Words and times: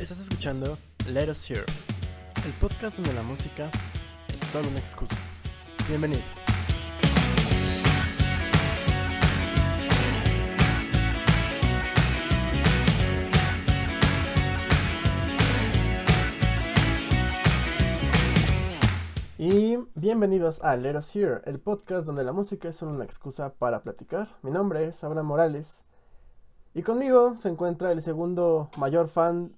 Estás 0.00 0.20
escuchando 0.20 0.78
Let 1.08 1.28
Us 1.28 1.50
Hear, 1.50 1.64
el 2.46 2.52
podcast 2.60 2.98
donde 2.98 3.12
la 3.14 3.22
música 3.24 3.68
es 4.28 4.38
solo 4.38 4.68
una 4.68 4.78
excusa. 4.78 5.16
Bienvenido. 5.88 6.22
Y 19.36 19.78
bienvenidos 19.96 20.62
a 20.62 20.76
Let 20.76 20.96
Us 20.96 21.16
Hear, 21.16 21.42
el 21.44 21.58
podcast 21.58 22.06
donde 22.06 22.22
la 22.22 22.32
música 22.32 22.68
es 22.68 22.76
solo 22.76 22.92
una 22.92 23.04
excusa 23.04 23.52
para 23.54 23.82
platicar. 23.82 24.28
Mi 24.42 24.52
nombre 24.52 24.86
es 24.86 25.02
Abraham 25.02 25.26
Morales 25.26 25.84
y 26.78 26.82
conmigo 26.82 27.34
se 27.36 27.48
encuentra 27.48 27.90
el 27.90 28.02
segundo 28.02 28.70
mayor 28.78 29.08
fan 29.08 29.50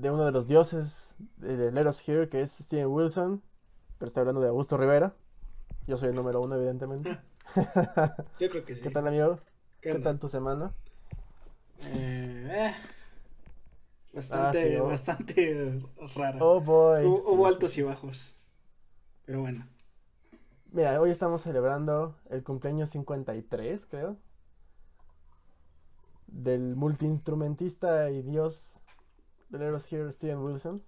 de 0.00 0.12
uno 0.12 0.24
de 0.24 0.30
los 0.32 0.46
dioses 0.46 1.14
de 1.38 1.72
Let 1.72 1.88
Us 1.88 2.08
Hear, 2.08 2.28
que 2.28 2.40
es 2.40 2.52
Steven 2.52 2.86
Wilson. 2.86 3.42
Pero 3.98 4.06
estoy 4.06 4.20
hablando 4.20 4.40
de 4.40 4.48
Augusto 4.48 4.76
Rivera. 4.76 5.14
Yo 5.88 5.98
soy 5.98 6.10
el 6.10 6.14
número 6.14 6.40
uno, 6.40 6.54
evidentemente. 6.54 7.18
Yo 8.38 8.48
creo 8.48 8.64
que 8.64 8.76
sí. 8.76 8.82
¿Qué 8.82 8.90
tal, 8.90 9.08
amigo? 9.08 9.40
¿Qué 9.80 9.94
tal 9.96 10.18
tu 10.20 10.28
semana? 10.28 10.70
Eh, 11.80 12.48
eh, 12.50 12.74
bastante, 14.12 14.58
Ah, 14.58 14.68
sí, 14.68 14.76
oh. 14.76 14.86
bastante 14.86 15.82
rara. 16.14 16.38
Oh, 16.40 16.60
boy. 16.60 17.02
Sí, 17.02 17.08
hubo 17.08 17.46
sí. 17.48 17.52
altos 17.52 17.78
y 17.78 17.82
bajos. 17.82 18.36
Pero 19.24 19.40
bueno. 19.40 19.66
Mira, 20.70 21.00
hoy 21.00 21.10
estamos 21.10 21.42
celebrando 21.42 22.14
el 22.30 22.44
cumpleaños 22.44 22.90
53, 22.90 23.86
creo. 23.86 24.16
Del 26.28 26.76
multiinstrumentista 26.76 28.10
y 28.10 28.22
dios 28.22 28.82
Let 29.50 29.74
Us 29.74 29.92
Hear, 29.92 30.12
Steven 30.12 30.38
Wilson. 30.38 30.82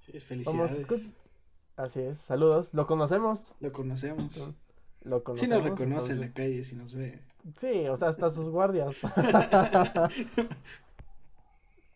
Sí, 0.00 0.12
es 0.14 0.24
felicidades. 0.24 1.12
Así 1.76 2.00
es, 2.00 2.18
saludos. 2.18 2.72
Lo 2.72 2.86
conocemos. 2.86 3.52
Lo 3.60 3.72
conocemos. 3.72 4.54
Lo 5.02 5.18
Sí 5.18 5.24
conocemos. 5.24 5.56
nos 5.58 5.64
reconoce 5.64 6.12
en 6.12 6.20
la 6.20 6.32
calle 6.32 6.64
si 6.64 6.74
nos 6.74 6.94
ve. 6.94 7.20
Sí, 7.58 7.86
o 7.88 7.96
sea, 7.96 8.08
hasta 8.08 8.30
sus 8.30 8.48
guardias. 8.48 8.96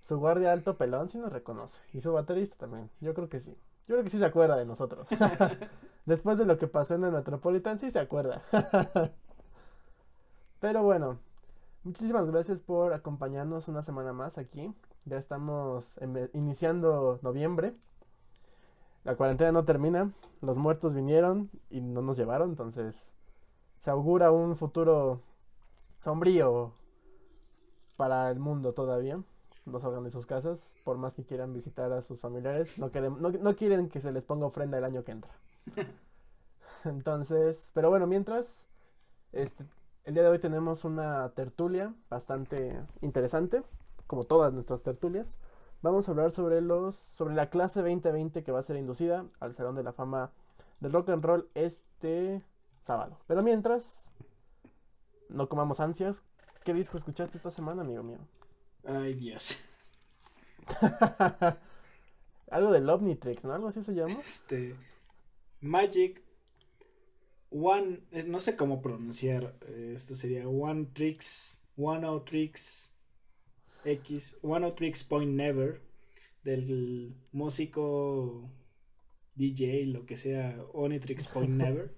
su 0.03 0.19
guardia 0.19 0.53
alto 0.53 0.77
pelón 0.77 1.09
sí 1.09 1.19
nos 1.19 1.33
reconoce. 1.33 1.79
Y 1.93 2.01
su 2.01 2.13
baterista 2.13 2.57
también. 2.57 2.91
Yo 3.01 3.15
creo 3.15 3.29
que 3.29 3.41
sí. 3.41 3.57
Yo 3.89 3.95
creo 3.97 4.05
que 4.05 4.11
sí 4.11 4.19
se 4.19 4.25
acuerda 4.25 4.57
de 4.57 4.67
nosotros. 4.67 5.09
Después 6.07 6.39
de 6.39 6.45
lo 6.45 6.59
que 6.59 6.67
pasó 6.67 6.95
en 6.95 7.05
el 7.05 7.13
Metropolitan, 7.13 7.79
sí 7.79 7.91
se 7.91 7.99
acuerda. 7.99 8.43
Pero 10.61 10.83
bueno, 10.83 11.19
muchísimas 11.85 12.31
gracias 12.31 12.61
por 12.61 12.93
acompañarnos 12.93 13.67
una 13.67 13.83
semana 13.83 14.13
más 14.13 14.39
aquí. 14.39 14.73
Ya 15.05 15.17
estamos 15.17 15.99
iniciando 16.33 17.19
noviembre. 17.23 17.75
La 19.05 19.17
cuarentena 19.17 19.53
no 19.53 19.65
termina. 19.65 20.13
Los 20.41 20.59
muertos 20.59 20.95
vinieron 20.95 21.51
y 21.71 21.81
no 21.81 22.03
nos 22.03 22.17
llevaron. 22.17 22.51
Entonces 22.51 23.15
se 23.79 23.91
augura 23.91 24.31
un 24.31 24.57
futuro 24.57 25.23
sombrío 25.99 26.73
para 27.97 28.31
el 28.31 28.39
mundo 28.39 28.73
todavía. 28.73 29.23
No 29.67 29.79
salgan 29.79 30.05
de 30.05 30.11
sus 30.11 30.27
casas, 30.27 30.75
por 30.85 30.97
más 30.97 31.15
que 31.15 31.25
quieran 31.25 31.53
visitar 31.53 31.93
a 31.93 32.03
sus 32.03 32.19
familiares. 32.19 32.79
No, 32.79 32.91
quieren, 32.91 33.21
no, 33.21 33.31
no 33.31 33.57
quieren 33.57 33.89
que 33.89 34.01
se 34.01 34.11
les 34.11 34.25
ponga 34.25 34.47
ofrenda 34.47 34.79
el 34.79 34.85
año 34.85 35.05
que 35.05 35.13
entra. 35.13 35.31
Entonces, 36.85 37.71
pero 37.75 37.91
bueno, 37.91 38.07
mientras, 38.07 38.69
este, 39.33 39.67
el 40.05 40.15
día 40.15 40.23
de 40.23 40.31
hoy 40.31 40.39
tenemos 40.39 40.85
una 40.85 41.29
tertulia 41.31 41.95
bastante 42.09 42.81
interesante, 43.03 43.63
como 44.11 44.25
todas 44.25 44.53
nuestras 44.53 44.83
tertulias. 44.83 45.39
Vamos 45.83 46.09
a 46.09 46.11
hablar 46.11 46.33
sobre 46.33 46.61
los, 46.61 46.97
sobre 46.97 47.33
la 47.37 47.49
clase 47.49 47.79
2020 47.81 48.43
que 48.43 48.51
va 48.51 48.59
a 48.59 48.65
ser 48.65 48.75
inducida 48.77 49.25
al 49.39 49.55
Salón 49.55 49.77
de 49.77 49.85
la 49.85 49.93
Fama 49.93 50.33
del 50.81 50.93
Rock 50.93 51.11
and 51.11 51.25
Roll 51.25 51.49
este 51.55 52.43
sábado. 52.81 53.21
Pero 53.29 53.45
mientras, 53.45 54.11
no 55.29 55.49
comamos 55.49 55.79
ansias. 55.79 56.25
¿Qué 56.65 56.75
disco 56.75 56.97
escuchaste 56.97 57.37
esta 57.37 57.53
semana, 57.53 57.83
amigo 57.83 58.03
mío? 58.03 58.19
Ay, 58.85 59.15
Dios. 59.15 59.61
Algo 62.51 62.73
del 62.73 62.91
Omnitrix, 62.91 63.45
¿no? 63.45 63.53
Algo 63.53 63.69
así 63.69 63.85
se 63.85 63.95
llama. 63.95 64.13
Este. 64.21 64.75
Magic. 65.61 66.21
One. 67.51 68.01
No 68.27 68.41
sé 68.41 68.57
cómo 68.57 68.83
pronunciar. 68.83 69.55
eh, 69.69 69.93
Esto 69.95 70.17
sería 70.17 70.49
One 70.49 70.87
Tricks. 70.93 71.61
One 71.77 72.07
O 72.09 72.23
Tricks. 72.23 72.90
X. 73.85 74.39
One 74.43 74.67
O 74.67 74.73
Tricks 74.73 75.05
Point 75.05 75.33
Never. 75.33 75.81
Del 76.43 77.15
músico. 77.33 78.51
DJ, 79.37 79.87
lo 79.87 80.07
que 80.07 80.17
sea. 80.17 80.63
Onitrix 80.73 81.27
Point 81.29 81.51
Never. 81.57 81.91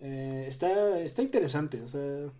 Eh, 0.00 0.44
está, 0.48 1.00
está 1.00 1.22
interesante, 1.22 1.80
o 1.82 1.88
sea. 1.88 2.32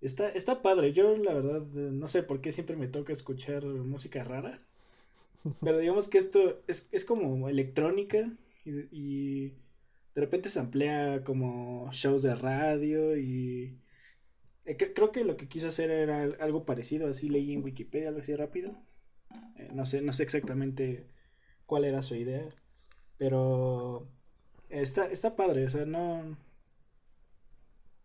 Está, 0.00 0.28
está 0.30 0.62
padre. 0.62 0.92
Yo, 0.92 1.16
la 1.16 1.34
verdad, 1.34 1.62
eh, 1.76 1.90
no 1.92 2.08
sé 2.08 2.22
por 2.22 2.40
qué 2.40 2.52
siempre 2.52 2.76
me 2.76 2.88
toca 2.88 3.12
escuchar 3.12 3.64
música 3.64 4.24
rara. 4.24 4.60
Pero 5.60 5.78
digamos 5.78 6.08
que 6.08 6.18
esto 6.18 6.62
es, 6.68 6.88
es 6.92 7.04
como 7.04 7.48
electrónica 7.48 8.30
y, 8.64 8.70
y 8.92 9.48
de 10.14 10.20
repente 10.20 10.50
se 10.50 10.60
amplía 10.60 11.24
como 11.24 11.90
shows 11.92 12.22
de 12.22 12.34
radio 12.34 13.16
y 13.16 13.76
creo 14.94 15.12
que 15.12 15.24
lo 15.24 15.36
que 15.36 15.48
quiso 15.48 15.68
hacer 15.68 15.90
era 15.90 16.22
al- 16.22 16.36
algo 16.40 16.64
parecido, 16.64 17.08
así 17.08 17.28
leí 17.28 17.52
en 17.52 17.64
Wikipedia, 17.64 18.08
algo 18.08 18.20
así 18.20 18.34
rápido. 18.36 18.72
Eh, 19.56 19.70
no 19.74 19.86
sé, 19.86 20.02
no 20.02 20.12
sé 20.12 20.24
exactamente 20.24 21.06
cuál 21.66 21.84
era 21.86 22.02
su 22.02 22.16
idea, 22.16 22.48
pero 23.18 24.08
está, 24.70 25.06
está 25.06 25.36
padre, 25.36 25.66
o 25.66 25.70
sea, 25.70 25.86
no... 25.86 26.36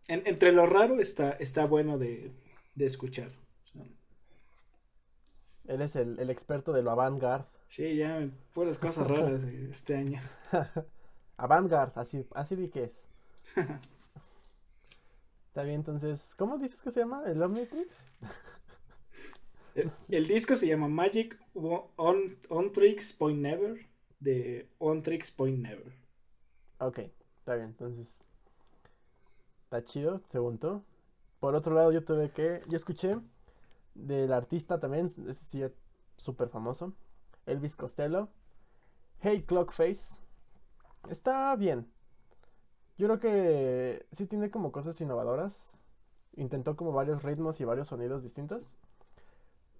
en- 0.08 0.22
entre 0.26 0.50
lo 0.52 0.66
raro 0.66 1.00
está, 1.00 1.30
está 1.32 1.64
bueno 1.66 1.98
de, 1.98 2.32
de 2.74 2.86
escuchar. 2.86 3.30
Él 5.68 5.82
es 5.82 5.94
el, 5.94 6.18
el 6.18 6.30
experto 6.30 6.72
de 6.72 6.82
lo 6.82 6.90
avant-garde. 6.90 7.46
Sí, 7.68 7.96
ya, 7.96 8.28
puras 8.54 8.78
cosas 8.78 9.06
raras 9.06 9.44
eh, 9.44 9.68
este 9.70 9.94
año. 9.96 10.20
Avant-garde, 11.38 11.92
así, 12.00 12.26
así 12.34 12.54
di 12.56 12.68
que 12.68 12.84
es. 12.84 13.06
Está 15.58 15.66
bien, 15.66 15.80
entonces, 15.80 16.36
¿cómo 16.36 16.56
dices 16.56 16.80
que 16.82 16.92
se 16.92 17.00
llama? 17.00 17.24
¿El 17.26 17.42
Omnitrix? 17.42 18.12
El, 19.74 19.90
el 20.08 20.28
disco 20.28 20.54
se 20.54 20.68
llama 20.68 20.86
Magic 20.86 21.36
On, 21.52 22.22
On 22.48 22.70
Tricks 22.70 23.12
Point 23.12 23.40
Never 23.40 23.84
de 24.20 24.68
On 24.78 25.02
Tricks 25.02 25.32
Point 25.32 25.58
Never. 25.58 25.92
Ok, 26.78 27.00
está 27.40 27.56
bien, 27.56 27.70
entonces. 27.70 28.24
Está 29.64 29.84
chido, 29.84 30.22
según 30.28 30.58
tú. 30.58 30.84
Por 31.40 31.56
otro 31.56 31.74
lado, 31.74 31.90
yo 31.90 32.04
tuve 32.04 32.30
que. 32.30 32.62
Yo 32.68 32.76
escuché 32.76 33.18
del 33.96 34.32
artista 34.32 34.78
también, 34.78 35.06
ese 35.26 35.44
sí 35.44 35.60
es 35.60 35.72
súper 36.18 36.50
famoso. 36.50 36.92
Elvis 37.46 37.74
Costello. 37.74 38.28
Hey 39.22 39.42
Clockface. 39.42 40.20
Está 41.10 41.56
bien. 41.56 41.90
Yo 42.98 43.06
creo 43.06 43.20
que 43.20 44.06
sí 44.12 44.26
tiene 44.26 44.50
como 44.50 44.72
cosas 44.72 45.00
innovadoras. 45.00 45.78
Intentó 46.36 46.76
como 46.76 46.92
varios 46.92 47.22
ritmos 47.22 47.60
y 47.60 47.64
varios 47.64 47.88
sonidos 47.88 48.22
distintos. 48.22 48.76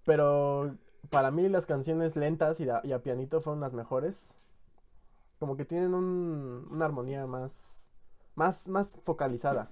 Pero 0.05 0.77
para 1.11 1.31
mí 1.31 1.49
las 1.49 1.67
canciones 1.67 2.17
lentas 2.17 2.61
y 2.61 2.69
a, 2.71 3.03
pianito 3.03 3.41
fueron 3.41 3.61
las 3.61 3.75
mejores. 3.75 4.35
Como 5.39 5.57
que 5.57 5.65
tienen 5.65 5.95
un- 5.95 6.67
una 6.71 6.85
armonía 6.85 7.27
más, 7.27 7.87
más, 8.35 8.69
más 8.69 8.97
focalizada. 9.05 9.71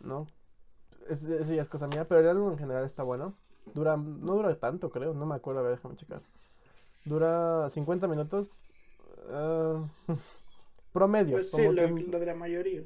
¿No? 0.00 0.26
Es, 1.08 1.24
eso 1.24 1.52
ya 1.52 1.62
es 1.62 1.68
cosa 1.68 1.86
mía, 1.86 2.06
pero 2.08 2.20
el 2.20 2.28
álbum 2.28 2.52
en 2.52 2.58
general 2.58 2.84
está 2.84 3.02
bueno. 3.02 3.34
Dura, 3.74 3.96
no 3.96 4.34
dura 4.34 4.54
tanto, 4.58 4.90
creo, 4.90 5.14
no 5.14 5.26
me 5.26 5.34
acuerdo, 5.34 5.60
a 5.60 5.64
ver, 5.64 5.72
déjame 5.76 5.96
checar. 5.96 6.22
Dura 7.04 7.68
50 7.70 8.08
minutos. 8.08 8.70
ah, 9.30 9.84
promedio. 10.94 11.32
Pues 11.32 11.50
sí, 11.50 11.62
lo, 11.62 12.18
de 12.18 12.26
la 12.26 12.34
mayoría. 12.34 12.82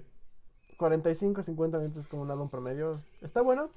45, 0.79 1.43
50 1.43 1.79
minutos 1.79 2.09
como 2.09 2.23
un 2.23 2.31
álbum 2.31 2.49
promedio. 2.49 3.01
Está 3.21 3.43
bueno. 3.43 3.71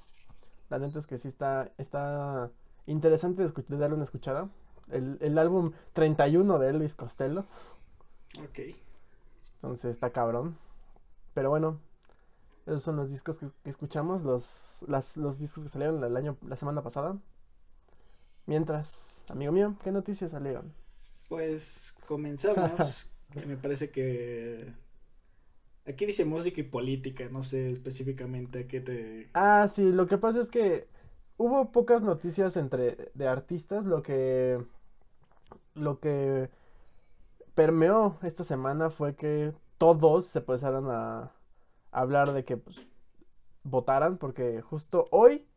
La 0.69 0.79
neta 0.79 0.97
es 0.97 1.05
que 1.05 1.17
sí 1.17 1.27
está, 1.27 1.71
está 1.77 2.49
interesante 2.87 3.43
de, 3.43 3.77
darle 3.77 3.95
una 3.95 4.05
escuchada. 4.05 4.49
El, 4.89 5.17
el 5.21 5.37
álbum 5.37 5.73
31 5.93 6.59
de 6.59 6.69
Elvis 6.69 6.95
Costello. 6.95 7.45
Ok. 8.39 8.59
Entonces 9.55 9.91
está 9.91 10.11
cabrón. 10.11 10.57
Pero 11.33 11.49
bueno, 11.49 11.79
esos 12.65 12.83
son 12.83 12.95
los 12.95 13.09
discos 13.09 13.37
que, 13.37 13.47
que 13.63 13.69
escuchamos, 13.69 14.23
los, 14.23 14.85
las, 14.87 15.17
los 15.17 15.39
discos 15.39 15.63
que 15.63 15.69
salieron 15.69 16.01
el 16.03 16.15
año, 16.15 16.37
la 16.47 16.55
semana 16.55 16.81
pasada. 16.81 17.17
Mientras, 18.45 19.25
amigo 19.29 19.51
mío, 19.51 19.75
¿qué 19.83 19.91
noticias 19.91 20.31
salieron? 20.31 20.73
Pues 21.27 21.97
comenzamos. 22.07 23.11
me 23.45 23.57
parece 23.57 23.89
que. 23.89 24.73
Aquí 25.87 26.05
dice 26.05 26.25
música 26.25 26.61
y 26.61 26.63
política, 26.63 27.27
no 27.31 27.43
sé 27.43 27.71
específicamente 27.71 28.59
a 28.59 28.67
qué 28.67 28.81
te. 28.81 29.29
Ah, 29.33 29.67
sí, 29.67 29.91
lo 29.91 30.07
que 30.07 30.17
pasa 30.17 30.39
es 30.39 30.49
que 30.49 30.87
hubo 31.37 31.71
pocas 31.71 32.03
noticias 32.03 32.55
entre 32.55 33.11
de 33.13 33.27
artistas, 33.27 33.85
lo 33.85 34.03
que 34.03 34.63
lo 35.73 35.99
que 35.99 36.49
permeó 37.55 38.17
esta 38.23 38.43
semana 38.43 38.89
fue 38.89 39.15
que 39.15 39.53
todos 39.77 40.25
se 40.25 40.39
empezaron 40.39 40.89
a, 40.89 41.31
hablar 41.91 42.31
de 42.31 42.45
que 42.45 42.57
pues, 42.57 42.87
votaran 43.63 44.17
porque 44.17 44.61
justo 44.61 45.07
hoy 45.11 45.47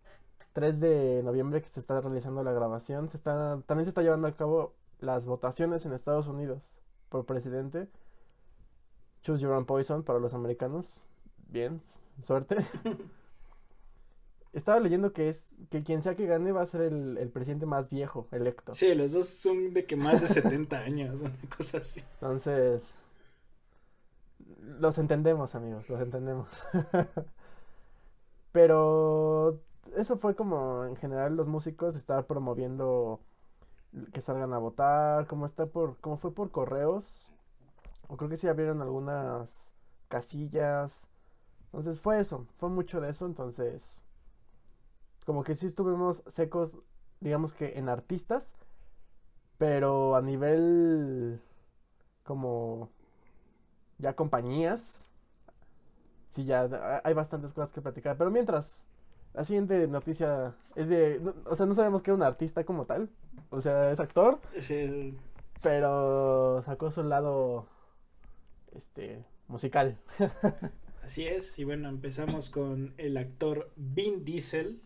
3 0.53 0.81
de 0.81 1.23
noviembre 1.23 1.63
que 1.63 1.69
se 1.69 1.81
está 1.81 2.01
realizando 2.01 2.43
la 2.43 2.53
grabación, 2.53 3.09
se 3.09 3.17
está 3.17 3.61
también 3.67 3.85
se 3.85 3.91
está 3.91 4.03
llevando 4.03 4.27
a 4.27 4.37
cabo 4.37 4.75
las 5.01 5.27
votaciones 5.27 5.85
en 5.85 5.93
Estados 5.93 6.27
Unidos 6.29 6.84
por 7.15 7.27
presidente. 7.27 7.87
Choose 9.23 9.41
your 9.41 9.53
own 9.53 9.67
poison 9.67 10.03
para 10.03 10.19
los 10.19 10.35
americanos. 10.35 10.89
Bien, 11.47 11.81
suerte. 12.25 12.57
Estaba 14.53 14.81
leyendo 14.81 15.13
que 15.13 15.29
es 15.29 15.47
que 15.71 15.85
quien 15.85 16.03
sea 16.03 16.17
que 16.17 16.27
gane 16.27 16.51
va 16.51 16.63
a 16.63 16.67
ser 16.67 16.81
el, 16.81 17.17
el, 17.19 17.29
presidente 17.31 17.67
más 17.67 17.89
viejo 17.89 18.27
electo. 18.33 18.75
Sí, 18.75 18.93
los 18.97 19.13
dos 19.13 19.29
son 19.29 19.73
de 19.75 19.87
que 19.87 19.95
más 19.95 20.23
de 20.23 20.29
70 20.29 20.77
años, 20.77 21.21
una 21.21 21.31
cosa 21.57 21.79
así. 21.79 22.01
Entonces, 22.15 22.97
los 24.81 24.99
entendemos, 24.99 25.55
amigos, 25.55 25.89
los 25.89 26.01
entendemos. 26.01 26.49
Pero 28.51 29.61
eso 29.97 30.19
fue 30.19 30.35
como 30.35 30.85
en 30.85 30.97
general 30.97 31.37
los 31.37 31.47
músicos 31.47 31.95
estar 31.95 32.27
promoviendo 32.27 33.21
que 34.13 34.21
salgan 34.21 34.53
a 34.53 34.59
votar, 34.59 35.27
como 35.27 35.47
está 35.47 35.67
por, 35.67 35.99
como 35.99 36.17
fue 36.17 36.33
por 36.35 36.51
correos, 36.51 37.31
o 38.09 38.17
creo 38.17 38.31
que 38.31 38.37
sí 38.37 38.49
abrieron 38.49 38.83
algunas 38.83 39.73
casillas. 40.09 41.09
Entonces 41.67 41.99
fue 42.01 42.21
eso, 42.21 42.47
fue 42.59 42.69
mucho 42.69 43.01
de 43.01 43.11
eso, 43.11 43.27
entonces 43.27 44.01
como 45.25 45.43
que 45.43 45.55
sí 45.55 45.67
estuvimos 45.67 46.23
secos, 46.27 46.79
digamos 47.21 47.53
que 47.53 47.79
en 47.79 47.89
artistas, 47.89 48.55
pero 49.59 50.17
a 50.17 50.23
nivel 50.23 51.41
como 52.25 52.91
ya 53.99 54.15
compañías, 54.15 55.07
sí 56.31 56.45
ya 56.45 57.01
hay 57.05 57.15
bastantes 57.15 57.53
cosas 57.53 57.73
que 57.73 57.81
platicar, 57.81 58.17
pero 58.17 58.31
mientras 58.31 58.85
la 59.33 59.45
siguiente 59.45 59.87
noticia 59.89 60.55
es 60.77 60.89
de, 60.89 61.21
o 61.47 61.57
sea, 61.57 61.67
no 61.67 61.75
sabemos 61.75 62.03
que 62.03 62.11
era 62.11 62.17
un 62.17 62.23
artista 62.23 62.65
como 62.65 62.85
tal, 62.85 63.09
o 63.51 63.61
sea, 63.61 63.91
es 63.91 64.01
actor, 64.01 64.41
sí. 64.61 65.17
pero 65.63 66.63
sacó 66.65 66.91
su 66.91 67.03
lado, 67.03 67.69
este, 68.75 69.25
musical. 69.49 69.99
Así 71.03 71.27
es, 71.27 71.59
y 71.59 71.65
bueno, 71.65 71.89
empezamos 71.89 72.49
con 72.49 72.95
el 72.97 73.17
actor 73.17 73.71
Vin 73.77 74.25
Diesel, 74.25 74.83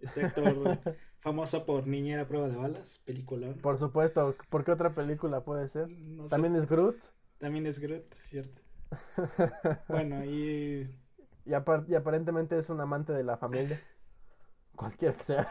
este 0.00 0.26
actor 0.26 0.78
famoso 1.18 1.64
por 1.64 1.86
Niñera 1.86 2.28
Prueba 2.28 2.48
de 2.48 2.56
Balas, 2.56 2.98
película. 3.06 3.54
Por 3.62 3.78
supuesto, 3.78 4.36
¿por 4.50 4.64
qué 4.64 4.72
otra 4.72 4.94
película 4.94 5.42
puede 5.42 5.68
ser? 5.68 5.88
También 6.28 6.54
es 6.56 6.68
Groot. 6.68 6.96
También 7.38 7.66
es 7.66 7.78
Groot, 7.78 8.12
cierto. 8.12 8.60
bueno, 9.88 10.24
y... 10.24 10.88
Y, 11.46 11.50
y, 11.50 11.94
aparentemente 11.94 12.58
es 12.58 12.70
un 12.70 12.80
amante 12.80 13.12
de 13.12 13.22
la 13.22 13.36
familia. 13.36 13.78
Cualquiera 14.76 15.14
que 15.14 15.24
sea. 15.24 15.48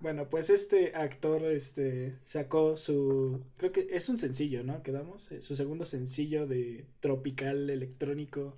Bueno, 0.00 0.28
pues 0.28 0.50
este 0.50 0.94
actor 0.94 1.44
este 1.44 2.18
sacó 2.22 2.76
su 2.76 3.42
creo 3.56 3.72
que 3.72 3.88
es 3.90 4.08
un 4.08 4.18
sencillo, 4.18 4.64
¿no? 4.64 4.82
Quedamos 4.82 5.30
eh, 5.32 5.42
su 5.42 5.54
segundo 5.54 5.84
sencillo 5.84 6.46
de 6.46 6.86
tropical 7.00 7.68
electrónico, 7.70 8.56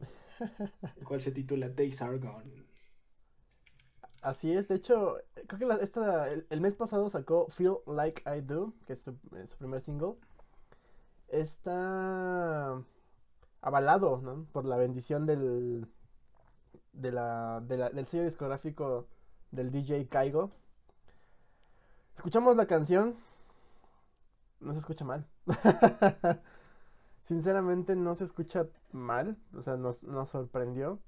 el 0.99 1.05
cual 1.05 1.21
se 1.21 1.33
titula 1.33 1.69
Days 1.69 2.01
Are 2.03 2.19
Gone. 2.19 2.63
Así 4.23 4.53
es, 4.53 4.69
de 4.69 4.77
hecho, 4.77 5.17
creo 5.49 5.69
que 5.69 5.85
esta, 5.85 6.29
el, 6.29 6.61
mes 6.61 6.75
pasado 6.75 7.11
sacó 7.11 7.49
Feel 7.49 7.79
Like 7.89 8.23
I 8.25 8.41
Do, 8.41 8.73
que 8.87 8.93
es 8.93 9.03
su, 9.03 9.17
su 9.49 9.57
primer 9.59 9.83
single. 9.83 10.15
Está 11.27 12.81
avalado 13.63 14.21
¿no? 14.23 14.47
por 14.53 14.65
la 14.65 14.77
bendición 14.77 15.27
del, 15.27 15.89
de 16.93 17.11
la, 17.13 17.61
de 17.67 17.77
la, 17.79 17.91
del 17.91 18.07
sello 18.07 18.25
discográfico 18.25 19.09
del 19.51 19.73
DJ 19.73 20.09
Kaigo. 20.09 20.53
Escuchamos 22.17 22.57
la 22.57 22.67
canción. 22.67 23.17
No 24.61 24.73
se 24.73 24.79
escucha 24.79 25.05
mal. 25.05 25.27
Sinceramente 27.23 27.97
no 27.97 28.15
se 28.15 28.25
escucha 28.25 28.67
mal. 28.93 29.37
O 29.55 29.63
sea, 29.63 29.77
nos, 29.77 30.05
nos 30.05 30.29
sorprendió 30.29 31.01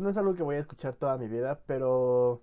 no 0.00 0.08
es 0.08 0.16
algo 0.16 0.34
que 0.34 0.42
voy 0.42 0.56
a 0.56 0.60
escuchar 0.60 0.94
toda 0.94 1.16
mi 1.16 1.28
vida, 1.28 1.60
pero 1.66 2.42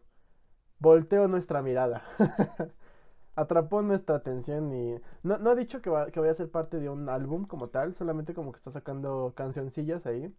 volteo 0.79 1.27
nuestra 1.27 1.61
mirada. 1.61 2.03
Atrapó 3.35 3.81
nuestra 3.81 4.15
atención 4.17 4.73
y 4.73 4.99
no, 5.23 5.37
no 5.37 5.51
ha 5.51 5.55
dicho 5.55 5.81
que, 5.81 5.89
va, 5.89 6.11
que 6.11 6.19
vaya 6.19 6.31
a 6.31 6.35
ser 6.35 6.51
parte 6.51 6.79
de 6.79 6.89
un 6.89 7.09
álbum 7.09 7.45
como 7.45 7.69
tal, 7.69 7.95
solamente 7.95 8.33
como 8.33 8.51
que 8.51 8.57
está 8.57 8.71
sacando 8.71 9.33
cancioncillas 9.35 10.05
ahí. 10.05 10.33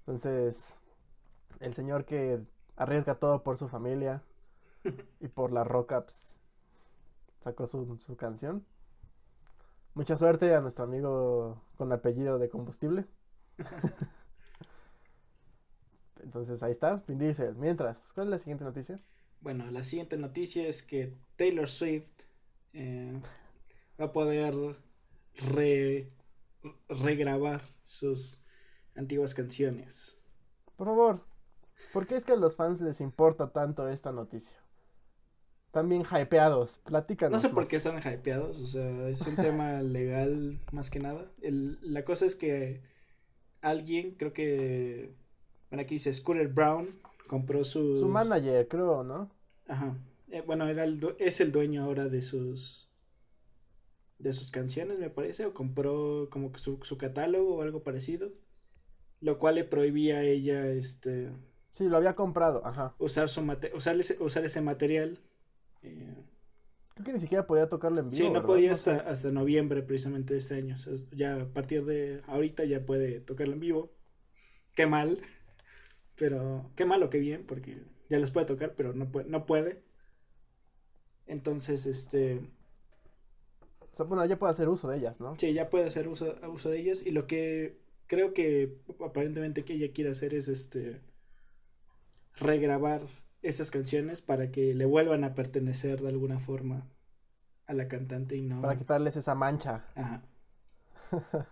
Entonces, 0.00 0.74
el 1.60 1.74
señor 1.74 2.04
que 2.04 2.40
arriesga 2.76 3.16
todo 3.16 3.42
por 3.42 3.58
su 3.58 3.68
familia 3.68 4.22
y 5.20 5.28
por 5.28 5.52
la 5.52 5.64
rock 5.64 5.94
pues, 6.04 6.36
sacó 7.42 7.66
su, 7.66 7.98
su 7.98 8.16
canción. 8.16 8.64
Mucha 9.94 10.16
suerte 10.16 10.54
a 10.54 10.60
nuestro 10.60 10.84
amigo 10.84 11.62
con 11.76 11.92
apellido 11.92 12.38
de 12.38 12.48
combustible. 12.48 13.06
Entonces 16.22 16.62
ahí 16.62 16.72
está, 16.72 17.02
Vin 17.06 17.18
Diesel. 17.18 17.54
Mientras, 17.54 18.12
¿cuál 18.12 18.28
es 18.28 18.30
la 18.30 18.38
siguiente 18.38 18.64
noticia? 18.64 19.00
Bueno, 19.40 19.70
la 19.70 19.84
siguiente 19.84 20.16
noticia 20.16 20.66
es 20.66 20.82
que 20.82 21.14
Taylor 21.36 21.68
Swift 21.68 22.08
eh, 22.72 23.20
va 24.00 24.06
a 24.06 24.12
poder 24.12 24.54
regrabar 26.88 27.60
sus 27.82 28.42
antiguas 28.96 29.34
canciones. 29.34 30.18
Por 30.76 30.86
favor, 30.86 31.20
¿por 31.92 32.06
qué 32.06 32.16
es 32.16 32.24
que 32.24 32.32
a 32.32 32.36
los 32.36 32.56
fans 32.56 32.80
les 32.80 33.00
importa 33.00 33.52
tanto 33.52 33.86
esta 33.88 34.10
noticia? 34.12 34.56
Están 35.74 35.88
bien 35.88 36.04
hypeados, 36.04 36.78
platícanos. 36.84 37.32
No 37.32 37.40
sé 37.40 37.52
por 37.52 37.66
qué 37.66 37.74
están 37.74 37.98
hypeados, 37.98 38.60
o 38.60 38.66
sea, 38.68 39.08
es 39.08 39.26
un 39.26 39.34
tema 39.34 39.82
legal 39.82 40.60
más 40.70 40.88
que 40.88 41.00
nada. 41.00 41.26
El, 41.42 41.80
la 41.82 42.04
cosa 42.04 42.26
es 42.26 42.36
que 42.36 42.80
alguien, 43.60 44.12
creo 44.12 44.32
que 44.32 45.16
bueno, 45.70 45.82
aquí 45.82 45.96
dice 45.96 46.14
Scooter 46.14 46.46
Brown 46.46 46.86
compró 47.26 47.64
su... 47.64 47.98
Su 47.98 48.06
manager, 48.06 48.68
creo, 48.68 49.02
¿no? 49.02 49.28
Ajá. 49.66 49.96
Eh, 50.30 50.44
bueno, 50.46 50.68
era 50.68 50.84
el 50.84 51.16
es 51.18 51.40
el 51.40 51.50
dueño 51.50 51.82
ahora 51.82 52.08
de 52.08 52.22
sus... 52.22 52.88
De 54.20 54.32
sus 54.32 54.52
canciones, 54.52 55.00
me 55.00 55.10
parece, 55.10 55.44
o 55.44 55.54
compró 55.54 56.28
como 56.30 56.52
que 56.52 56.60
su, 56.60 56.78
su 56.84 56.98
catálogo 56.98 57.56
o 57.56 57.62
algo 57.62 57.82
parecido. 57.82 58.30
Lo 59.20 59.40
cual 59.40 59.56
le 59.56 59.64
prohibía 59.64 60.18
a 60.18 60.22
ella, 60.22 60.68
este... 60.68 61.32
Sí, 61.76 61.88
lo 61.88 61.96
había 61.96 62.14
comprado, 62.14 62.64
ajá. 62.64 62.94
Usar, 63.00 63.28
su 63.28 63.40
usar, 63.74 63.98
ese, 63.98 64.22
usar 64.22 64.44
ese 64.44 64.60
material. 64.60 65.18
Eh, 65.84 66.24
Creo 66.94 67.06
que 67.06 67.12
ni 67.12 67.20
siquiera 67.20 67.46
podía 67.46 67.68
tocarlo 67.68 67.98
en 68.00 68.08
vivo. 68.08 68.16
Sí, 68.16 68.30
no 68.30 68.46
podía 68.46 68.72
hasta, 68.72 68.98
hasta 68.98 69.32
noviembre 69.32 69.82
precisamente 69.82 70.34
de 70.34 70.38
este 70.38 70.54
año. 70.54 70.76
O 70.76 70.78
sea, 70.78 70.94
ya 71.10 71.40
a 71.42 71.46
partir 71.46 71.84
de 71.84 72.22
ahorita 72.26 72.64
ya 72.64 72.86
puede 72.86 73.20
tocarlo 73.20 73.54
en 73.54 73.60
vivo. 73.60 73.92
Qué 74.74 74.86
mal. 74.86 75.20
Pero 76.16 76.70
qué 76.76 76.84
malo, 76.84 77.10
qué 77.10 77.18
bien, 77.18 77.44
porque 77.44 77.82
ya 78.08 78.18
les 78.18 78.30
puede 78.30 78.46
tocar, 78.46 78.74
pero 78.76 78.92
no 78.92 79.10
puede. 79.10 79.28
No 79.28 79.46
puede. 79.46 79.82
Entonces, 81.26 81.86
este... 81.86 82.40
O 83.80 83.96
sea, 83.96 84.04
bueno, 84.04 84.24
ya 84.24 84.38
puede 84.38 84.52
hacer 84.52 84.68
uso 84.68 84.88
de 84.88 84.98
ellas, 84.98 85.20
¿no? 85.20 85.34
Sí, 85.36 85.52
ya 85.52 85.70
puede 85.70 85.86
hacer 85.86 86.06
uso, 86.06 86.36
uso 86.52 86.70
de 86.70 86.78
ellas. 86.78 87.04
Y 87.04 87.10
lo 87.10 87.26
que 87.26 87.80
creo 88.06 88.32
que 88.32 88.78
aparentemente 89.04 89.64
que 89.64 89.74
ella 89.74 89.92
quiere 89.92 90.10
hacer 90.10 90.34
es 90.34 90.46
este 90.46 91.00
regrabar 92.36 93.02
esas 93.44 93.70
canciones 93.70 94.20
para 94.20 94.50
que 94.50 94.74
le 94.74 94.84
vuelvan 94.84 95.24
a 95.24 95.34
pertenecer 95.34 96.00
de 96.00 96.08
alguna 96.08 96.38
forma 96.40 96.88
a 97.66 97.74
la 97.74 97.88
cantante 97.88 98.36
y 98.36 98.42
no. 98.42 98.60
Para 98.60 98.76
quitarles 98.76 99.16
esa 99.16 99.34
mancha. 99.34 99.84
Ajá. 99.94 100.22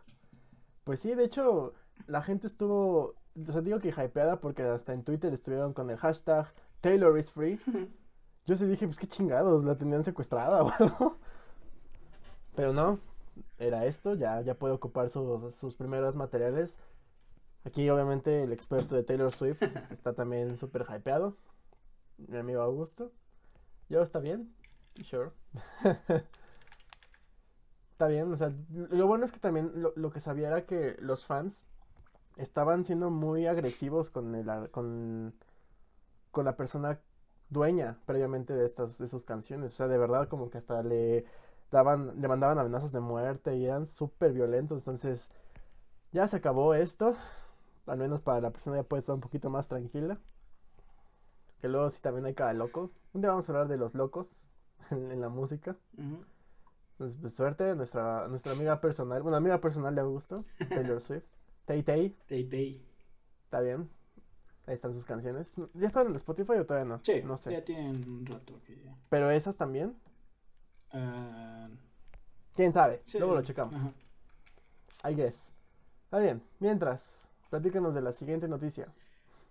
pues 0.85 1.01
sí, 1.01 1.15
de 1.15 1.25
hecho, 1.25 1.75
la 2.07 2.23
gente 2.23 2.47
estuvo 2.47 3.15
o 3.49 3.53
sea, 3.53 3.63
digo 3.63 3.81
que 3.81 3.89
hypeada 3.89 4.41
porque 4.41 4.63
hasta 4.63 4.93
en 4.93 5.05
Twitter 5.05 5.33
estuvieron 5.33 5.73
con 5.73 5.91
el 5.91 5.97
hashtag 5.97 6.53
Taylor 6.81 7.19
is 7.19 7.31
free. 7.31 7.59
Yo 8.47 8.57
sí 8.57 8.67
dije, 8.67 8.87
pues 8.87 8.99
qué 8.99 9.07
chingados, 9.07 9.65
la 9.65 9.77
tenían 9.77 10.05
secuestrada 10.05 10.63
o 10.63 10.73
algo. 10.79 11.17
Pero 12.57 12.73
no, 12.73 12.99
era 13.59 13.87
esto, 13.87 14.15
ya, 14.15 14.41
ya 14.43 14.55
puede 14.55 14.75
ocupar 14.75 15.09
sus 15.09 15.77
primeros 15.77 16.17
materiales. 16.17 16.79
Aquí 17.65 17.89
obviamente 17.89 18.43
el 18.43 18.53
experto 18.53 18.97
de 18.97 19.05
Taylor 19.05 19.33
Swift 19.33 19.63
está 19.93 20.13
también 20.13 20.57
súper 20.57 20.85
hypeado. 20.89 21.37
Mi 22.29 22.39
amigo 22.39 22.63
Augusto. 22.63 23.13
Yo 23.89 24.03
está 24.03 24.21
bien, 24.21 24.55
sure. 25.05 25.31
está 27.93 28.07
bien, 28.07 28.33
o 28.33 28.37
sea, 28.37 28.53
lo 28.71 29.07
bueno 29.07 29.25
es 29.25 29.33
que 29.33 29.39
también 29.39 29.73
lo, 29.75 29.93
lo 29.97 30.11
que 30.11 30.21
sabía 30.21 30.49
era 30.49 30.67
que 30.67 30.97
los 31.01 31.27
fans 31.27 31.65
estaban 32.37 32.85
siendo 32.85 33.11
muy 33.11 33.47
agresivos 33.47 34.11
con 34.11 34.35
el 34.35 34.71
con 34.71 35.35
con 36.33 36.45
la 36.47 36.57
persona 36.57 37.01
dueña 37.51 37.99
previamente 38.07 38.55
de 38.55 38.67
estas 38.67 38.99
de 38.99 39.09
sus 39.09 39.25
canciones. 39.25 39.73
O 39.73 39.77
sea, 39.77 39.89
de 39.89 39.99
verdad 39.99 40.29
como 40.29 40.51
que 40.51 40.59
hasta 40.59 40.83
le 40.83 41.27
daban, 41.71 42.21
le 42.21 42.29
mandaban 42.29 42.59
amenazas 42.59 42.93
de 42.93 43.01
muerte 43.01 43.57
y 43.57 43.67
eran 43.67 43.87
súper 43.87 44.33
violentos. 44.33 44.79
Entonces, 44.79 45.29
ya 46.13 46.27
se 46.29 46.37
acabó 46.39 46.75
esto. 46.75 47.15
Al 47.87 47.99
menos 47.99 48.21
para 48.21 48.41
la 48.41 48.51
persona 48.51 48.77
ya 48.79 48.83
puede 48.85 49.01
estar 49.01 49.15
un 49.15 49.21
poquito 49.21 49.51
más 49.51 49.69
tranquila. 49.69 50.19
Que 51.63 51.69
luego 51.69 51.89
sí 51.91 52.03
también 52.03 52.27
hay 52.27 52.35
cada 52.35 52.53
loco. 52.53 52.91
Un 53.13 53.21
día 53.21 53.31
vamos 53.31 53.49
a 53.49 53.53
hablar 53.53 53.69
de 53.69 53.77
los 53.77 53.95
locos 53.95 54.35
en, 54.91 55.21
la 55.21 55.29
música. 55.29 55.77
Entonces, 55.97 57.17
pues 57.21 57.35
suerte, 57.35 57.77
nuestra, 57.77 58.27
nuestra 58.27 58.51
amiga 58.53 58.81
personal, 58.81 59.23
bueno, 59.23 59.37
amiga 59.37 59.61
personal 59.61 59.95
de 59.95 60.01
Augusto, 60.01 60.45
Taylor 60.69 61.01
Swift. 61.01 61.23
Tay 61.65 61.85
Tay. 61.85 62.17
Tay 62.29 62.45
Tay. 62.49 62.85
Está 63.45 63.61
bien. 63.61 63.89
Ahí 64.67 64.75
están 64.75 64.93
sus 64.93 65.05
canciones. 65.05 65.55
¿Ya 65.75 65.87
están 65.87 66.09
en 66.09 66.17
Spotify 66.17 66.55
o 66.55 66.67
todavía 66.67 66.97
no? 66.97 67.01
Sí, 67.05 67.23
no 67.25 67.39
sé. 67.39 67.53
Ya 67.53 67.65
tienen 67.65 68.09
un 68.09 68.27
rato 68.27 68.61
que 68.67 68.83
¿Pero 69.09 69.31
esas 69.31 69.57
también? 69.57 69.97
Uh... 70.93 71.69
¿Quién 72.57 72.73
sabe? 72.73 73.03
Luego 73.15 73.37
lo 73.37 73.43
checamos. 73.43 73.75
I 75.05 75.15
guess. 75.15 75.53
Está 76.05 76.19
bien. 76.19 76.43
Mientras, 76.59 77.29
platícanos 77.51 77.95
de 77.95 78.03
la 78.03 78.13
siguiente 78.13 78.49
noticia. 78.49 78.89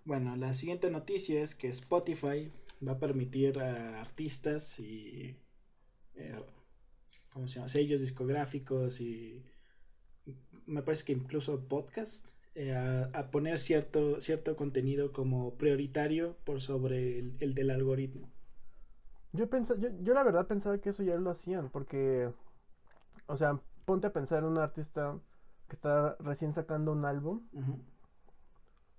Bueno, 0.04 0.34
la 0.36 0.52
siguiente 0.52 0.90
noticia 0.90 1.40
es 1.40 1.54
que 1.54 1.68
Spotify 1.68 2.50
va 2.86 2.92
a 2.92 2.98
permitir 2.98 3.60
a 3.60 4.00
artistas 4.00 4.80
y 4.80 5.36
eh, 6.16 6.34
¿cómo 7.32 7.46
se 7.46 7.56
llama? 7.56 7.68
sellos 7.68 8.00
discográficos 8.00 9.00
y 9.00 9.42
me 10.66 10.82
parece 10.82 11.04
que 11.04 11.12
incluso 11.12 11.60
podcast 11.68 12.26
eh, 12.54 12.74
a, 12.74 13.30
poner 13.30 13.58
cierto, 13.58 14.20
cierto 14.20 14.56
contenido 14.56 15.12
como 15.12 15.54
prioritario 15.54 16.36
por 16.44 16.60
sobre 16.60 17.20
el, 17.20 17.54
del 17.54 17.70
algoritmo. 17.70 18.28
Yo, 19.32 19.48
yo, 19.78 19.88
yo 20.02 20.14
la 20.14 20.22
verdad 20.22 20.46
pensaba 20.46 20.76
que 20.78 20.90
eso 20.90 21.02
ya 21.02 21.16
lo 21.16 21.30
hacían, 21.30 21.70
porque, 21.70 22.30
o 23.26 23.36
sea, 23.38 23.58
ponte 23.86 24.06
a 24.06 24.12
pensar 24.12 24.40
en 24.40 24.44
un 24.44 24.58
artista 24.58 25.18
que 25.66 25.74
está 25.74 26.16
recién 26.20 26.52
sacando 26.52 26.92
un 26.92 27.06
álbum, 27.06 27.40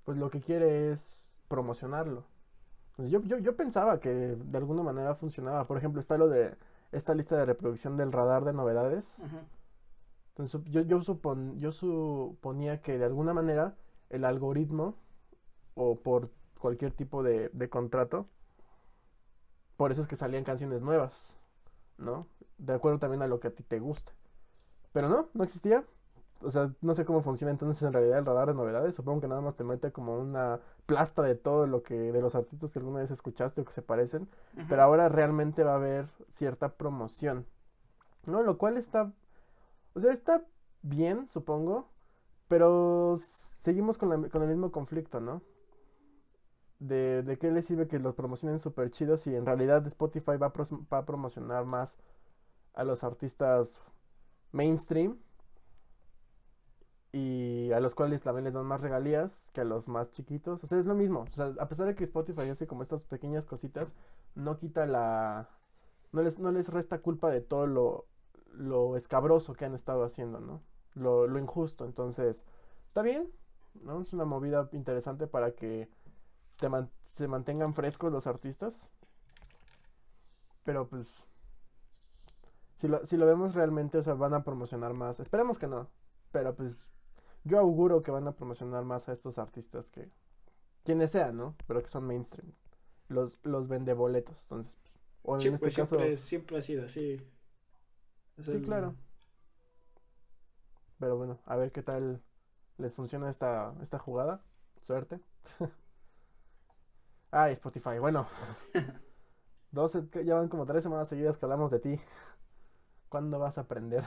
pues 0.04 0.18
lo 0.18 0.30
que 0.30 0.42
quiere 0.42 0.92
es 0.92 1.26
promocionarlo. 1.48 2.26
Pues 2.96 3.10
yo, 3.10 3.22
yo, 3.24 3.38
yo 3.40 3.56
pensaba 3.56 4.00
que 4.00 4.10
de 4.10 4.58
alguna 4.58 4.84
manera 4.84 5.16
funcionaba. 5.16 5.66
Por 5.66 5.78
ejemplo, 5.78 6.00
está 6.00 6.18
lo 6.18 6.28
de 6.28 6.56
esta 6.92 7.14
lista 7.16 7.36
de 7.36 7.46
reproducción 7.46 7.98
del 7.98 8.12
radar 8.12 8.46
de 8.46 8.54
novedades. 8.54 9.22
Entonces 10.30 10.62
yo, 10.66 10.82
yo, 10.82 11.02
supon, 11.02 11.60
yo 11.60 11.72
suponía 11.72 12.82
que 12.82 12.98
de 12.98 13.06
alguna 13.06 13.34
manera 13.34 13.76
el 14.10 14.26
algoritmo 14.26 14.96
o 15.76 15.96
por 15.96 16.30
cualquier 16.60 16.92
tipo 16.92 17.24
de, 17.24 17.50
de 17.50 17.70
contrato, 17.70 18.28
por 19.76 19.92
eso 19.92 20.02
es 20.02 20.08
que 20.08 20.16
salían 20.16 20.44
canciones 20.44 20.84
nuevas, 20.84 21.36
¿no? 21.98 22.28
De 22.58 22.74
acuerdo 22.74 23.00
también 23.00 23.22
a 23.22 23.28
lo 23.28 23.40
que 23.40 23.48
a 23.48 23.52
ti 23.54 23.64
te 23.64 23.80
gusta. 23.80 24.12
Pero 24.92 25.10
no, 25.10 25.30
no 25.34 25.44
existía. 25.44 25.84
O 26.44 26.52
sea, 26.52 26.72
no 26.82 26.96
sé 26.96 27.06
cómo 27.06 27.22
funciona 27.22 27.52
entonces 27.52 27.82
en 27.84 27.94
realidad 27.94 28.20
el 28.20 28.26
radar 28.26 28.50
de 28.50 28.54
novedades. 28.54 28.96
Supongo 28.96 29.22
que 29.22 29.28
nada 29.28 29.42
más 29.42 29.56
te 29.56 29.64
mete 29.64 29.92
como 29.92 30.18
una 30.18 30.60
plasta 30.86 31.22
de 31.22 31.36
todo 31.36 31.68
lo 31.68 31.84
que, 31.84 31.96
de 31.96 32.22
los 32.22 32.36
artistas 32.36 32.72
que 32.72 32.80
alguna 32.80 33.00
vez 33.00 33.12
escuchaste 33.12 33.62
o 33.62 33.66
que 33.66 33.74
se 33.74 33.82
parecen. 33.82 34.28
Pero 34.68 34.82
ahora 34.82 35.10
realmente 35.10 35.64
va 35.64 35.74
a 35.74 35.78
haber 35.78 36.08
cierta 36.32 36.70
promoción. 36.74 37.46
¿No? 38.26 38.42
Lo 38.42 38.58
cual 38.58 38.78
está 38.78 39.12
o 39.96 40.00
sea, 40.00 40.12
está 40.12 40.44
bien, 40.82 41.30
supongo, 41.30 41.88
pero 42.48 43.18
seguimos 43.20 43.98
con, 43.98 44.10
la, 44.10 44.30
con 44.30 44.42
el 44.42 44.50
mismo 44.50 44.72
conflicto, 44.72 45.20
¿no? 45.20 45.42
De, 46.80 47.24
de 47.24 47.38
qué 47.38 47.52
le 47.52 47.62
sirve 47.62 47.88
que 47.88 48.00
los 48.00 48.16
promocionen 48.16 48.60
súper 48.60 48.92
chidos 48.92 49.26
y 49.28 49.36
en 49.36 49.46
realidad 49.46 49.86
Spotify 49.88 50.36
va 50.38 50.48
a, 50.48 51.06
promocionar 51.06 51.66
más 51.66 51.98
a 52.74 52.84
los 52.84 53.04
artistas 53.04 53.82
mainstream 54.52 55.18
y 57.14 57.72
a 57.72 57.80
los 57.80 57.94
cuales 57.94 58.24
también 58.24 58.44
les 58.44 58.56
dan 58.56 58.66
más 58.66 58.82
regalías 58.82 59.52
que 59.54 59.62
a 59.62 59.64
los 59.64 59.88
más 59.88 60.12
chiquitos. 60.12 60.64
O 60.64 60.68
sea, 60.68 60.80
es 60.80 60.88
lo 60.88 60.96
mismo. 60.96 61.22
O 61.22 61.28
sea, 61.28 61.54
a 61.60 61.70
pesar 61.70 61.86
de 61.86 61.94
que 61.94 62.04
Spotify 62.04 62.50
hace 62.50 62.66
como 62.66 62.82
estas 62.82 63.04
pequeñas 63.04 63.46
cositas, 63.46 63.94
no 64.36 64.58
quita 64.58 64.88
la... 64.88 65.48
No 66.12 66.24
les, 66.24 66.40
no 66.40 66.52
les 66.52 66.70
resta 66.70 67.00
culpa 67.00 67.30
de 67.30 67.40
todo 67.42 67.68
lo, 67.68 68.08
lo 68.52 68.98
escabroso 68.98 69.54
que 69.54 69.66
han 69.66 69.76
estado 69.76 70.04
haciendo, 70.04 70.40
¿no? 70.40 70.62
Lo, 70.96 71.28
lo 71.28 71.38
injusto. 71.38 71.86
Entonces, 71.86 72.44
está 72.88 73.04
bien, 73.04 73.32
¿no? 73.84 74.02
Es 74.02 74.12
una 74.14 74.26
movida 74.26 74.68
interesante 74.74 75.28
para 75.28 75.52
que 75.52 75.90
se 77.14 77.28
mantengan 77.28 77.76
frescos 77.76 78.12
los 78.12 78.26
artistas. 78.26 78.90
Pero 80.64 80.88
pues, 80.88 81.28
si 82.76 82.88
lo, 82.88 83.06
si 83.06 83.18
lo 83.18 83.28
vemos 83.28 83.54
realmente, 83.54 84.00
o 84.00 84.04
sea, 84.04 84.16
van 84.16 84.34
a 84.34 84.44
promocionar 84.44 84.96
más. 84.96 85.20
Esperemos 85.20 85.60
que 85.60 85.68
no. 85.68 85.90
Pero 86.32 86.56
pues, 86.56 86.88
yo 87.44 87.60
auguro 87.60 88.04
que 88.04 88.12
van 88.12 88.28
a 88.28 88.34
promocionar 88.34 88.84
más 88.86 89.10
a 89.10 89.14
estos 89.14 89.38
artistas 89.38 89.90
que, 89.90 90.10
quienes 90.84 91.12
sean, 91.12 91.38
¿no? 91.38 91.56
Pero 91.68 91.82
que 91.82 91.88
son 91.88 92.06
mainstream. 92.06 92.54
Los, 93.10 93.38
los 93.44 93.68
vende 93.68 93.94
boletos. 93.94 94.42
Entonces, 94.44 94.78
o 95.24 95.36
en 95.36 95.54
este 95.54 95.58
pues 95.60 95.76
caso, 95.76 95.96
siempre, 95.96 96.18
siempre 96.18 96.58
ha 96.58 96.62
sido 96.62 96.86
así 96.86 97.22
sí, 98.40 98.62
claro. 98.62 98.96
Pero 101.00 101.18
bueno, 101.18 101.40
a 101.46 101.56
ver 101.56 101.72
qué 101.72 101.84
tal 101.84 102.22
les 102.78 102.94
funciona 102.94 103.30
esta, 103.30 103.74
esta 103.82 104.00
jugada. 104.00 104.42
Suerte. 104.86 105.20
Ay, 107.32 107.54
Spotify. 107.54 108.00
Bueno. 108.00 108.28
Dos, 109.72 109.98
ya 110.24 110.36
van 110.36 110.50
como 110.50 110.68
tres 110.68 110.84
semanas 110.84 111.08
seguidas 111.08 111.38
que 111.38 111.46
hablamos 111.46 111.72
de 111.72 111.80
ti. 111.80 112.00
¿Cuándo 113.10 113.40
vas 113.40 113.58
a 113.58 113.62
aprender? 113.62 114.04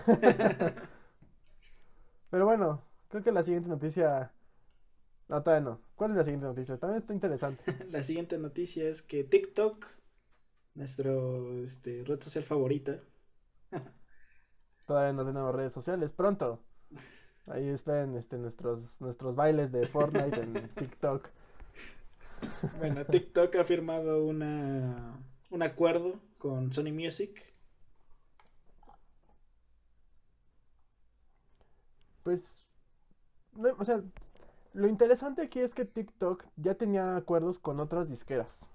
Pero 2.30 2.44
bueno, 2.44 2.82
creo 3.08 3.22
que 3.22 3.32
la 3.32 3.42
siguiente 3.42 3.68
noticia... 3.68 4.32
No, 5.28 5.42
todavía 5.42 5.70
no. 5.70 5.80
¿Cuál 5.96 6.12
es 6.12 6.16
la 6.18 6.24
siguiente 6.24 6.46
noticia? 6.46 6.78
También 6.78 6.98
está 6.98 7.12
interesante. 7.12 7.62
la 7.90 8.02
siguiente 8.02 8.38
noticia 8.38 8.88
es 8.88 9.02
que 9.02 9.24
TikTok, 9.24 9.84
nuestro 10.74 11.62
este, 11.62 12.04
red 12.04 12.20
social 12.20 12.44
favorita, 12.44 13.00
Todavía 14.86 15.12
no 15.12 15.26
tenemos 15.26 15.54
redes 15.54 15.72
sociales. 15.72 16.12
Pronto. 16.12 16.62
Ahí 17.46 17.68
esperen 17.68 18.16
este, 18.16 18.38
nuestros, 18.38 19.00
nuestros 19.00 19.34
bailes 19.34 19.72
de 19.72 19.86
Fortnite 19.86 20.40
en 20.40 20.68
TikTok. 20.74 21.28
Bueno, 22.78 23.04
TikTok 23.04 23.54
ha 23.56 23.64
firmado 23.64 24.24
una, 24.24 25.20
un 25.50 25.62
acuerdo 25.62 26.20
con 26.38 26.72
Sony 26.72 26.92
Music. 26.92 27.52
Pues, 32.22 32.65
o 33.78 33.84
sea, 33.84 34.02
lo 34.72 34.88
interesante 34.88 35.42
aquí 35.42 35.60
es 35.60 35.74
que 35.74 35.84
TikTok 35.84 36.44
ya 36.56 36.74
tenía 36.74 37.16
acuerdos 37.16 37.58
con 37.58 37.80
otras 37.80 38.08
disqueras. 38.08 38.66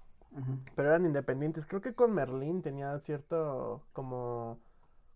Pero 0.74 0.88
eran 0.88 1.04
independientes. 1.04 1.66
Creo 1.66 1.82
que 1.82 1.94
con 1.94 2.12
Merlin 2.12 2.62
tenía 2.62 2.98
cierto 3.00 3.82
como 3.92 4.58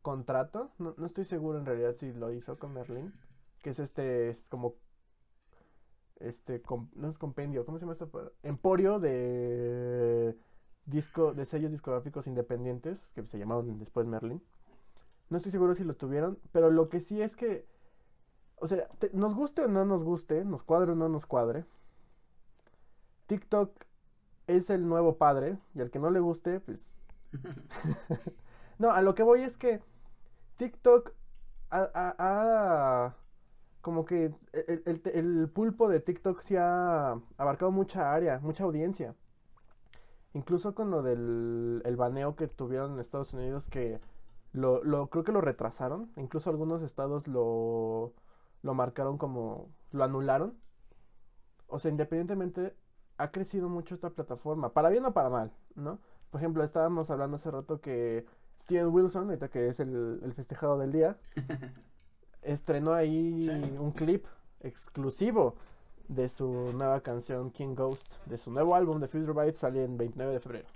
contrato, 0.07 0.71
no, 0.79 0.95
no, 0.97 1.05
estoy 1.05 1.25
seguro 1.25 1.59
en 1.59 1.67
realidad 1.67 1.91
si 1.91 2.13
lo 2.13 2.31
hizo 2.31 2.59
con 2.61 2.73
Merlin, 2.73 3.13
que 3.61 3.71
es 3.71 3.81
este, 3.81 4.29
es 4.29 4.47
como, 4.49 4.77
este, 6.21 6.63
no 6.95 7.09
es 7.09 7.19
compendio, 7.19 7.67
¿cómo 7.67 7.79
se 7.79 7.87
llama 7.87 7.95
esto? 7.95 8.09
Emporio 8.45 9.01
de 9.01 10.37
disco, 10.85 11.35
de 11.35 11.45
sellos 11.45 11.73
discográficos 11.73 12.29
independientes, 12.29 13.11
que 13.17 13.25
se 13.25 13.37
llamaron 13.37 13.81
después 13.81 14.07
Merlin. 14.07 14.41
No 15.29 15.39
estoy 15.39 15.51
seguro 15.51 15.75
si 15.75 15.83
lo 15.83 15.97
tuvieron, 15.97 16.39
pero 16.53 16.71
lo 16.71 16.89
que 16.89 17.01
sí 17.01 17.21
es 17.21 17.35
que, 17.35 17.67
o 18.57 18.67
sea, 18.67 18.89
nos 19.13 19.35
guste 19.35 19.63
o 19.63 19.69
no 19.69 19.85
nos 19.85 20.05
guste, 20.05 20.45
nos 20.45 20.63
cuadre 20.63 20.93
o 20.93 20.95
no 20.95 21.09
nos 21.09 21.27
cuadre, 21.27 21.65
TikTok 23.27 23.71
es 24.47 24.71
el 24.71 24.89
nuevo 24.89 25.17
padre, 25.17 25.59
y 25.75 25.81
al 25.81 25.91
que 25.91 25.99
no 25.99 26.11
le 26.11 26.21
guste, 26.21 26.61
pues... 26.61 26.93
no, 28.79 28.91
a 28.93 29.03
lo 29.03 29.15
que 29.15 29.23
voy 29.23 29.43
es 29.43 29.57
que 29.57 29.81
TikTok 30.57 31.13
ha, 31.71 33.15
como 33.83 34.05
que 34.05 34.35
el, 34.53 35.51
pulpo 35.53 35.89
de 35.89 36.01
TikTok 36.01 36.41
se 36.41 36.59
ha 36.59 37.19
abarcado 37.37 37.71
mucha 37.71 38.13
área, 38.13 38.39
mucha 38.41 38.65
audiencia. 38.65 39.15
Incluso 40.33 40.75
con 40.75 40.91
lo 40.91 41.03
del 41.03 41.83
el 41.85 41.97
baneo 41.97 42.37
que 42.37 42.47
tuvieron 42.47 42.95
en 42.95 43.01
Estados 43.01 43.33
Unidos, 43.35 43.69
que 43.69 44.01
lo, 44.53 44.83
lo 44.85 45.09
creo 45.09 45.25
que 45.25 45.33
lo 45.33 45.41
retrasaron. 45.41 46.11
Incluso 46.17 46.51
algunos 46.51 46.83
estados 46.83 47.27
lo, 47.27 48.13
lo 48.67 48.75
marcaron 48.75 49.17
como 49.17 49.71
lo 49.93 50.05
anularon. 50.05 50.59
O 51.69 51.79
sea, 51.79 51.91
independientemente, 51.91 52.75
ha 53.17 53.31
crecido 53.31 53.69
mucho 53.69 53.95
esta 53.95 54.11
plataforma, 54.11 54.73
para 54.73 54.91
bien 54.91 55.05
o 55.07 55.15
para 55.15 55.31
mal, 55.31 55.53
¿no? 55.75 56.01
Por 56.31 56.41
ejemplo, 56.41 56.63
estábamos 56.65 57.09
hablando 57.11 57.37
hace 57.37 57.51
rato 57.51 57.81
que 57.81 58.27
Steven 58.59 58.89
Wilson, 58.89 59.25
ahorita 59.29 59.49
que 59.49 59.69
es 59.69 59.81
el, 59.81 60.33
festejado 60.35 60.79
del 60.79 60.93
día, 60.93 61.17
estrenó 62.43 62.93
ahí 62.93 63.49
un 63.79 63.93
clip 63.93 64.27
exclusivo 64.61 65.57
de 66.09 66.29
su 66.29 66.73
nueva 66.75 67.01
canción 67.01 67.51
King 67.51 67.75
Ghost, 67.75 68.13
de 68.27 68.39
su 68.39 68.51
nuevo 68.51 68.75
álbum 68.75 69.01
de 69.01 69.09
Future 69.09 69.33
Bites, 69.33 69.59
sale 69.59 69.85
en 69.85 69.97
29 69.97 70.35
de 70.35 70.41
febrero. 70.41 70.67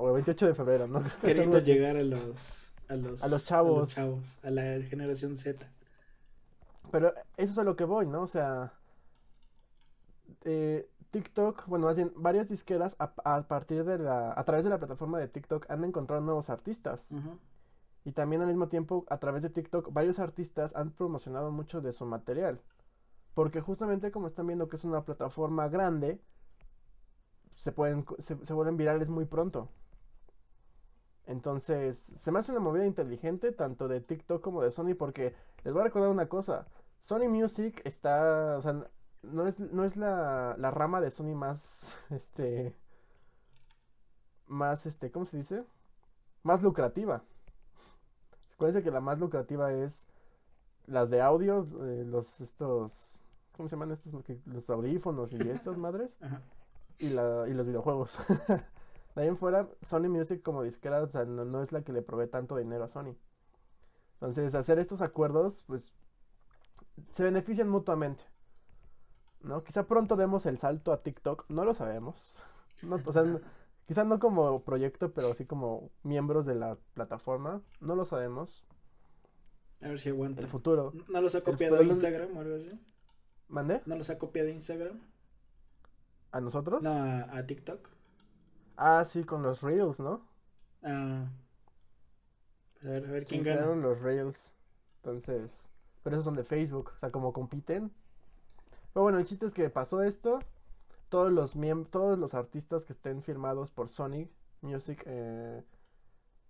O 0.00 0.12
28 0.12 0.46
de 0.46 0.54
febrero, 0.54 0.86
¿no? 0.86 1.04
Queriendo 1.20 1.58
llegar 1.60 1.96
a 1.96 2.02
los, 2.02 2.72
a 2.88 2.96
los, 2.96 3.22
A 3.22 3.28
los 3.28 3.44
chavos. 3.44 3.90
chavos, 3.90 4.38
a 4.42 4.50
la 4.50 4.82
generación 4.82 5.36
Z. 5.36 5.68
Pero 6.90 7.12
eso 7.36 7.52
es 7.52 7.58
a 7.58 7.64
lo 7.64 7.76
que 7.76 7.84
voy, 7.84 8.06
¿no? 8.06 8.22
O 8.22 8.26
sea, 8.26 8.74
eh, 10.44 10.88
TikTok, 11.10 11.66
bueno, 11.66 11.86
más 11.86 11.96
bien, 11.96 12.12
varias 12.16 12.48
disqueras 12.48 12.96
a, 12.98 13.12
a 13.24 13.42
partir 13.46 13.84
de 13.84 13.98
la, 13.98 14.32
a 14.32 14.44
través 14.44 14.64
de 14.64 14.70
la 14.70 14.78
plataforma 14.78 15.18
de 15.18 15.28
TikTok 15.28 15.70
han 15.70 15.84
encontrado 15.84 16.22
nuevos 16.22 16.50
artistas. 16.50 17.14
Y 18.04 18.12
también 18.12 18.42
al 18.42 18.48
mismo 18.48 18.68
tiempo, 18.68 19.04
a 19.08 19.18
través 19.18 19.42
de 19.42 19.50
TikTok, 19.50 19.92
varios 19.92 20.18
artistas 20.18 20.74
han 20.74 20.90
promocionado 20.90 21.50
mucho 21.50 21.80
de 21.80 21.92
su 21.92 22.04
material. 22.04 22.60
Porque 23.34 23.60
justamente 23.60 24.10
como 24.10 24.26
están 24.26 24.46
viendo 24.46 24.68
que 24.68 24.76
es 24.76 24.84
una 24.84 25.04
plataforma 25.04 25.68
grande, 25.68 26.20
se 27.54 27.72
pueden, 27.72 28.04
se 28.18 28.52
vuelven 28.52 28.76
virales 28.76 29.08
muy 29.08 29.24
pronto. 29.24 29.68
Entonces, 31.26 31.96
se 31.98 32.32
me 32.32 32.40
hace 32.40 32.52
una 32.52 32.60
movida 32.60 32.86
inteligente 32.86 33.52
tanto 33.52 33.88
de 33.88 34.00
TikTok 34.00 34.42
como 34.42 34.62
de 34.62 34.72
Sony 34.72 34.94
porque 34.98 35.34
les 35.64 35.72
voy 35.72 35.82
a 35.82 35.84
recordar 35.84 36.10
una 36.10 36.28
cosa. 36.28 36.66
Sony 37.00 37.28
Music 37.28 37.80
está, 37.84 38.58
o 38.58 38.62
sea, 38.62 38.86
no 39.22 39.46
es, 39.46 39.58
no 39.60 39.84
es 39.84 39.96
la, 39.96 40.56
la 40.58 40.70
rama 40.70 41.00
de 41.00 41.10
Sony 41.10 41.34
más, 41.34 41.98
este, 42.10 42.74
más, 44.46 44.86
este, 44.86 45.10
¿cómo 45.10 45.24
se 45.24 45.36
dice? 45.38 45.64
Más 46.42 46.62
lucrativa. 46.62 47.22
Acuérdense 48.54 48.82
que 48.82 48.90
la 48.90 49.00
más 49.00 49.18
lucrativa 49.18 49.72
es 49.72 50.06
las 50.86 51.10
de 51.10 51.20
audio, 51.20 51.66
eh, 51.84 52.04
los, 52.04 52.40
estos, 52.40 53.20
¿cómo 53.56 53.68
se 53.68 53.76
llaman 53.76 53.92
estos? 53.92 54.12
Los 54.46 54.68
audífonos 54.70 55.32
y 55.32 55.36
estas 55.50 55.76
madres 55.76 56.16
Ajá. 56.20 56.42
y, 56.98 57.10
la, 57.10 57.46
y 57.48 57.54
los 57.54 57.66
videojuegos. 57.66 58.18
De 59.14 59.22
ahí 59.22 59.28
en 59.28 59.36
fuera, 59.36 59.68
Sony 59.82 60.08
Music 60.08 60.42
como 60.42 60.62
disquera, 60.62 61.02
o 61.02 61.08
sea, 61.08 61.24
no, 61.24 61.44
no 61.44 61.62
es 61.62 61.72
la 61.72 61.82
que 61.82 61.92
le 61.92 62.02
provee 62.02 62.28
tanto 62.28 62.56
dinero 62.56 62.84
a 62.84 62.88
Sony. 62.88 63.14
Entonces, 64.14 64.54
hacer 64.54 64.78
estos 64.78 65.02
acuerdos, 65.02 65.64
pues, 65.66 65.92
se 67.12 67.24
benefician 67.24 67.68
mutuamente. 67.68 68.24
¿No? 69.42 69.64
Quizá 69.64 69.86
pronto 69.88 70.14
demos 70.16 70.46
el 70.46 70.56
salto 70.56 70.92
a 70.92 71.02
TikTok, 71.02 71.46
no 71.48 71.64
lo 71.64 71.74
sabemos. 71.74 72.36
No, 72.82 72.96
o 72.96 73.12
sea, 73.12 73.22
no- 73.22 73.38
quizá 73.86 74.02
no 74.02 74.18
como 74.18 74.64
proyecto, 74.64 75.12
pero 75.12 75.34
sí 75.34 75.46
como 75.46 75.90
miembros 76.02 76.46
de 76.46 76.56
la 76.56 76.76
plataforma, 76.94 77.62
no 77.80 77.94
lo 77.94 78.04
sabemos. 78.04 78.64
A 79.84 79.88
ver 79.88 80.00
si 80.00 80.08
aguanta. 80.08 80.40
El 80.40 80.48
futuro. 80.48 80.92
¿No 81.08 81.20
los 81.20 81.36
ha 81.36 81.42
copiado 81.42 81.80
Instagram 81.80 82.36
o 82.36 82.40
algo 82.40 82.56
así? 82.56 82.72
¿Mande? 83.48 83.82
¿No 83.86 83.94
los 83.94 84.10
ha 84.10 84.18
copiado 84.18 84.48
Instagram? 84.48 84.98
¿A 86.32 86.40
nosotros? 86.40 86.82
No, 86.82 86.90
a, 86.90 87.36
a 87.38 87.46
TikTok. 87.46 87.88
Ah, 88.76 89.04
sí, 89.04 89.24
con 89.24 89.42
los 89.42 89.62
Reels, 89.62 90.00
¿no? 90.00 90.26
Ah. 90.82 91.26
A 92.82 92.86
ver, 92.86 93.06
a 93.06 93.10
ver 93.10 93.24
quién 93.26 93.42
gana. 93.42 93.58
crearon 93.58 93.82
los 93.82 94.00
Reels. 94.00 94.52
Entonces, 94.96 95.50
pero 96.02 96.16
esos 96.16 96.24
son 96.24 96.34
de 96.34 96.44
Facebook, 96.44 96.92
o 96.96 96.98
sea, 96.98 97.10
como 97.10 97.32
compiten. 97.32 97.92
Pero 98.92 99.02
bueno, 99.04 99.18
el 99.18 99.24
chiste 99.24 99.46
es 99.46 99.52
que 99.54 99.70
pasó 99.70 100.02
esto. 100.02 100.40
Todos 101.08 101.32
los 101.32 101.54
todos 101.90 102.18
los 102.18 102.34
artistas 102.34 102.84
que 102.84 102.92
estén 102.92 103.22
firmados 103.22 103.70
por 103.70 103.88
Sony 103.88 104.28
Music 104.62 105.02
eh, 105.06 105.62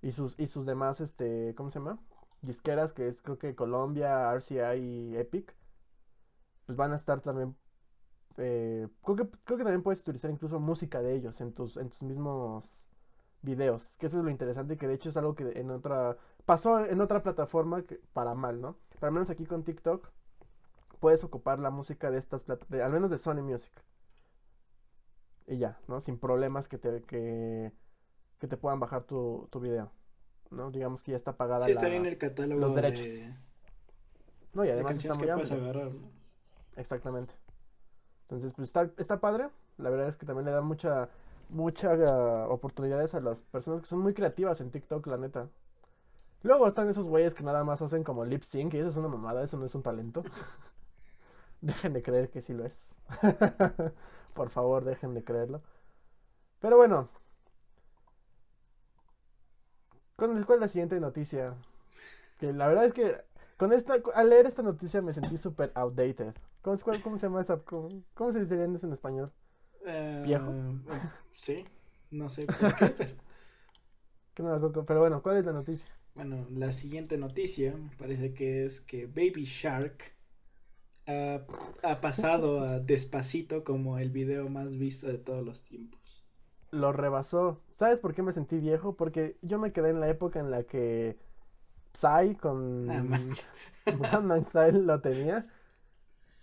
y 0.02 0.12
sus 0.12 0.38
y 0.38 0.46
sus 0.46 0.66
demás 0.66 1.00
este, 1.00 1.54
¿cómo 1.56 1.70
se 1.70 1.78
llama? 1.80 1.98
disqueras 2.42 2.92
que 2.92 3.08
es 3.08 3.22
creo 3.22 3.38
que 3.38 3.54
Colombia, 3.54 4.30
RCI 4.32 4.78
y 4.78 5.16
Epic, 5.16 5.54
pues 6.66 6.76
van 6.76 6.92
a 6.92 6.96
estar 6.96 7.20
también 7.20 7.56
eh, 8.38 8.88
creo 9.02 9.16
que 9.16 9.28
creo 9.44 9.58
que 9.58 9.64
también 9.64 9.82
puedes 9.82 10.00
utilizar 10.00 10.30
incluso 10.30 10.60
música 10.60 11.02
de 11.02 11.14
ellos 11.14 11.40
en 11.40 11.52
tus 11.52 11.76
en 11.76 11.90
tus 11.90 12.02
mismos 12.02 12.86
videos, 13.42 13.96
que 13.98 14.06
eso 14.06 14.18
es 14.18 14.24
lo 14.24 14.30
interesante 14.30 14.76
que 14.76 14.86
de 14.86 14.94
hecho 14.94 15.08
es 15.10 15.16
algo 15.16 15.34
que 15.34 15.58
en 15.58 15.70
otra 15.70 16.16
pasó 16.44 16.84
en 16.84 17.00
otra 17.00 17.22
plataforma 17.22 17.82
que, 17.82 18.00
para 18.12 18.34
mal, 18.34 18.60
¿no? 18.60 18.76
Pero 18.94 19.06
al 19.08 19.12
menos 19.12 19.30
aquí 19.30 19.46
con 19.46 19.64
TikTok 19.64 20.08
puedes 21.00 21.24
ocupar 21.24 21.58
la 21.58 21.70
música 21.70 22.10
de 22.10 22.18
estas 22.18 22.44
plataformas, 22.44 22.86
al 22.86 22.92
menos 22.92 23.10
de 23.10 23.18
Sony 23.18 23.42
Music. 23.42 23.72
Y 25.46 25.58
ya, 25.58 25.78
¿no? 25.88 26.00
Sin 26.00 26.18
problemas 26.18 26.68
que 26.68 26.78
te, 26.78 27.02
que, 27.02 27.72
que 28.38 28.46
te 28.46 28.56
puedan 28.56 28.78
bajar 28.78 29.02
tu, 29.04 29.48
tu 29.50 29.58
video, 29.60 29.90
¿no? 30.50 30.70
Digamos 30.70 31.02
que 31.02 31.10
ya 31.12 31.16
está 31.16 31.36
pagada 31.36 31.66
Sí, 31.66 31.72
la... 31.74 31.80
estaría 31.80 31.96
en 31.98 32.06
el 32.06 32.18
catálogo 32.18 32.60
los 32.60 32.74
de, 32.74 32.82
derechos. 32.82 33.08
No, 34.52 34.64
y 34.64 34.68
de 34.68 34.74
además 34.74 34.96
está 34.96 35.10
canciones 35.10 35.18
muy 35.18 35.26
que 35.26 35.32
puedes 35.32 35.52
amplio. 35.52 35.70
agarrar, 35.70 35.94
¿no? 35.94 36.10
Exactamente. 36.76 37.34
Entonces, 38.22 38.52
pues 38.54 38.68
está, 38.68 38.90
está 38.98 39.20
padre. 39.20 39.48
La 39.78 39.90
verdad 39.90 40.08
es 40.08 40.16
que 40.16 40.26
también 40.26 40.46
le 40.46 40.52
da 40.52 40.60
mucha, 40.60 41.08
mucha 41.48 41.92
ah, 41.92 42.48
oportunidades 42.48 43.14
a 43.14 43.20
las 43.20 43.42
personas 43.42 43.82
que 43.82 43.86
son 43.86 44.00
muy 44.00 44.14
creativas 44.14 44.60
en 44.60 44.70
TikTok, 44.70 45.06
la 45.06 45.18
neta. 45.18 45.48
Luego 46.42 46.66
están 46.66 46.88
esos 46.88 47.08
güeyes 47.08 47.34
que 47.34 47.44
nada 47.44 47.64
más 47.64 47.82
hacen 47.82 48.02
como 48.04 48.24
lip 48.24 48.42
sync 48.42 48.74
y 48.74 48.78
eso 48.78 48.88
es 48.88 48.96
una 48.96 49.08
mamada, 49.08 49.44
eso 49.44 49.56
no 49.56 49.66
es 49.66 49.74
un 49.74 49.82
talento. 49.82 50.24
Dejen 51.60 51.92
de 51.92 52.02
creer 52.02 52.30
que 52.30 52.42
sí 52.42 52.52
lo 52.52 52.64
es. 52.64 52.92
Por 54.34 54.50
favor, 54.50 54.84
dejen 54.84 55.14
de 55.14 55.22
creerlo. 55.22 55.62
Pero 56.60 56.76
bueno. 56.76 57.08
¿Cuál 60.16 60.44
cuál 60.46 60.56
es 60.56 60.60
la 60.60 60.68
siguiente 60.68 60.98
noticia? 60.98 61.54
Que 62.38 62.52
la 62.52 62.66
verdad 62.66 62.86
es 62.86 62.92
que 62.92 63.20
con 63.56 63.72
esta, 63.72 63.94
al 64.14 64.30
leer 64.30 64.46
esta 64.46 64.62
noticia 64.62 65.02
me 65.02 65.12
sentí 65.12 65.38
súper 65.38 65.70
outdated. 65.74 66.34
¿Cómo, 66.62 66.76
cuál- 66.84 67.00
cómo 67.02 67.18
se 67.18 67.26
llama 67.26 67.40
esa? 67.40 67.58
¿Cómo, 67.60 67.88
cómo 68.14 68.32
se 68.32 68.40
diría 68.44 68.64
eso 68.66 68.86
en 68.86 68.92
español? 68.92 69.32
Eh, 69.86 70.24
¿Viejo? 70.24 70.56
Sí, 71.36 71.64
no 72.10 72.28
sé 72.30 72.48
por 72.48 72.74
qué, 72.74 72.90
pero 72.92 73.14
Que 74.34 74.42
no 74.42 74.84
Pero 74.84 75.00
bueno, 75.00 75.22
¿cuál 75.22 75.38
es 75.38 75.46
la 75.46 75.52
noticia? 75.52 75.86
bueno, 76.14 76.46
la 76.50 76.72
siguiente 76.72 77.16
noticia 77.18 77.74
parece 77.98 78.32
que 78.34 78.64
es 78.64 78.80
que 78.80 79.06
Baby 79.06 79.44
Shark 79.44 80.14
ha, 81.06 81.46
ha 81.82 82.00
pasado 82.00 82.60
a 82.62 82.80
Despacito 82.80 83.64
como 83.64 83.98
el 83.98 84.10
video 84.10 84.48
más 84.50 84.78
visto 84.78 85.06
de 85.08 85.18
todos 85.18 85.44
los 85.44 85.62
tiempos. 85.64 86.24
Lo 86.70 86.92
rebasó. 86.92 87.60
¿Sabes 87.76 88.00
por 88.00 88.14
qué 88.14 88.22
me 88.22 88.32
sentí 88.32 88.58
viejo? 88.58 88.96
Porque 88.96 89.36
yo 89.42 89.58
me 89.58 89.72
quedé 89.72 89.90
en 89.90 90.00
la 90.00 90.08
época 90.08 90.40
en 90.40 90.50
la 90.50 90.64
que 90.64 91.18
Psy 91.94 92.36
con 92.36 92.88
Ah, 92.88 93.02
Style 94.44 94.80
lo 94.86 95.00
tenía. 95.00 95.46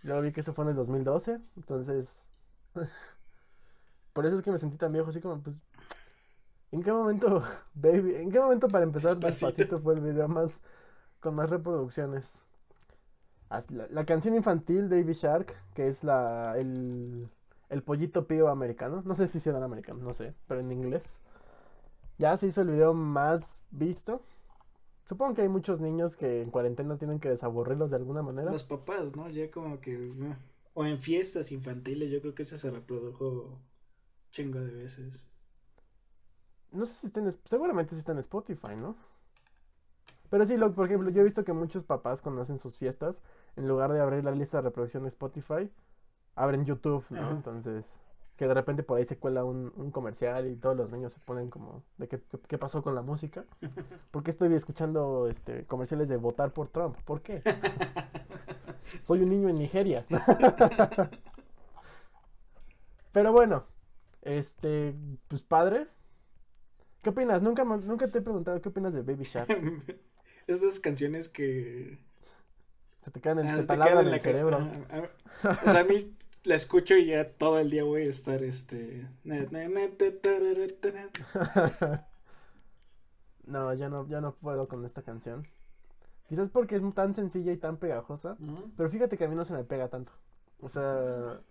Luego 0.04 0.22
vi 0.22 0.32
que 0.32 0.42
eso 0.42 0.54
fue 0.54 0.66
en 0.66 0.70
el 0.70 0.76
2012. 0.76 1.40
Entonces, 1.58 2.22
por 4.14 4.26
eso 4.26 4.36
es 4.36 4.42
que 4.42 4.52
me 4.52 4.58
sentí 4.58 4.78
tan 4.78 4.92
viejo, 4.92 5.10
así 5.10 5.20
como, 5.22 5.42
pues, 5.42 5.56
¿en 6.72 6.84
qué 6.84 6.92
momento, 6.92 7.44
baby? 7.74 8.16
¿En 8.16 8.32
qué 8.32 8.40
momento 8.40 8.68
para 8.68 8.84
empezar 8.84 9.12
Despacito. 9.12 9.48
Despacito 9.48 9.80
fue 9.80 9.96
el 9.96 10.02
video 10.02 10.28
más, 10.28 10.60
con 11.20 11.36
más 11.36 11.50
reproducciones? 11.50 12.42
La, 13.70 13.88
la 13.90 14.06
canción 14.06 14.36
infantil 14.36 14.88
Baby 14.88 15.14
Shark, 15.14 15.56
que 15.74 15.88
es 15.88 16.04
la, 16.04 16.56
el, 16.56 17.28
el 17.70 17.82
pollito 17.82 18.28
pío 18.28 18.48
americano, 18.50 19.02
no 19.06 19.16
sé 19.16 19.28
si 19.28 19.40
será 19.40 19.58
en 19.58 19.64
americano, 19.64 20.04
no 20.04 20.14
sé, 20.14 20.36
pero 20.48 20.60
en 20.60 20.72
inglés. 20.72 21.20
Ya 22.20 22.38
se 22.38 22.48
hizo 22.48 22.62
el 22.62 22.70
video 22.70 22.94
más 22.94 23.60
visto. 23.72 24.22
Supongo 25.10 25.34
que 25.34 25.42
hay 25.42 25.50
muchos 25.50 25.82
niños 25.82 26.16
que 26.16 26.44
en 26.44 26.52
cuarentena 26.52 27.00
tienen 27.00 27.20
que 27.20 27.30
desaburrirlos 27.30 27.90
de 27.90 27.96
alguna 27.96 28.22
manera. 28.22 28.52
Los 28.52 28.64
papás, 28.64 29.16
¿no? 29.16 29.28
Ya 29.28 29.50
como 29.50 29.82
que... 29.82 29.98
no. 30.16 30.38
O 30.76 30.86
en 30.86 31.00
fiestas 31.00 31.52
infantiles, 31.52 32.12
yo 32.12 32.22
creo 32.22 32.36
que 32.36 32.44
ese 32.44 32.60
se 32.60 32.70
reprodujo 32.70 33.58
chingo 34.30 34.60
de 34.60 34.72
veces. 34.72 35.28
No 36.72 36.86
sé 36.86 36.94
si 36.94 37.08
está 37.08 37.22
en, 37.22 37.32
seguramente 37.46 37.96
sí 37.96 38.00
está 38.00 38.12
en 38.12 38.20
Spotify, 38.20 38.76
¿no? 38.78 38.96
Pero 40.30 40.46
sí, 40.46 40.58
lo, 40.58 40.76
por 40.76 40.86
ejemplo, 40.86 41.10
yo 41.10 41.22
he 41.22 41.26
visto 41.26 41.44
que 41.44 41.54
muchos 41.54 41.84
papás 41.84 42.22
cuando 42.22 42.44
hacen 42.44 42.60
sus 42.60 42.78
fiestas, 42.78 43.24
en 43.56 43.68
lugar 43.68 43.92
de 43.92 44.02
abrir 44.02 44.24
la 44.24 44.30
lista 44.30 44.58
de 44.58 44.62
reproducción 44.62 45.02
de 45.02 45.10
Spotify, 45.10 45.72
abren 46.36 46.66
YouTube, 46.66 47.04
¿no? 47.10 47.20
Ajá. 47.20 47.32
Entonces, 47.32 47.88
que 48.40 48.48
de 48.48 48.54
repente 48.54 48.84
por 48.84 48.98
ahí 48.98 49.04
se 49.04 49.18
cuela 49.18 49.44
un, 49.44 49.74
un 49.76 49.92
comercial 49.92 50.48
y 50.50 50.56
todos 50.56 50.78
los 50.78 50.92
niños 50.94 51.12
se 51.12 51.20
ponen 51.20 51.50
como, 51.50 51.84
¿de 51.98 52.08
qué, 52.08 52.22
qué, 52.32 52.38
qué 52.48 52.58
pasó 52.58 52.82
con 52.82 52.96
la 52.96 53.02
música? 53.02 53.44
¿Por 54.12 54.24
qué 54.24 54.32
estoy 54.32 54.54
escuchando 54.54 55.28
este 55.30 55.66
comerciales 55.66 56.08
de 56.08 56.16
votar 56.16 56.54
por 56.54 56.70
Trump? 56.70 56.96
¿Por 57.04 57.22
qué? 57.22 57.42
Soy 59.04 59.24
un 59.24 59.30
niño 59.30 59.50
en 59.50 59.58
Nigeria. 59.60 60.06
Pero 63.12 63.34
bueno, 63.34 63.66
este, 64.22 64.96
pues 65.28 65.42
padre. 65.42 65.88
¿Qué 67.02 67.10
opinas? 67.10 67.42
Nunca, 67.42 67.66
nunca 67.66 68.08
te 68.08 68.20
he 68.20 68.22
preguntado 68.22 68.62
qué 68.62 68.70
opinas 68.70 68.94
de 68.94 69.02
Baby 69.02 69.24
Shark. 69.26 69.50
Esas 70.48 70.80
canciones 70.80 71.28
que... 71.28 72.00
Se 73.02 73.12
te 73.12 73.20
quedan 73.20 73.40
en, 73.40 73.48
ah, 73.48 73.56
te 73.56 73.62
te 73.62 73.68
taladran 73.68 73.90
quedan 73.90 74.08
en 74.08 74.08
el 74.08 74.12
la 74.12 74.18
ca- 74.20 74.24
cerebro. 74.24 74.60
ah, 75.44 75.56
O 75.66 75.70
sea, 75.70 75.82
a 75.82 75.84
mí 75.84 76.16
la 76.44 76.56
escucho 76.56 76.96
y 76.98 77.08
ya 77.08 77.32
todo 77.34 77.60
el 77.60 77.70
día 77.70 77.84
voy 77.84 78.04
a 78.04 78.10
estar 78.10 78.44
este... 78.44 79.08
No, 83.46 83.74
yo 83.74 83.90
no, 83.90 84.08
yo 84.08 84.22
no 84.22 84.36
puedo 84.36 84.68
con 84.68 84.86
esta 84.86 85.02
canción. 85.04 85.44
Quizás 86.28 86.50
porque 86.52 86.78
es 86.78 86.84
tan 86.96 87.16
sencilla 87.16 87.52
y 87.54 87.58
tan 87.58 87.78
pegajosa. 87.78 88.38
Pero 88.78 88.90
fíjate 88.92 89.18
que 89.18 89.26
a 89.26 89.28
mí 89.30 89.36
no 89.36 89.46
se 89.46 89.54
me 89.54 89.64
pega 89.66 89.90
tanto. 89.90 90.12
O 90.62 90.70
sea, 90.70 91.42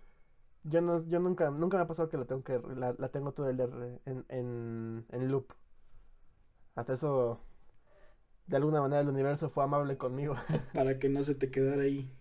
Yo 0.63 0.81
no, 0.81 1.05
yo 1.07 1.19
nunca, 1.19 1.51
nunca 1.51 1.77
me 1.77 1.83
ha 1.83 1.87
pasado 1.87 2.09
que 2.09 2.17
la 2.17 2.25
tengo 2.25 2.43
que, 2.43 2.59
la, 2.77 2.95
la 2.97 3.09
tengo 3.09 3.33
todo 3.33 3.49
el 3.49 3.59
en, 4.05 4.25
en, 4.29 5.05
en 5.09 5.29
loop. 5.31 5.53
Hasta 6.75 6.93
eso, 6.93 7.39
de 8.47 8.57
alguna 8.57 8.81
manera 8.81 9.01
el 9.01 9.09
universo 9.09 9.49
fue 9.49 9.63
amable 9.63 9.97
conmigo. 9.97 10.35
Para 10.73 10.99
que 10.99 11.09
no 11.09 11.23
se 11.23 11.35
te 11.35 11.51
quedara 11.51 11.83
ahí 11.83 12.11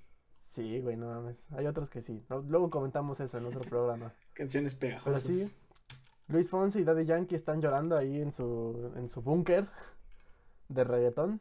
Sí, 0.59 0.81
güey, 0.81 0.97
no 0.97 1.07
mames. 1.07 1.37
Hay 1.53 1.67
otros 1.69 1.89
que 1.89 2.03
sí. 2.03 2.25
¿no? 2.29 2.41
Luego 2.41 2.69
comentamos 2.69 3.21
eso 3.21 3.39
en 3.39 3.47
otro 3.47 3.61
programa. 3.61 4.13
canciones 4.35 4.75
pegajosas. 4.75 5.25
Pero 5.25 5.39
sí, 5.39 5.55
Luis 6.27 6.51
Fonsi 6.51 6.81
y 6.81 6.85
Daddy 6.85 7.05
Yankee 7.05 7.37
están 7.37 7.61
llorando 7.61 7.97
ahí 7.97 8.21
en 8.21 8.33
su, 8.33 8.93
en 8.97 9.09
su 9.09 9.23
búnker 9.23 9.69
de 10.69 10.83
reggaetón. 10.83 11.41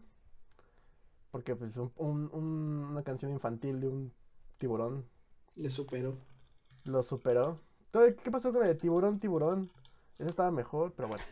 Porque 1.31 1.55
pues 1.55 1.75
un, 1.77 1.91
un- 1.95 2.29
un- 2.31 2.87
una 2.91 3.01
canción 3.01 3.31
infantil 3.31 3.81
de 3.81 3.87
un 3.87 4.13
tiburón 4.59 5.03
Le 5.55 5.69
superó. 5.71 6.15
lo 6.83 7.01
superó. 7.01 7.59
¿Qué 7.91 8.29
pasó 8.29 8.53
con 8.53 8.61
el 8.61 8.67
de 8.67 8.75
tiburón, 8.75 9.19
tiburón? 9.19 9.71
Ese 10.19 10.29
estaba 10.29 10.51
mejor, 10.51 10.93
pero 10.95 11.07
bueno. 11.07 11.23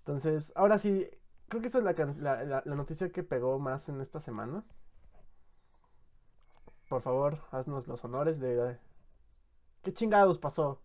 Entonces, 0.00 0.52
ahora 0.54 0.78
sí, 0.78 1.08
creo 1.48 1.60
que 1.62 1.66
esta 1.68 1.78
es 1.78 1.84
la, 2.18 2.44
la- 2.44 2.62
la 2.64 2.74
noticia 2.74 3.10
que 3.10 3.22
pegó 3.22 3.58
más 3.58 3.88
en 3.88 4.00
esta 4.02 4.20
semana. 4.20 4.64
Por 6.88 7.02
favor, 7.02 7.40
haznos 7.50 7.86
los 7.86 8.02
honores 8.04 8.40
de... 8.40 8.78
¿Qué 9.82 9.92
chingados 9.92 10.38
pasó? 10.38 10.80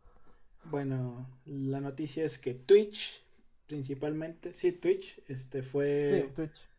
Bueno, 0.63 1.27
la 1.45 1.81
noticia 1.81 2.23
es 2.23 2.37
que 2.37 2.53
Twitch, 2.53 3.23
principalmente, 3.67 4.53
sí, 4.53 4.71
Twitch, 4.71 5.21
este 5.27 5.61
Sí, 5.61 5.69
fue 5.69 6.31
Twitch. 6.35 6.69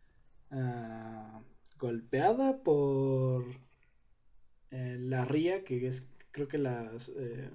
ah, 0.50 1.42
golpeada 1.78 2.62
por 2.62 3.44
eh, 4.70 4.96
la 5.00 5.24
RIA, 5.24 5.64
que 5.64 5.86
es 5.86 6.08
creo 6.30 6.48
que 6.48 6.58
las 6.58 7.10
eh, 7.10 7.50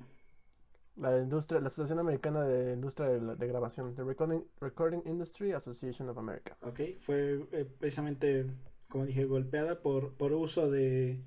La 0.96 1.18
industria, 1.20 1.60
la 1.62 1.68
Asociación 1.68 2.00
Americana 2.00 2.44
de 2.44 2.74
Industria 2.74 3.10
de 3.10 3.48
Grabación, 3.48 3.96
The 3.96 4.04
Recording, 4.04 4.44
Recording 4.60 5.02
Industry 5.06 5.54
Association 5.54 6.10
of 6.10 6.18
America. 6.18 6.58
ok, 6.62 6.80
fue 7.02 7.46
eh, 7.52 7.66
precisamente, 7.80 8.46
como 8.90 9.06
dije, 9.06 9.26
golpeada 9.26 9.82
por, 9.82 10.14
por 10.14 10.34
uso 10.34 10.70
de 10.70 11.22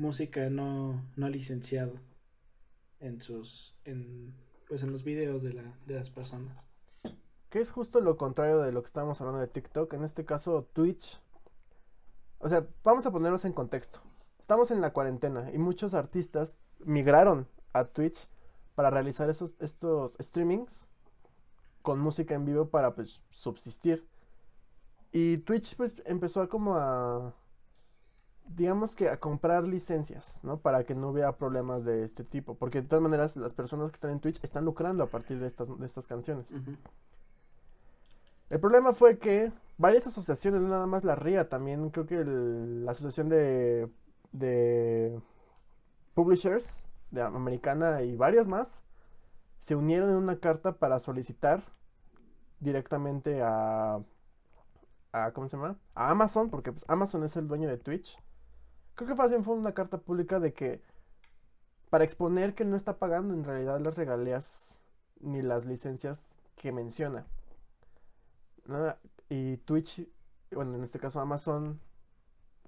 música 0.00 0.48
no, 0.48 1.04
no 1.16 1.28
licenciada 1.28 1.92
en 3.00 3.20
sus, 3.20 3.76
en, 3.84 4.34
pues 4.66 4.82
en 4.82 4.92
los 4.92 5.04
videos 5.04 5.42
de, 5.42 5.52
la, 5.52 5.74
de 5.86 5.94
las 5.94 6.10
personas. 6.10 6.70
Que 7.50 7.60
es 7.60 7.70
justo 7.70 8.00
lo 8.00 8.16
contrario 8.16 8.60
de 8.60 8.72
lo 8.72 8.82
que 8.82 8.86
estábamos 8.86 9.20
hablando 9.20 9.40
de 9.40 9.48
TikTok. 9.48 9.92
En 9.92 10.04
este 10.04 10.24
caso, 10.24 10.68
Twitch. 10.72 11.20
O 12.38 12.48
sea, 12.48 12.66
vamos 12.82 13.04
a 13.06 13.10
ponernos 13.10 13.44
en 13.44 13.52
contexto. 13.52 14.00
Estamos 14.38 14.70
en 14.70 14.80
la 14.80 14.92
cuarentena 14.92 15.50
y 15.52 15.58
muchos 15.58 15.92
artistas 15.92 16.56
migraron 16.78 17.46
a 17.72 17.84
Twitch 17.84 18.26
para 18.74 18.88
realizar 18.88 19.28
esos, 19.28 19.56
estos 19.60 20.16
streamings 20.20 20.88
con 21.82 22.00
música 22.00 22.34
en 22.34 22.46
vivo 22.46 22.70
para 22.70 22.94
pues 22.94 23.20
subsistir. 23.30 24.08
Y 25.12 25.38
Twitch 25.38 25.76
pues 25.76 26.00
empezó 26.06 26.40
a 26.40 26.48
como 26.48 26.76
a 26.76 27.34
digamos 28.56 28.96
que 28.96 29.08
a 29.08 29.18
comprar 29.18 29.64
licencias, 29.64 30.40
¿no? 30.42 30.58
Para 30.58 30.84
que 30.84 30.94
no 30.94 31.10
hubiera 31.10 31.36
problemas 31.36 31.84
de 31.84 32.04
este 32.04 32.24
tipo, 32.24 32.54
porque 32.54 32.82
de 32.82 32.88
todas 32.88 33.02
maneras 33.02 33.36
las 33.36 33.54
personas 33.54 33.90
que 33.90 33.94
están 33.96 34.10
en 34.10 34.20
Twitch 34.20 34.42
están 34.42 34.64
lucrando 34.64 35.04
a 35.04 35.06
partir 35.06 35.38
de 35.38 35.46
estas 35.46 35.68
de 35.78 35.86
estas 35.86 36.06
canciones. 36.06 36.50
El 38.50 38.58
problema 38.60 38.92
fue 38.92 39.18
que 39.18 39.52
varias 39.78 40.06
asociaciones, 40.08 40.60
no 40.60 40.68
nada 40.68 40.86
más 40.86 41.04
la 41.04 41.14
RIA, 41.14 41.48
también 41.48 41.90
creo 41.90 42.06
que 42.06 42.16
el- 42.18 42.84
la 42.84 42.92
asociación 42.92 43.28
de, 43.28 43.88
de 44.32 45.20
publishers 46.14 46.84
de 47.10 47.22
americana 47.22 48.02
y 48.02 48.16
varias 48.16 48.46
más, 48.46 48.84
se 49.58 49.76
unieron 49.76 50.10
en 50.10 50.16
una 50.16 50.38
carta 50.38 50.72
para 50.72 51.00
solicitar 51.00 51.62
directamente 52.60 53.42
a, 53.42 54.00
a 55.12 55.32
¿cómo 55.32 55.48
se 55.48 55.56
llama? 55.56 55.76
A 55.94 56.10
Amazon, 56.10 56.50
porque 56.50 56.72
pues, 56.72 56.84
Amazon 56.88 57.24
es 57.24 57.36
el 57.36 57.48
dueño 57.48 57.68
de 57.68 57.78
Twitch. 57.78 58.18
Creo 59.00 59.08
que 59.08 59.16
fácil 59.16 59.42
fue 59.42 59.54
una 59.54 59.72
carta 59.72 59.96
pública 59.96 60.40
de 60.40 60.52
que 60.52 60.82
para 61.88 62.04
exponer 62.04 62.54
que 62.54 62.66
no 62.66 62.76
está 62.76 62.98
pagando 62.98 63.32
en 63.32 63.44
realidad 63.44 63.80
las 63.80 63.94
regalías 63.94 64.76
ni 65.20 65.40
las 65.40 65.64
licencias 65.64 66.28
que 66.54 66.70
menciona. 66.70 67.24
Y 69.30 69.56
Twitch, 69.56 70.06
bueno, 70.52 70.74
en 70.74 70.84
este 70.84 70.98
caso 70.98 71.18
Amazon, 71.18 71.80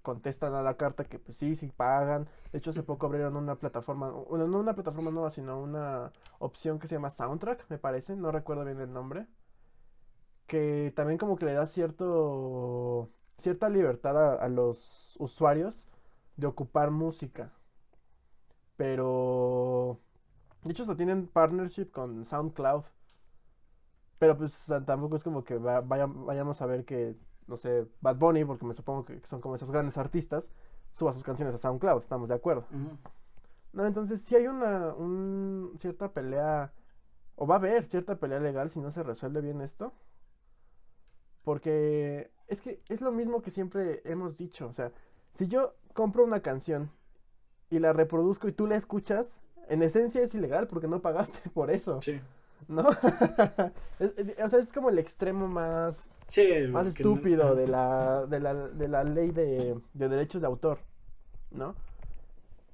contestan 0.01 0.55
a 0.55 0.63
la 0.63 0.79
carta 0.79 1.05
que 1.05 1.19
pues 1.19 1.37
sí, 1.37 1.55
sí 1.55 1.67
pagan. 1.69 2.27
De 2.51 2.57
hecho, 2.61 2.71
hace 2.71 2.83
poco 2.83 3.05
abrieron 3.05 3.37
una 3.37 3.57
plataforma, 3.57 4.09
bueno, 4.09 4.47
no 4.47 4.59
una 4.59 4.73
plataforma 4.73 5.11
nueva, 5.11 5.29
sino 5.29 5.61
una 5.61 6.13
opción 6.39 6.79
que 6.79 6.89
se 6.89 6.95
llama 6.95 7.11
Soundtrack, 7.11 7.69
me 7.69 7.77
parece, 7.77 8.17
no 8.17 8.33
recuerdo 8.33 8.65
bien 8.65 8.81
el 8.81 8.91
nombre. 8.91 9.27
Que 10.47 10.95
también 10.97 11.19
como 11.19 11.37
que 11.37 11.45
le 11.45 11.53
da 11.53 11.67
cierto, 11.67 13.11
cierta 13.37 13.69
libertad 13.69 14.41
a 14.41 14.49
los 14.49 15.15
usuarios 15.19 15.89
de 16.37 16.47
ocupar 16.47 16.91
música. 16.91 17.53
Pero, 18.77 20.01
de 20.65 20.71
hecho, 20.73 20.83
hasta 20.83 20.97
tienen 20.97 21.27
partnership 21.27 21.91
con 21.91 22.25
SoundCloud. 22.25 22.85
Pero 24.19 24.37
pues 24.39 24.67
tampoco 24.87 25.17
es 25.17 25.25
como 25.25 25.43
que 25.45 25.59
va- 25.59 25.81
vaya- 25.81 26.07
vayamos 26.07 26.63
a 26.63 26.67
ver 26.67 26.85
que, 26.85 27.17
no 27.49 27.57
sé, 27.57 27.87
Bad 28.01 28.17
Bunny, 28.17 28.45
porque 28.45 28.65
me 28.65 28.75
supongo 28.75 29.05
que 29.05 29.21
son 29.27 29.41
como 29.41 29.57
esos 29.57 29.71
grandes 29.71 29.99
artistas, 29.99 30.51
suba 30.95 31.13
sus 31.13 31.25
canciones 31.25 31.55
a 31.55 31.59
SoundCloud, 31.59 32.01
estamos 32.03 32.29
de 32.29 32.35
acuerdo. 32.37 32.65
No, 33.73 33.87
entonces 33.87 34.21
sí 34.23 34.37
hay 34.37 34.47
una 34.47 34.95
un- 34.95 35.77
cierta 35.81 36.13
pelea, 36.13 36.73
o 37.37 37.47
va 37.47 37.57
a 37.57 37.59
haber 37.59 37.87
cierta 37.87 38.17
pelea 38.17 38.39
legal 38.41 38.71
si 38.71 38.81
no 38.81 38.91
se 38.91 39.03
resuelve 39.03 39.41
bien 39.41 39.61
esto. 39.61 39.93
Porque 41.45 42.31
es 42.47 42.61
que 42.61 42.81
es 42.89 43.01
lo 43.01 43.11
mismo 43.13 43.43
que 43.43 43.51
siempre 43.51 44.03
hemos 44.05 44.37
dicho, 44.37 44.69
o 44.69 44.73
sea, 44.73 44.93
si 45.33 45.49
yo 45.49 45.75
compro 45.93 46.25
una 46.25 46.41
canción 46.41 46.91
y 47.71 47.79
la 47.79 47.93
reproduzco 47.93 48.49
y 48.49 48.53
tú 48.53 48.67
la 48.67 48.77
escuchas, 48.77 49.41
en 49.69 49.83
esencia 49.83 50.23
es 50.23 50.35
ilegal 50.35 50.67
porque 50.67 50.89
no 50.89 51.01
pagaste 51.01 51.39
por 51.55 51.71
eso, 51.71 52.01
Sí. 52.03 52.21
¿no? 52.69 52.85
Es- 53.99 54.13
es- 54.19 54.39
o 54.45 54.49
sea, 54.49 54.59
es 54.59 54.73
como 54.73 54.89
el 54.91 54.99
extremo 54.99 55.49
más 55.49 56.09
Sí, 56.27 56.49
más 56.71 56.85
no- 56.85 56.91
estúpido 56.91 57.55
de 57.55 57.67
la, 57.69 58.27
de 58.27 58.41
la, 58.41 58.55
de 58.55 58.89
la 58.89 59.05
ley 59.05 59.31
de, 59.31 59.79
de 59.95 60.09
derechos 60.09 60.43
de 60.43 60.47
autor, 60.49 60.79
¿no? 61.51 61.75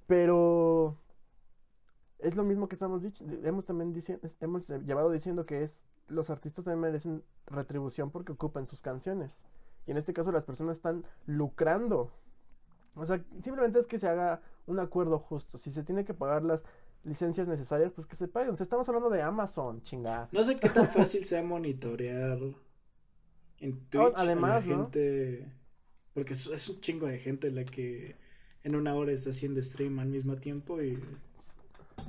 Pero 0.06 0.96
es 2.18 2.34
lo 2.36 2.44
mismo 2.44 2.68
que 2.68 2.74
estamos 2.74 3.02
dicho, 3.02 3.24
hemos 3.44 3.64
también 3.66 3.94
dici- 3.94 4.18
hemos 4.40 4.68
llevado 4.68 5.10
diciendo 5.10 5.44
que 5.46 5.62
es 5.62 5.84
los 6.08 6.30
artistas 6.30 6.64
también 6.64 6.80
merecen 6.80 7.22
retribución 7.46 8.10
porque 8.10 8.32
ocupan 8.32 8.66
sus 8.66 8.80
canciones. 8.80 9.44
Y 9.86 9.90
en 9.90 9.98
este 9.98 10.12
caso 10.14 10.32
las 10.32 10.44
personas 10.46 10.76
están 10.78 11.04
lucrando. 11.26 12.10
O 12.98 13.06
sea, 13.06 13.22
simplemente 13.42 13.78
es 13.78 13.86
que 13.86 13.98
se 13.98 14.08
haga 14.08 14.40
un 14.66 14.78
acuerdo 14.78 15.18
justo. 15.18 15.58
Si 15.58 15.70
se 15.70 15.82
tiene 15.82 16.04
que 16.04 16.14
pagar 16.14 16.42
las 16.42 16.62
licencias 17.04 17.48
necesarias, 17.48 17.92
pues 17.92 18.06
que 18.06 18.16
se 18.16 18.28
paguen. 18.28 18.50
O 18.52 18.56
sea, 18.56 18.64
estamos 18.64 18.88
hablando 18.88 19.10
de 19.10 19.22
Amazon, 19.22 19.82
chingada. 19.82 20.28
No 20.32 20.42
sé 20.42 20.56
qué 20.56 20.68
tan 20.68 20.88
fácil 20.88 21.24
sea 21.24 21.42
monitorear 21.42 22.38
en 23.60 23.80
Twitch 23.90 24.12
además, 24.16 24.64
a 24.64 24.70
la 24.70 24.76
¿no? 24.76 24.82
gente, 24.84 25.52
porque 26.14 26.32
es, 26.34 26.68
un 26.68 26.80
chingo 26.80 27.06
de 27.06 27.18
gente 27.18 27.50
la 27.50 27.64
que 27.64 28.16
en 28.64 28.74
una 28.76 28.94
hora 28.94 29.12
está 29.12 29.30
haciendo 29.30 29.62
stream 29.62 29.98
al 30.00 30.08
mismo 30.08 30.36
tiempo 30.36 30.82
y 30.82 30.98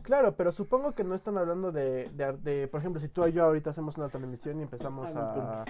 Claro, 0.03 0.35
pero 0.35 0.51
supongo 0.51 0.93
que 0.93 1.03
no 1.03 1.15
están 1.15 1.37
hablando 1.37 1.71
de, 1.71 2.09
de, 2.43 2.67
por 2.67 2.79
ejemplo, 2.79 3.01
si 3.01 3.09
tú 3.09 3.25
y 3.27 3.31
yo 3.33 3.43
ahorita 3.43 3.71
hacemos 3.71 3.97
una 3.97 4.09
transmisión 4.09 4.59
y 4.59 4.63
empezamos 4.63 5.15
Ah, 5.15 5.63
a... 5.63 5.65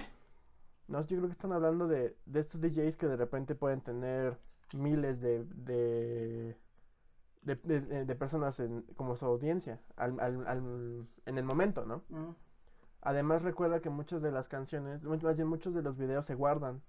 No, 0.88 1.00
yo 1.02 1.16
creo 1.18 1.26
que 1.26 1.32
están 1.32 1.52
hablando 1.52 1.86
de, 1.88 2.16
de 2.26 2.40
estos 2.40 2.60
DJs 2.60 2.96
que 2.96 3.06
de 3.06 3.16
repente 3.16 3.54
pueden 3.54 3.80
tener 3.80 4.38
miles 4.74 5.20
de, 5.20 5.44
de, 5.44 6.56
de, 7.42 7.54
de- 7.56 7.80
de- 7.80 8.04
de 8.04 8.14
personas 8.14 8.58
en, 8.60 8.82
como 8.96 9.16
su 9.16 9.24
audiencia 9.26 9.80
al, 9.96 10.18
al- 10.20 10.46
al- 10.46 11.06
en 11.26 11.38
el 11.38 11.44
momento, 11.44 11.84
¿no? 11.86 12.02
Además 13.02 13.42
recuerda 13.42 13.80
que 13.80 13.88
muchas 13.90 14.20
de 14.22 14.30
las 14.30 14.48
canciones, 14.48 15.02
más 15.02 15.36
bien 15.36 15.48
muchos 15.48 15.72
de 15.74 15.82
los 15.82 15.96
videos 15.96 16.26
se 16.26 16.34
guardan 16.34 16.82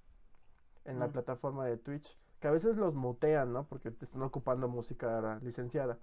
en 0.86 1.00
la 1.00 1.06
plataforma 1.13 1.65
de 1.65 1.78
Twitch, 1.78 2.17
que 2.39 2.48
a 2.48 2.52
veces 2.52 2.76
los 2.76 2.94
mutean, 2.96 3.54
¿no? 3.54 3.65
Porque 3.67 3.94
están 4.02 4.22
ocupando 4.24 4.67
música 4.67 5.39
licenciada. 5.41 6.00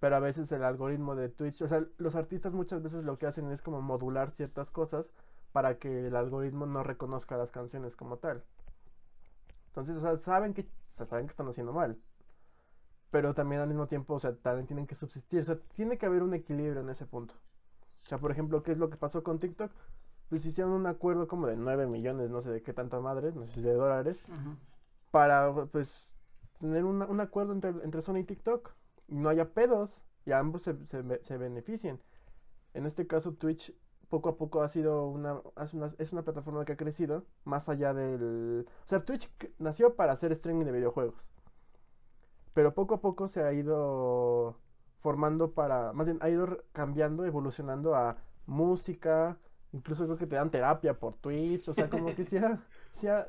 Pero 0.00 0.16
a 0.16 0.20
veces 0.20 0.50
el 0.52 0.64
algoritmo 0.64 1.14
de 1.14 1.28
Twitch, 1.28 1.60
o 1.62 1.68
sea, 1.68 1.84
los 1.98 2.16
artistas 2.16 2.54
muchas 2.54 2.82
veces 2.82 3.04
lo 3.04 3.18
que 3.18 3.26
hacen 3.26 3.50
es 3.52 3.60
como 3.62 3.82
modular 3.82 4.30
ciertas 4.30 4.70
cosas 4.70 5.12
para 5.52 5.78
que 5.78 6.06
el 6.06 6.16
algoritmo 6.16 6.64
no 6.66 6.82
reconozca 6.82 7.36
las 7.36 7.52
canciones 7.52 7.96
como 7.96 8.16
tal. 8.16 8.42
Entonces, 9.70 9.96
o 9.96 10.00
sea, 10.00 10.16
saben 10.16 10.54
que, 10.54 10.62
o 10.62 10.92
sea, 10.92 11.06
saben 11.06 11.26
que 11.26 11.30
están 11.30 11.48
haciendo 11.48 11.72
mal. 11.72 11.98
Pero 13.10 13.34
también 13.34 13.60
al 13.60 13.68
mismo 13.68 13.86
tiempo, 13.88 14.14
o 14.14 14.20
sea, 14.20 14.34
también 14.36 14.66
tienen 14.66 14.86
que 14.86 14.94
subsistir. 14.94 15.40
O 15.40 15.44
sea, 15.44 15.58
tiene 15.74 15.98
que 15.98 16.06
haber 16.06 16.22
un 16.22 16.34
equilibrio 16.34 16.80
en 16.80 16.90
ese 16.90 17.06
punto. 17.06 17.34
O 18.04 18.08
sea, 18.08 18.18
por 18.18 18.30
ejemplo, 18.30 18.62
¿qué 18.62 18.72
es 18.72 18.78
lo 18.78 18.88
que 18.90 18.96
pasó 18.96 19.22
con 19.22 19.38
TikTok? 19.40 19.72
Pues 20.28 20.46
hicieron 20.46 20.72
un 20.72 20.86
acuerdo 20.86 21.26
como 21.26 21.46
de 21.48 21.56
9 21.56 21.86
millones, 21.86 22.30
no 22.30 22.40
sé 22.40 22.50
de 22.50 22.62
qué 22.62 22.72
tanta 22.72 23.00
madre, 23.00 23.32
no 23.32 23.46
sé 23.46 23.52
si 23.54 23.62
de 23.62 23.72
dólares, 23.74 24.22
para 25.10 25.52
pues 25.66 26.08
tener 26.60 26.84
una- 26.84 27.06
un 27.06 27.20
acuerdo 27.20 27.52
entre, 27.52 27.70
entre 27.82 28.00
Sony 28.02 28.18
y 28.18 28.24
TikTok. 28.24 28.72
no 29.08 29.28
haya 29.28 29.52
pedos 29.54 30.00
y 30.24 30.30
ambos 30.30 30.62
se, 30.62 30.86
se, 30.86 31.02
se 31.24 31.36
beneficien. 31.36 32.00
En 32.74 32.86
este 32.86 33.08
caso, 33.08 33.32
Twitch 33.34 33.74
poco 34.10 34.28
a 34.28 34.36
poco 34.36 34.62
ha 34.62 34.68
sido 34.68 35.06
una, 35.06 35.40
es 35.98 36.12
una 36.12 36.22
plataforma 36.22 36.64
que 36.64 36.72
ha 36.72 36.76
crecido 36.76 37.24
más 37.44 37.68
allá 37.68 37.94
del... 37.94 38.66
O 38.84 38.88
sea, 38.88 39.04
Twitch 39.04 39.30
nació 39.58 39.94
para 39.94 40.12
hacer 40.12 40.32
streaming 40.32 40.66
de 40.66 40.72
videojuegos. 40.72 41.30
Pero 42.52 42.74
poco 42.74 42.94
a 42.94 43.00
poco 43.00 43.28
se 43.28 43.42
ha 43.42 43.52
ido 43.52 44.58
formando 44.98 45.52
para, 45.52 45.92
más 45.92 46.06
bien 46.06 46.18
ha 46.20 46.28
ido 46.28 46.64
cambiando, 46.72 47.24
evolucionando 47.24 47.94
a 47.94 48.18
música, 48.46 49.38
incluso 49.72 50.04
creo 50.04 50.18
que 50.18 50.26
te 50.26 50.34
dan 50.34 50.50
terapia 50.50 50.98
por 50.98 51.14
Twitch, 51.14 51.68
o 51.68 51.74
sea, 51.74 51.88
como 51.88 52.14
que 52.14 52.24
se 52.24 52.40
ha, 52.40 52.60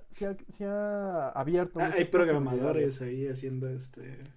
se 0.50 0.66
ha, 0.66 1.30
abierto. 1.30 1.80
Ah, 1.80 1.92
hay 1.96 2.06
programadores 2.06 3.02
ahí 3.04 3.28
haciendo 3.28 3.70
este 3.70 4.34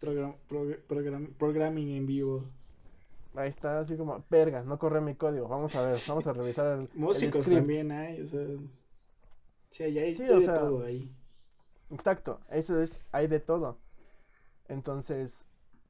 program, 0.00 1.26
programming 1.38 1.90
en 1.90 2.06
vivo. 2.06 2.44
Ahí 3.34 3.48
está, 3.48 3.80
así 3.80 3.96
como, 3.96 4.24
verga, 4.28 4.62
no 4.62 4.78
corre 4.78 5.00
mi 5.00 5.14
código. 5.14 5.48
Vamos 5.48 5.74
a 5.76 5.82
ver, 5.82 5.96
vamos 6.08 6.26
a 6.26 6.32
revisar 6.32 6.80
el. 6.80 6.88
Músicos 6.94 7.48
también 7.48 7.92
hay, 7.92 8.20
o 8.20 8.26
sea. 8.26 8.46
Sí, 9.70 9.84
hay, 9.84 9.98
hay 9.98 10.14
de 10.14 10.48
todo 10.48 10.84
ahí. 10.84 11.14
Exacto, 11.90 12.40
eso 12.50 12.80
es, 12.80 13.04
hay 13.12 13.26
de 13.26 13.40
todo. 13.40 13.78
Entonces, 14.68 15.46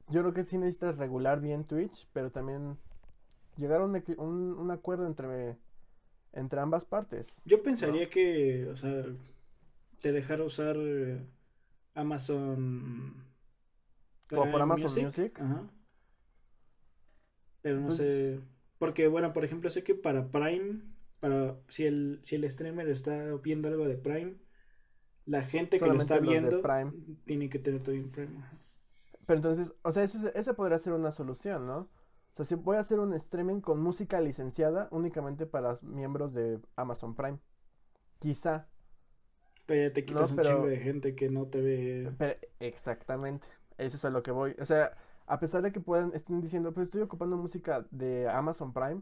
yo 0.07 0.21
creo 0.21 0.33
que 0.33 0.43
sí 0.45 0.57
necesitas 0.57 0.97
regular 0.97 1.39
bien 1.39 1.63
Twitch, 1.63 2.07
pero 2.13 2.31
también 2.31 2.77
llegar 3.57 3.81
a 3.81 3.85
un, 3.85 3.95
un, 4.17 4.71
acuerdo 4.71 5.05
entre, 5.05 5.57
entre 6.33 6.59
ambas 6.59 6.85
partes. 6.85 7.27
Yo 7.45 7.61
pensaría 7.61 8.09
que, 8.09 8.67
o 8.67 8.75
sea, 8.75 9.03
te 10.01 10.11
dejara 10.11 10.43
usar 10.43 10.77
Amazon. 11.93 13.25
Como 14.29 14.51
por 14.51 14.61
Amazon 14.61 15.05
Music. 15.05 15.39
Ajá. 15.39 15.69
Pero 17.61 17.79
no 17.79 17.87
pues 17.87 17.97
sé. 17.97 18.39
Porque, 18.77 19.07
bueno, 19.07 19.33
por 19.33 19.45
ejemplo, 19.45 19.69
sé 19.69 19.83
que 19.83 19.93
para 19.95 20.29
Prime, 20.29 20.81
para 21.19 21.55
si 21.67 21.85
el, 21.85 22.19
si 22.23 22.35
el 22.35 22.49
streamer 22.49 22.89
está 22.89 23.35
viendo 23.43 23.67
algo 23.67 23.87
de 23.87 23.95
Prime, 23.95 24.35
la 25.25 25.43
gente 25.43 25.79
que 25.79 25.85
lo 25.85 25.93
está 25.93 26.19
viendo 26.19 26.61
tiene 27.25 27.49
que 27.49 27.59
tener 27.59 27.83
todo 27.83 27.95
en 27.95 28.09
Prime. 28.09 28.43
Pero 29.27 29.37
entonces, 29.37 29.73
o 29.83 29.91
sea, 29.91 30.03
ese, 30.03 30.31
ese 30.33 30.53
podría 30.53 30.79
ser 30.79 30.93
una 30.93 31.11
solución, 31.11 31.67
¿no? 31.67 31.89
O 32.33 32.37
sea, 32.37 32.45
si 32.45 32.55
voy 32.55 32.77
a 32.77 32.79
hacer 32.79 32.99
un 32.99 33.13
streaming 33.13 33.61
con 33.61 33.81
música 33.81 34.19
licenciada 34.19 34.87
únicamente 34.91 35.45
para 35.45 35.77
miembros 35.81 36.33
de 36.33 36.59
Amazon 36.75 37.15
Prime. 37.15 37.39
Quizá. 38.19 38.67
Pero 39.65 39.87
ya 39.87 39.93
te 39.93 40.05
quitas 40.05 40.31
un 40.31 40.41
chingo 40.41 40.67
de 40.67 40.77
gente 40.77 41.13
que 41.15 41.29
no 41.29 41.47
te 41.47 41.61
ve. 41.61 42.39
exactamente. 42.59 43.47
Eso 43.77 43.97
es 43.97 44.05
a 44.05 44.09
lo 44.09 44.23
que 44.23 44.31
voy. 44.31 44.55
O 44.59 44.65
sea, 44.65 44.97
a 45.31 45.39
pesar 45.39 45.61
de 45.61 45.71
que 45.71 45.79
puedan, 45.79 46.11
estén 46.13 46.41
diciendo, 46.41 46.73
pues 46.73 46.87
estoy 46.87 47.03
ocupando 47.03 47.37
música 47.37 47.85
de 47.89 48.27
Amazon 48.29 48.73
Prime, 48.73 49.01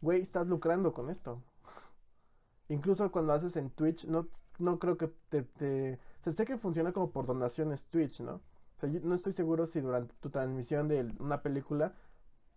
güey, 0.00 0.20
estás 0.20 0.48
lucrando 0.48 0.92
con 0.92 1.08
esto. 1.08 1.40
Incluso 2.68 3.12
cuando 3.12 3.32
haces 3.32 3.54
en 3.54 3.70
Twitch, 3.70 4.06
no, 4.06 4.26
no 4.58 4.80
creo 4.80 4.96
que 4.98 5.06
te, 5.28 5.44
te... 5.44 6.00
O 6.20 6.24
sea, 6.24 6.32
sé 6.32 6.46
que 6.46 6.58
funciona 6.58 6.92
como 6.92 7.12
por 7.12 7.26
donaciones 7.26 7.84
Twitch, 7.84 8.18
¿no? 8.22 8.34
O 8.34 8.80
sea, 8.80 8.90
yo 8.90 8.98
no 9.04 9.14
estoy 9.14 9.34
seguro 9.34 9.68
si 9.68 9.80
durante 9.80 10.14
tu 10.14 10.30
transmisión 10.30 10.88
de 10.88 11.14
una 11.20 11.42
película 11.42 11.94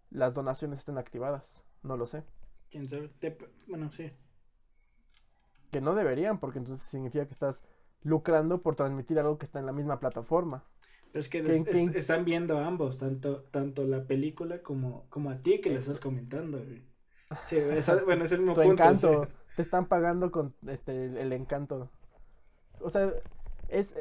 las 0.09 0.33
donaciones 0.33 0.79
estén 0.79 0.97
activadas. 0.97 1.63
No 1.83 1.95
lo 1.95 2.07
sé. 2.07 2.23
¿Quién 2.71 2.89
sabe? 2.89 3.11
Bueno, 3.67 3.91
sí. 3.91 4.11
Que 5.69 5.79
no 5.79 5.93
deberían, 5.93 6.39
porque 6.39 6.57
entonces 6.57 6.87
significa 6.87 7.27
que 7.27 7.33
estás 7.33 7.61
lucrando 8.01 8.63
por 8.63 8.75
transmitir 8.75 9.19
algo 9.19 9.37
que 9.37 9.45
está 9.45 9.59
en 9.59 9.67
la 9.67 9.73
misma 9.73 9.99
plataforma. 9.99 10.63
Pero 11.11 11.21
es 11.21 11.29
que 11.29 11.39
están 11.95 12.23
viendo 12.23 12.59
ambos, 12.59 12.99
tanto, 12.99 13.41
tanto 13.51 13.83
la 13.85 14.03
película 14.03 14.61
como, 14.61 15.05
como 15.09 15.31
a 15.31 15.37
ti 15.37 15.59
que 15.59 15.71
le 15.71 15.79
estás 15.79 15.99
comentando. 15.99 16.63
Sí, 17.45 17.57
bueno, 18.05 18.25
es 18.25 18.31
el 18.31 18.39
mismo 18.39 18.53
punto. 18.53 18.71
Encanto. 18.71 19.27
Te 19.55 19.63
están 19.63 19.87
pagando 19.87 20.31
con 20.31 20.53
este 20.67 21.21
el, 21.21 21.33
encanto. 21.33 21.89
O 22.79 22.89
sea, 22.89 23.11
es 23.69 23.95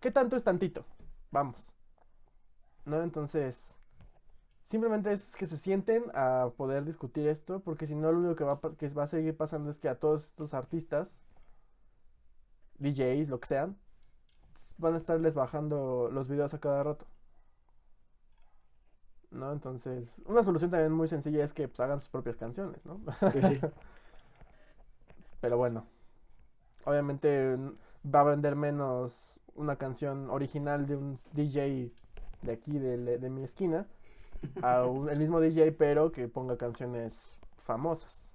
¿qué 0.00 0.10
tanto 0.10 0.36
es 0.36 0.44
tantito? 0.44 0.84
Vamos. 1.30 1.70
¿No? 2.84 3.02
Entonces, 3.02 3.74
simplemente 4.66 5.10
es 5.12 5.34
que 5.36 5.46
se 5.46 5.56
sienten 5.56 6.04
a 6.12 6.50
poder 6.56 6.84
discutir 6.84 7.28
esto, 7.28 7.60
porque 7.60 7.86
si 7.86 7.94
no 7.94 8.12
lo 8.12 8.18
único 8.18 8.36
que 8.36 8.44
va, 8.44 8.60
que 8.78 8.88
va 8.90 9.04
a 9.04 9.08
seguir 9.08 9.36
pasando 9.36 9.70
es 9.70 9.78
que 9.78 9.88
a 9.88 9.98
todos 9.98 10.26
estos 10.26 10.52
artistas, 10.52 11.22
DJs, 12.78 13.30
lo 13.30 13.40
que 13.40 13.48
sean, 13.48 13.78
van 14.78 14.94
a 14.94 14.98
estarles 14.98 15.34
bajando 15.34 16.10
los 16.12 16.28
videos 16.28 16.54
a 16.54 16.60
cada 16.60 16.82
rato. 16.82 17.06
¿No? 19.30 19.52
Entonces, 19.52 20.22
una 20.26 20.42
solución 20.44 20.70
también 20.70 20.92
muy 20.92 21.08
sencilla 21.08 21.44
es 21.44 21.52
que 21.52 21.66
pues, 21.66 21.80
hagan 21.80 22.00
sus 22.00 22.08
propias 22.08 22.36
canciones, 22.36 22.84
¿no? 22.86 23.00
Pues 23.32 23.46
sí. 23.46 23.60
Pero 25.40 25.56
bueno, 25.58 25.86
obviamente 26.84 27.58
va 28.04 28.20
a 28.20 28.24
vender 28.24 28.56
menos 28.56 29.40
una 29.54 29.76
canción 29.76 30.30
original 30.30 30.86
de 30.86 30.96
un 30.96 31.18
DJ 31.32 31.92
de 32.42 32.52
aquí, 32.52 32.78
de, 32.78 33.30
mi 33.30 33.42
esquina, 33.42 33.86
a 34.62 34.84
el 35.10 35.18
mismo 35.18 35.40
DJ, 35.40 35.72
pero 35.72 36.12
que 36.12 36.28
ponga 36.28 36.56
canciones 36.56 37.30
famosas. 37.58 38.28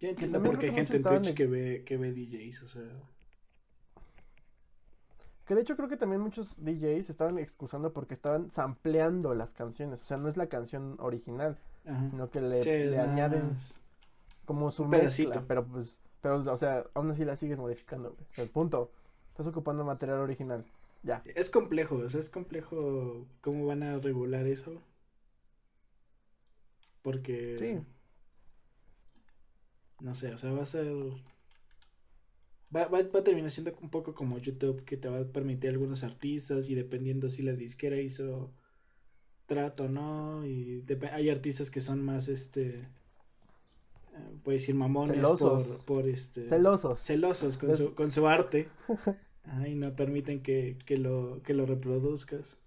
Yo 0.00 0.08
entiendo 0.08 0.42
porque 0.42 0.66
hay 0.66 0.74
gente 0.74 0.96
en 0.96 1.02
Twitch 1.04 1.34
que 1.34 1.46
ve, 1.46 1.84
que 1.84 1.96
ve 1.96 2.12
DJs, 2.12 2.62
o 2.62 2.68
sea. 2.68 2.82
Que 5.52 5.56
de 5.56 5.60
hecho 5.60 5.76
creo 5.76 5.90
que 5.90 5.98
también 5.98 6.22
muchos 6.22 6.56
DJs 6.64 7.10
estaban 7.10 7.36
excusando 7.36 7.92
porque 7.92 8.14
estaban 8.14 8.50
sampleando 8.50 9.34
las 9.34 9.52
canciones. 9.52 10.00
O 10.00 10.04
sea, 10.06 10.16
no 10.16 10.30
es 10.30 10.38
la 10.38 10.46
canción 10.46 10.96
original, 10.98 11.58
sino 11.84 12.30
que 12.30 12.40
le, 12.40 12.98
añaden 12.98 13.54
como 14.46 14.70
su 14.70 14.86
mezcla. 14.86 15.44
Pero 15.46 15.66
pues, 15.66 15.94
pero, 16.22 16.36
o 16.36 16.56
sea, 16.56 16.86
aún 16.94 17.10
así 17.10 17.26
la 17.26 17.36
sigues 17.36 17.58
modificando. 17.58 18.16
El 18.38 18.48
punto. 18.48 18.92
Estás 19.28 19.46
ocupando 19.46 19.84
material 19.84 20.20
original. 20.20 20.64
Ya. 21.02 21.22
Es 21.26 21.50
complejo, 21.50 21.96
o 21.96 22.08
sea, 22.08 22.20
es 22.20 22.30
complejo 22.30 23.26
cómo 23.42 23.66
van 23.66 23.82
a 23.82 23.98
regular 23.98 24.46
eso. 24.46 24.80
Porque. 27.02 27.58
Sí. 27.58 27.86
No 30.00 30.14
sé, 30.14 30.32
o 30.32 30.38
sea, 30.38 30.50
va 30.52 30.62
a 30.62 30.64
ser 30.64 30.86
Va, 32.74 32.86
va, 32.88 33.00
a 33.00 33.24
terminar 33.24 33.50
siendo 33.50 33.74
un 33.82 33.90
poco 33.90 34.14
como 34.14 34.38
YouTube, 34.38 34.84
que 34.84 34.96
te 34.96 35.08
va 35.08 35.20
a 35.20 35.24
permitir 35.24 35.70
algunos 35.70 36.04
artistas 36.04 36.70
y 36.70 36.74
dependiendo 36.74 37.28
si 37.28 37.42
la 37.42 37.52
disquera 37.52 37.98
hizo 37.98 38.50
trato 39.46 39.84
o 39.84 39.88
no. 39.88 40.46
Y 40.46 40.82
hay 41.12 41.28
artistas 41.28 41.70
que 41.70 41.82
son 41.82 42.02
más, 42.02 42.28
este, 42.28 42.88
eh, 44.14 44.36
puede 44.42 44.56
decir 44.56 44.74
mamones 44.74 45.20
por, 45.20 45.84
por, 45.84 46.08
este... 46.08 46.48
Celosos. 46.48 47.00
Celosos 47.02 47.58
con, 47.58 47.76
su, 47.76 47.94
con 47.94 48.10
su 48.10 48.26
arte. 48.26 48.68
y 49.66 49.74
no 49.74 49.94
permiten 49.94 50.42
que, 50.42 50.78
que, 50.86 50.96
lo, 50.96 51.42
que 51.42 51.52
lo 51.52 51.66
reproduzcas. 51.66 52.58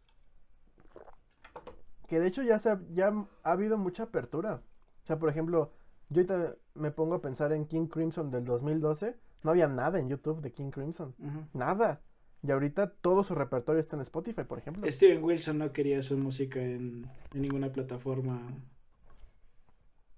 Que 2.08 2.20
de 2.20 2.28
hecho 2.28 2.44
ya, 2.44 2.60
se 2.60 2.78
ya 2.94 3.12
ha 3.44 3.52
habido 3.52 3.80
mucha 3.80 4.04
apertura. 4.04 4.62
O 5.04 5.08
sea, 5.08 5.18
por 5.18 5.30
ejemplo, 5.30 5.72
yo 6.10 6.22
ahorita 6.22 6.56
me 6.76 6.92
pongo 6.92 7.16
a 7.16 7.22
pensar 7.22 7.52
en 7.54 7.66
King 7.66 7.88
Crimson 7.88 8.30
del 8.30 8.46
2012 8.46 9.25
no 9.46 9.52
había 9.52 9.68
nada 9.68 10.00
en 10.00 10.10
YouTube 10.10 10.42
de 10.42 10.52
King 10.52 10.72
Crimson. 10.72 11.14
Nada. 11.54 12.02
Y 12.42 12.52
ahorita 12.52 12.90
todo 12.90 13.24
su 13.24 13.36
repertorio 13.36 13.80
está 13.80 13.96
en 13.96 14.02
Spotify, 14.02 14.44
por 14.44 14.58
ejemplo. 14.58 14.90
Steven 14.92 15.24
Wilson 15.24 15.60
no 15.60 15.72
quería 15.72 16.02
su 16.02 16.18
música 16.18 16.60
en, 16.60 17.06
ninguna 17.32 17.72
plataforma. 17.72 18.42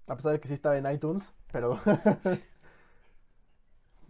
A 0.06 0.16
pesar 0.16 0.32
de 0.32 0.40
que 0.40 0.48
sí 0.48 0.54
estaba 0.54 0.78
en 0.78 0.90
iTunes, 0.90 1.34
pero. 1.52 1.78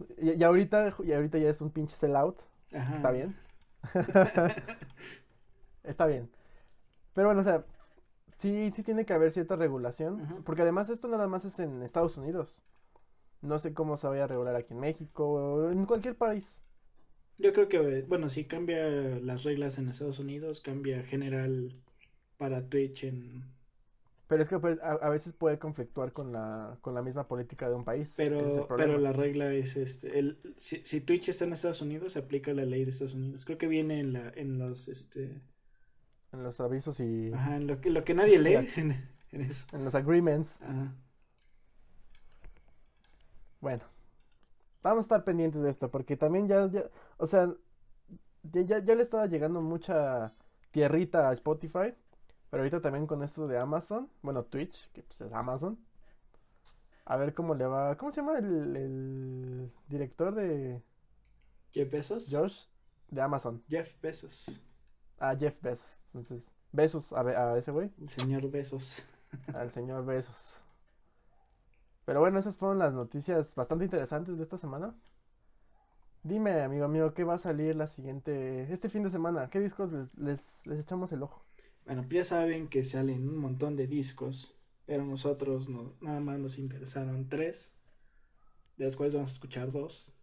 y, 0.21 0.41
ahorita, 0.41 0.95
y 1.03 1.11
ahorita 1.11 1.37
ya 1.37 1.49
es 1.49 1.59
un 1.59 1.69
pinche 1.69 1.95
sellout. 1.95 2.39
Está 2.71 3.11
bien. 3.11 3.35
está 5.83 6.05
bien. 6.05 6.29
Pero 7.13 7.27
bueno, 7.27 7.41
o 7.41 7.43
sea, 7.43 7.65
sí, 8.37 8.71
sí 8.73 8.83
tiene 8.83 9.05
que 9.05 9.13
haber 9.13 9.33
cierta 9.33 9.57
regulación. 9.57 10.43
Porque 10.45 10.61
además 10.61 10.89
esto 10.89 11.09
nada 11.09 11.27
más 11.27 11.43
es 11.43 11.59
en 11.59 11.83
Estados 11.83 12.15
Unidos. 12.17 12.63
No 13.41 13.59
sé 13.59 13.73
cómo 13.73 13.97
se 13.97 14.07
vaya 14.07 14.25
a 14.25 14.27
regular 14.27 14.55
aquí 14.55 14.73
en 14.73 14.79
México 14.79 15.27
o 15.27 15.71
en 15.71 15.85
cualquier 15.85 16.15
país. 16.15 16.59
Yo 17.37 17.53
creo 17.53 17.69
que, 17.69 18.01
bueno, 18.01 18.27
si 18.27 18.43
cambia 18.43 18.85
las 18.87 19.43
reglas 19.45 19.77
en 19.77 19.87
Estados 19.87 20.19
Unidos, 20.19 20.59
cambia 20.59 21.01
general 21.03 21.73
para 22.37 22.67
Twitch 22.67 23.05
en... 23.05 23.45
Pero 24.27 24.43
es 24.43 24.49
que 24.49 24.59
pues, 24.59 24.77
a, 24.81 25.09
veces 25.09 25.33
puede 25.33 25.57
conflictuar 25.57 26.11
con 26.11 26.31
la, 26.31 26.77
con 26.81 26.93
la 26.93 27.01
misma 27.01 27.27
política 27.27 27.67
de 27.67 27.75
un 27.75 27.83
país. 27.83 28.13
Pero, 28.15 28.67
pero 28.77 28.99
la 28.99 29.11
regla 29.11 29.51
es, 29.51 29.75
este, 29.75 30.19
el, 30.19 30.37
si, 30.55 30.81
si, 30.85 31.01
Twitch 31.01 31.29
está 31.29 31.45
en 31.45 31.53
Estados 31.53 31.81
Unidos, 31.81 32.13
se 32.13 32.19
aplica 32.19 32.53
la 32.53 32.65
ley 32.65 32.83
de 32.83 32.91
Estados 32.91 33.15
Unidos. 33.15 33.43
Creo 33.45 33.57
que 33.57 33.67
viene 33.67 33.99
en, 33.99 34.13
la, 34.13 34.31
en 34.35 34.59
los, 34.59 34.87
este... 34.87 35.41
En 36.31 36.43
los 36.43 36.59
avisos 36.59 36.99
y... 36.99 37.31
Ajá, 37.33 37.55
en 37.55 37.65
lo 37.65 37.81
que, 37.81 37.89
lo 37.89 38.03
que 38.03 38.13
nadie 38.13 38.37
lee, 38.37 38.69
en, 38.75 39.03
en 39.31 39.41
eso. 39.41 39.65
En 39.73 39.83
los 39.83 39.95
agreements. 39.95 40.61
Ajá. 40.61 40.93
Bueno, 43.59 43.83
vamos 44.83 44.99
a 44.99 45.01
estar 45.01 45.23
pendientes 45.23 45.61
de 45.61 45.69
esto, 45.69 45.89
porque 45.89 46.17
también 46.17 46.47
ya, 46.47 46.67
ya, 46.67 46.85
o 47.17 47.27
sea, 47.27 47.53
ya, 48.43 48.79
ya, 48.79 48.95
le 48.95 49.03
estaba 49.03 49.27
llegando 49.27 49.61
mucha 49.61 50.33
tierrita 50.71 51.29
a 51.29 51.33
Spotify. 51.33 51.93
Pero 52.49 52.63
ahorita 52.63 52.81
también 52.81 53.05
con 53.05 53.23
esto 53.23 53.45
de 53.47 53.57
Amazon, 53.59 54.09
bueno, 54.23 54.43
Twitch, 54.43 54.91
que 54.91 55.03
pues 55.03 55.21
es 55.21 55.31
Amazon. 55.33 55.77
A 57.05 57.15
ver 57.15 57.33
cómo 57.33 57.53
le 57.55 57.65
va. 57.65 57.95
¿Cómo 57.97 58.11
se 58.11 58.21
llama 58.21 58.39
el, 58.39 58.75
el 58.75 59.71
director 59.87 60.33
de 60.33 60.81
Jeff 61.71 61.91
Bezos. 61.91 62.27
Josh? 62.31 62.65
De 63.09 63.21
Amazon. 63.21 63.63
Jeff 63.67 63.99
Bezos. 64.01 64.61
Ah, 65.19 65.35
Jeff 65.35 65.61
Bezos. 65.61 66.09
Entonces, 66.13 66.47
besos 66.71 67.11
a, 67.13 67.21
a 67.21 67.57
ese 67.57 67.71
güey. 67.71 67.91
El 67.99 68.09
señor 68.09 68.49
Bezos. 68.49 69.05
Al 69.53 69.71
señor 69.71 70.05
Besos. 70.05 70.58
Pero 72.09 72.21
bueno, 72.21 72.39
esas 72.39 72.57
fueron 72.57 72.79
las 72.79 72.91
noticias 72.91 73.53
bastante 73.53 73.85
interesantes 73.85 74.35
de 74.35 74.43
esta 74.43 74.57
semana. 74.57 74.95
Dime, 76.23 76.59
amigo 76.63 76.87
mío, 76.87 77.13
¿qué 77.13 77.23
va 77.23 77.35
a 77.35 77.37
salir 77.37 77.75
la 77.75 77.85
siguiente, 77.85 78.63
este 78.73 78.89
fin 78.89 79.03
de 79.03 79.11
semana? 79.11 79.51
¿Qué 79.51 79.59
discos 79.59 79.91
les, 79.91 80.17
les, 80.17 80.39
les 80.65 80.79
echamos 80.79 81.11
el 81.11 81.21
ojo? 81.21 81.45
Bueno, 81.85 82.03
ya 82.09 82.23
saben 82.23 82.67
que 82.67 82.83
salen 82.83 83.29
un 83.29 83.37
montón 83.37 83.75
de 83.75 83.85
discos, 83.85 84.57
pero 84.87 85.05
nosotros 85.05 85.69
no, 85.69 85.93
nada 86.01 86.19
más 86.19 86.39
nos 86.39 86.57
interesaron 86.57 87.29
tres, 87.29 87.77
de 88.77 88.85
los 88.85 88.97
cuales 88.97 89.13
vamos 89.13 89.29
a 89.29 89.33
escuchar 89.33 89.71
dos. 89.71 90.15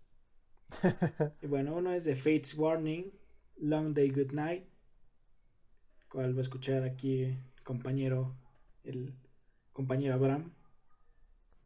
y 1.40 1.46
bueno, 1.46 1.77
uno 1.77 1.92
es 1.92 2.05
de 2.05 2.16
Fates 2.16 2.59
Warning, 2.59 3.12
Long 3.59 3.92
Day 3.92 4.11
Good 4.11 4.33
Night, 4.33 4.64
cual 6.09 6.35
va 6.35 6.38
a 6.40 6.42
escuchar 6.42 6.83
aquí 6.83 7.22
el 7.22 7.38
compañero, 7.62 8.35
el 8.83 9.14
compañero 9.72 10.14
Abraham. 10.14 10.51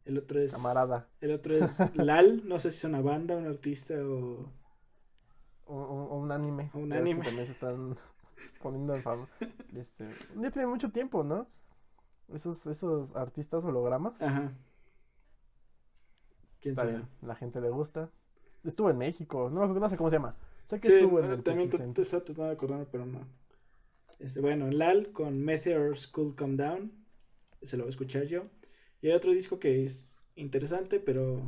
El 0.05 0.17
otro 0.17 0.39
es. 0.39 0.53
Camarada. 0.53 1.07
El 1.21 1.31
otro 1.31 1.55
es 1.55 1.77
Lal, 1.95 2.47
no 2.47 2.59
sé 2.59 2.71
si 2.71 2.77
es 2.77 2.83
una 2.85 3.01
banda, 3.01 3.35
un 3.37 3.45
artista 3.47 3.93
o. 4.03 4.51
O, 5.65 6.17
un 6.17 6.31
anime. 6.31 6.69
O 6.73 6.79
un 6.79 6.91
anime. 6.91 7.23
también 7.23 7.45
se 7.45 7.53
están 7.53 7.97
poniendo 8.61 8.93
en 8.93 9.01
fama. 9.01 9.27
Este, 9.75 10.09
ya 10.35 10.51
tiene 10.51 10.67
mucho 10.67 10.91
tiempo, 10.91 11.23
¿no? 11.23 11.47
Esos, 12.33 12.65
esos 12.67 13.15
artistas 13.15 13.63
hologramas. 13.63 14.21
Ajá. 14.21 14.51
¿Quién 16.59 16.73
Está 16.73 16.83
sabe? 16.83 16.93
bien, 16.97 17.07
la 17.21 17.35
gente 17.35 17.61
le 17.61 17.69
gusta. 17.69 18.09
Estuvo 18.63 18.89
en 18.89 18.97
México, 18.97 19.49
no, 19.49 19.59
me 19.61 19.65
acuerdo- 19.65 19.79
no 19.79 19.89
sé 19.89 19.97
cómo 19.97 20.09
se 20.09 20.17
llama. 20.17 20.35
Sé 20.69 20.79
que 20.79 20.87
Sí, 20.87 20.93
estuvo 20.95 21.19
en 21.19 21.27
no, 21.27 21.33
el 21.33 21.43
también 21.43 21.69
te 21.69 22.01
estaba 22.01 22.23
tratando 22.23 22.45
de 22.49 22.51
acordar, 22.51 22.87
pero 22.91 23.05
no. 23.05 23.27
Este, 24.19 24.39
bueno, 24.39 24.69
Lal 24.69 25.11
con 25.11 25.39
Meteor 25.43 25.97
School 25.97 26.35
Come 26.35 26.55
Down. 26.57 26.91
Se 27.61 27.77
lo 27.77 27.83
voy 27.83 27.89
a 27.89 27.91
escuchar 27.91 28.23
yo. 28.25 28.43
Y 29.01 29.07
hay 29.07 29.13
otro 29.13 29.31
disco 29.31 29.59
que 29.59 29.83
es 29.83 30.07
interesante, 30.35 30.99
pero 30.99 31.41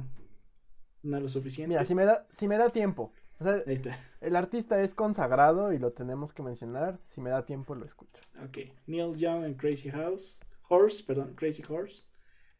no 1.03 1.19
lo 1.19 1.29
suficiente. 1.29 1.69
Mira, 1.69 1.85
si 1.85 1.95
me 1.95 2.05
da, 2.05 2.25
si 2.31 2.47
me 2.47 2.57
da 2.57 2.69
tiempo. 2.69 3.11
O 3.39 3.43
sea, 3.43 3.63
Ahí 3.65 3.73
está. 3.75 3.97
el 4.21 4.35
artista 4.35 4.81
es 4.81 4.93
consagrado 4.95 5.73
y 5.73 5.79
lo 5.79 5.91
tenemos 5.91 6.33
que 6.33 6.43
mencionar. 6.43 6.99
Si 7.09 7.21
me 7.21 7.29
da 7.29 7.45
tiempo, 7.45 7.75
lo 7.75 7.85
escucho. 7.85 8.21
Ok. 8.43 8.57
Neil 8.87 9.15
Young 9.15 9.43
and 9.43 9.57
Crazy 9.57 9.89
House. 9.89 10.39
Horse, 10.69 11.03
perdón, 11.03 11.33
Crazy 11.35 11.63
Horse. 11.67 12.03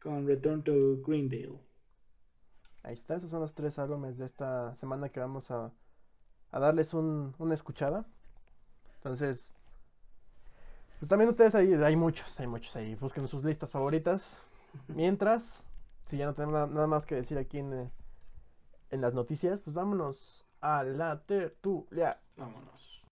Con 0.00 0.26
Return 0.26 0.62
to 0.62 1.00
Greendale. 1.06 1.58
Ahí 2.82 2.94
está, 2.94 3.16
esos 3.16 3.30
son 3.30 3.40
los 3.40 3.54
tres 3.54 3.78
álbumes 3.78 4.18
de 4.18 4.26
esta 4.26 4.76
semana 4.76 5.08
que 5.08 5.18
vamos 5.18 5.50
a, 5.50 5.72
a 6.50 6.60
darles 6.60 6.92
un, 6.92 7.34
una 7.38 7.54
escuchada. 7.54 8.06
Entonces, 8.96 9.54
pues 10.98 11.08
también 11.08 11.30
ustedes 11.30 11.54
ahí, 11.54 11.72
hay 11.72 11.96
muchos, 11.96 12.38
hay 12.38 12.46
muchos 12.46 12.76
ahí, 12.76 12.94
busquen 12.96 13.26
sus 13.26 13.42
listas 13.42 13.70
favoritas. 13.70 14.38
Mientras, 14.88 15.62
si 16.06 16.16
ya 16.16 16.26
no 16.26 16.34
tenemos 16.34 16.70
nada, 16.70 16.86
más 16.86 17.06
que 17.06 17.14
decir 17.14 17.38
aquí 17.38 17.58
en, 17.58 17.72
eh, 17.72 17.90
en 18.90 19.00
las 19.00 19.14
noticias, 19.14 19.60
pues 19.60 19.74
vámonos 19.74 20.46
a 20.60 20.82
la 20.84 21.20
tertulia. 21.20 22.10
Vámonos. 22.36 23.04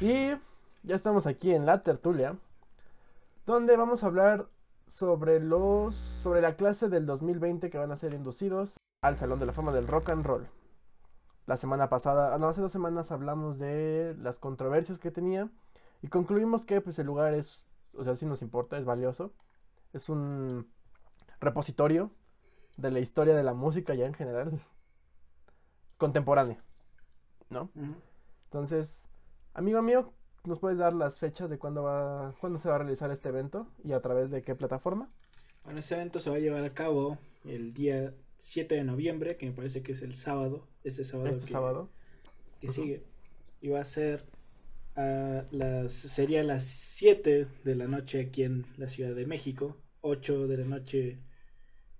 Y 0.00 0.34
ya 0.82 0.94
estamos 0.94 1.26
aquí 1.26 1.52
en 1.52 1.66
la 1.66 1.82
tertulia, 1.82 2.36
donde 3.46 3.76
vamos 3.76 4.04
a 4.04 4.06
hablar 4.06 4.46
sobre 4.86 5.40
los 5.40 5.94
sobre 6.22 6.40
la 6.40 6.56
clase 6.56 6.88
del 6.88 7.06
2020 7.06 7.70
que 7.70 7.78
van 7.78 7.92
a 7.92 7.96
ser 7.96 8.14
inducidos 8.14 8.76
al 9.02 9.16
Salón 9.18 9.38
de 9.38 9.46
la 9.46 9.52
Fama 9.52 9.72
del 9.72 9.86
Rock 9.86 10.10
and 10.10 10.24
Roll. 10.24 10.48
La 11.46 11.56
semana 11.56 11.88
pasada, 11.88 12.34
ah, 12.34 12.38
no, 12.38 12.48
hace 12.48 12.60
dos 12.60 12.72
semanas 12.72 13.12
hablamos 13.12 13.58
de 13.58 14.16
las 14.18 14.38
controversias 14.38 14.98
que 14.98 15.10
tenía 15.10 15.48
y 16.02 16.08
concluimos 16.08 16.64
que 16.64 16.80
pues 16.80 16.98
el 16.98 17.06
lugar 17.06 17.34
es, 17.34 17.64
o 17.94 18.04
sea, 18.04 18.16
sí 18.16 18.26
nos 18.26 18.42
importa, 18.42 18.78
es 18.78 18.84
valioso. 18.84 19.32
Es 19.92 20.08
un 20.08 20.70
repositorio 21.40 22.10
de 22.76 22.90
la 22.90 23.00
historia 23.00 23.34
de 23.34 23.42
la 23.42 23.54
música 23.54 23.94
ya 23.94 24.04
en 24.04 24.14
general 24.14 24.60
contemporánea, 25.98 26.62
¿no? 27.48 27.70
Entonces, 28.44 29.06
amigo 29.54 29.80
mío, 29.82 30.12
¿nos 30.46 30.58
puedes 30.58 30.78
dar 30.78 30.92
las 30.92 31.18
fechas 31.18 31.50
de 31.50 31.58
cuándo 31.58 31.82
va, 31.84 32.34
cuándo 32.40 32.58
se 32.58 32.68
va 32.68 32.76
a 32.76 32.78
realizar 32.78 33.10
este 33.10 33.28
evento 33.28 33.66
y 33.84 33.92
a 33.92 34.00
través 34.00 34.30
de 34.30 34.42
qué 34.42 34.54
plataforma? 34.54 35.08
Bueno, 35.64 35.80
este 35.80 35.94
evento 35.94 36.18
se 36.20 36.30
va 36.30 36.36
a 36.36 36.40
llevar 36.40 36.64
a 36.64 36.72
cabo 36.72 37.18
el 37.44 37.72
día 37.74 38.14
7 38.38 38.74
de 38.76 38.84
noviembre, 38.84 39.36
que 39.36 39.46
me 39.46 39.52
parece 39.52 39.82
que 39.82 39.92
es 39.92 40.02
el 40.02 40.14
sábado. 40.14 40.66
Este 40.84 41.04
sábado. 41.04 41.30
Este 41.30 41.46
que- 41.46 41.52
sábado. 41.52 41.88
que 42.60 42.68
sigue. 42.68 43.02
Y 43.60 43.68
va 43.68 43.80
a 43.80 43.84
ser 43.84 44.24
a 44.94 45.44
las 45.50 45.92
sería 45.92 46.40
a 46.40 46.44
las 46.44 46.64
7 46.64 47.46
de 47.64 47.74
la 47.74 47.86
noche 47.86 48.20
aquí 48.20 48.44
en 48.44 48.64
la 48.78 48.88
Ciudad 48.88 49.14
de 49.14 49.26
México, 49.26 49.76
8 50.00 50.46
de 50.46 50.56
la 50.58 50.64
noche 50.64 51.18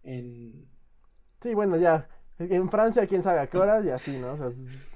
en 0.03 0.67
Sí, 1.43 1.53
bueno, 1.55 1.77
ya. 1.77 2.09
En 2.39 2.69
Francia, 2.71 3.07
quién 3.07 3.23
sabe 3.23 3.41
a 3.41 3.47
qué 3.47 3.57
hora 3.57 3.83
y 3.83 3.89
así, 3.89 4.19
¿no? 4.19 4.33
O 4.33 4.37
sea, 4.37 4.51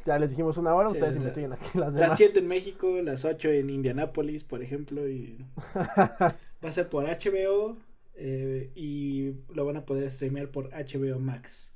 ya 0.04 0.18
les 0.18 0.28
dijimos 0.30 0.58
una 0.58 0.74
hora, 0.74 0.88
Sí, 0.88 0.94
ustedes 0.94 1.14
la- 1.14 1.20
investiguen 1.20 1.52
aquí 1.54 1.78
las 1.78 1.94
demás. 1.94 2.08
las 2.10 2.18
7 2.18 2.38
en 2.40 2.46
México, 2.48 2.88
las 3.02 3.24
8 3.24 3.48
en 3.50 3.70
Indianápolis, 3.70 4.44
por 4.44 4.62
ejemplo, 4.62 5.08
y 5.08 5.42
va 5.76 6.36
a 6.68 6.72
ser 6.72 6.88
por 6.90 7.04
HBO 7.04 7.78
eh, 8.14 8.70
y 8.74 9.32
lo 9.54 9.64
van 9.64 9.78
a 9.78 9.86
poder 9.86 10.10
streamear 10.10 10.48
por 10.50 10.68
HBO 10.70 11.18
Max. 11.18 11.72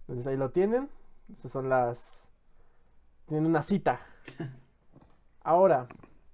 Entonces 0.00 0.26
ahí 0.26 0.36
lo 0.36 0.50
tienen. 0.50 0.88
Esas 1.32 1.52
son 1.52 1.68
las. 1.68 2.28
Tienen 3.26 3.46
una 3.46 3.62
cita. 3.62 4.00
Ahora, 5.42 5.86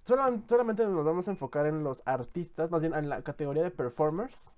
solam- 0.06 0.42
solamente 0.48 0.84
nos 0.86 1.04
vamos 1.04 1.28
a 1.28 1.32
enfocar 1.32 1.66
en 1.66 1.84
los 1.84 2.02
artistas, 2.06 2.70
más 2.70 2.80
bien 2.80 2.94
en 2.94 3.08
la 3.10 3.22
categoría 3.22 3.62
de 3.62 3.70
performers. 3.70 4.52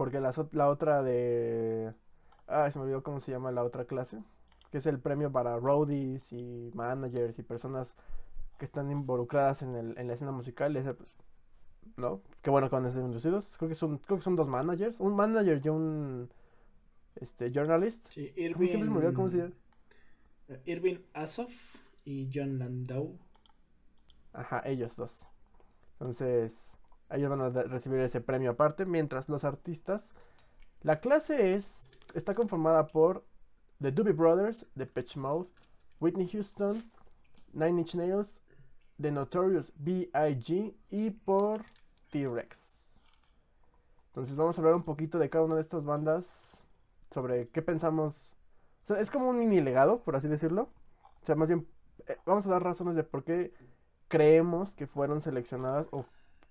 Porque 0.00 0.18
ot- 0.18 0.48
la 0.52 0.70
otra 0.70 1.02
de. 1.02 1.92
Ay, 2.46 2.72
se 2.72 2.78
me 2.78 2.84
olvidó 2.84 3.02
cómo 3.02 3.20
se 3.20 3.32
llama 3.32 3.52
la 3.52 3.62
otra 3.62 3.84
clase. 3.84 4.22
Que 4.70 4.78
es 4.78 4.86
el 4.86 4.98
premio 4.98 5.30
para 5.30 5.58
roadies 5.58 6.32
y 6.32 6.70
managers 6.72 7.38
y 7.38 7.42
personas 7.42 7.94
que 8.58 8.64
están 8.64 8.90
involucradas 8.90 9.60
en, 9.60 9.74
el, 9.76 9.98
en 9.98 10.08
la 10.08 10.14
escena 10.14 10.32
musical. 10.32 10.74
Ese, 10.74 10.94
pues, 10.94 11.10
¿no? 11.98 12.22
Qué 12.40 12.48
bueno 12.48 12.70
que 12.70 12.76
van 12.76 12.86
a 12.86 12.92
ser 12.92 13.02
inducidos. 13.02 13.58
Creo 13.58 13.68
que 13.68 13.74
son, 13.74 13.98
creo 13.98 14.16
que 14.16 14.24
son 14.24 14.36
dos 14.36 14.48
managers. 14.48 14.98
Un 15.00 15.14
manager 15.14 15.60
y 15.62 15.68
un 15.68 16.30
este, 17.16 17.50
journalist. 17.52 18.06
Sí, 18.08 18.32
siempre 18.34 18.68
se 18.68 18.78
me 18.78 18.96
olvidó 18.96 19.12
cómo 19.12 19.28
se 19.28 19.36
llama. 19.36 19.54
Irving 20.64 21.00
Asoff 21.12 21.82
y 22.06 22.30
John 22.32 22.58
Landau. 22.58 23.18
Ajá, 24.32 24.62
ellos 24.64 24.96
dos. 24.96 25.26
Entonces, 25.98 26.74
ellos 27.16 27.30
van 27.30 27.40
a 27.40 27.48
recibir 27.48 28.00
ese 28.00 28.20
premio 28.20 28.52
aparte, 28.52 28.86
mientras 28.86 29.28
los 29.28 29.44
artistas, 29.44 30.14
la 30.82 31.00
clase 31.00 31.54
es, 31.54 31.98
está 32.14 32.34
conformada 32.34 32.86
por 32.86 33.24
The 33.80 33.92
Doobie 33.92 34.12
Brothers, 34.12 34.66
The 34.76 34.86
Pitch 34.86 35.16
Mode, 35.16 35.48
Whitney 36.00 36.28
Houston, 36.28 36.82
Nine 37.52 37.80
Inch 37.80 37.94
Nails, 37.94 38.40
The 39.00 39.10
Notorious 39.10 39.72
B.I.G. 39.76 40.74
y 40.90 41.10
por 41.10 41.64
T-Rex. 42.10 42.98
Entonces 44.08 44.36
vamos 44.36 44.56
a 44.56 44.60
hablar 44.60 44.74
un 44.74 44.82
poquito 44.82 45.18
de 45.18 45.30
cada 45.30 45.44
una 45.44 45.56
de 45.56 45.62
estas 45.62 45.84
bandas, 45.84 46.58
sobre 47.10 47.48
qué 47.48 47.62
pensamos. 47.62 48.34
Es 48.88 49.10
como 49.10 49.28
un 49.28 49.38
mini 49.38 49.60
legado, 49.60 50.00
por 50.00 50.16
así 50.16 50.28
decirlo. 50.28 50.68
O 51.22 51.26
sea, 51.26 51.36
más 51.36 51.48
bien, 51.48 51.66
eh, 52.06 52.16
vamos 52.26 52.46
a 52.46 52.50
dar 52.50 52.62
razones 52.62 52.96
de 52.96 53.04
por 53.04 53.24
qué 53.24 53.52
creemos 54.08 54.74
que 54.74 54.86
fueron 54.86 55.20
seleccionadas 55.20 55.86
o 55.92 56.04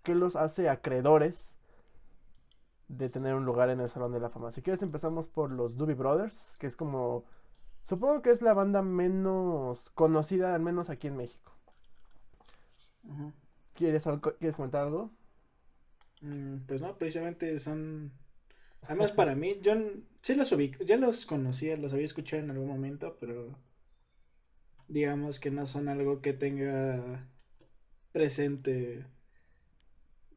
qué 0.03 0.15
los 0.15 0.35
hace 0.35 0.69
acreedores 0.69 1.55
de 2.89 3.09
tener 3.09 3.35
un 3.35 3.45
lugar 3.45 3.69
en 3.69 3.79
el 3.79 3.89
Salón 3.89 4.11
de 4.11 4.19
la 4.19 4.29
Fama. 4.29 4.51
Si 4.51 4.61
quieres 4.61 4.81
empezamos 4.81 5.27
por 5.27 5.51
los 5.51 5.77
Doobie 5.77 5.95
Brothers, 5.95 6.57
que 6.57 6.67
es 6.67 6.75
como 6.75 7.23
supongo 7.85 8.21
que 8.21 8.31
es 8.31 8.41
la 8.41 8.53
banda 8.53 8.81
menos 8.81 9.89
conocida 9.91 10.55
al 10.55 10.61
menos 10.61 10.89
aquí 10.89 11.07
en 11.07 11.17
México. 11.17 11.53
¿Quieres 13.73 14.05
algo- 14.07 14.33
quieres 14.37 14.55
comentar 14.55 14.83
algo? 14.83 15.09
Mm, 16.21 16.59
pues 16.67 16.81
no, 16.81 16.97
precisamente 16.97 17.57
son 17.59 18.11
Además, 18.83 19.11
para 19.13 19.35
mí, 19.35 19.59
yo 19.61 19.73
sí 20.23 20.35
los 20.35 20.51
ubico, 20.53 20.83
ya 20.83 20.97
los 20.97 21.25
conocía, 21.25 21.77
los 21.77 21.93
había 21.93 22.05
escuchado 22.05 22.43
en 22.43 22.51
algún 22.51 22.67
momento, 22.69 23.17
pero 23.19 23.55
digamos 24.87 25.39
que 25.39 25.51
no 25.51 25.65
son 25.67 25.87
algo 25.89 26.21
que 26.21 26.33
tenga 26.33 27.27
presente 28.11 29.05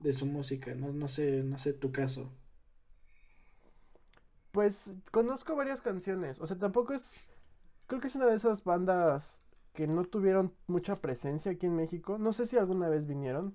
de 0.02 0.12
su 0.12 0.26
música, 0.26 0.74
no, 0.74 0.92
no 0.92 1.08
sé, 1.08 1.42
no 1.42 1.58
sé 1.58 1.72
tu 1.72 1.92
caso. 1.92 2.30
Pues 4.50 4.90
conozco 5.10 5.56
varias 5.56 5.80
canciones, 5.80 6.38
o 6.40 6.46
sea, 6.46 6.58
tampoco 6.58 6.92
es, 6.92 7.28
creo 7.86 8.00
que 8.00 8.08
es 8.08 8.14
una 8.14 8.26
de 8.26 8.36
esas 8.36 8.64
bandas 8.64 9.40
que 9.72 9.86
no 9.86 10.04
tuvieron 10.04 10.52
mucha 10.66 10.96
presencia 10.96 11.52
aquí 11.52 11.66
en 11.66 11.76
México, 11.76 12.18
no 12.18 12.32
sé 12.32 12.46
si 12.46 12.58
alguna 12.58 12.88
vez 12.88 13.06
vinieron, 13.06 13.54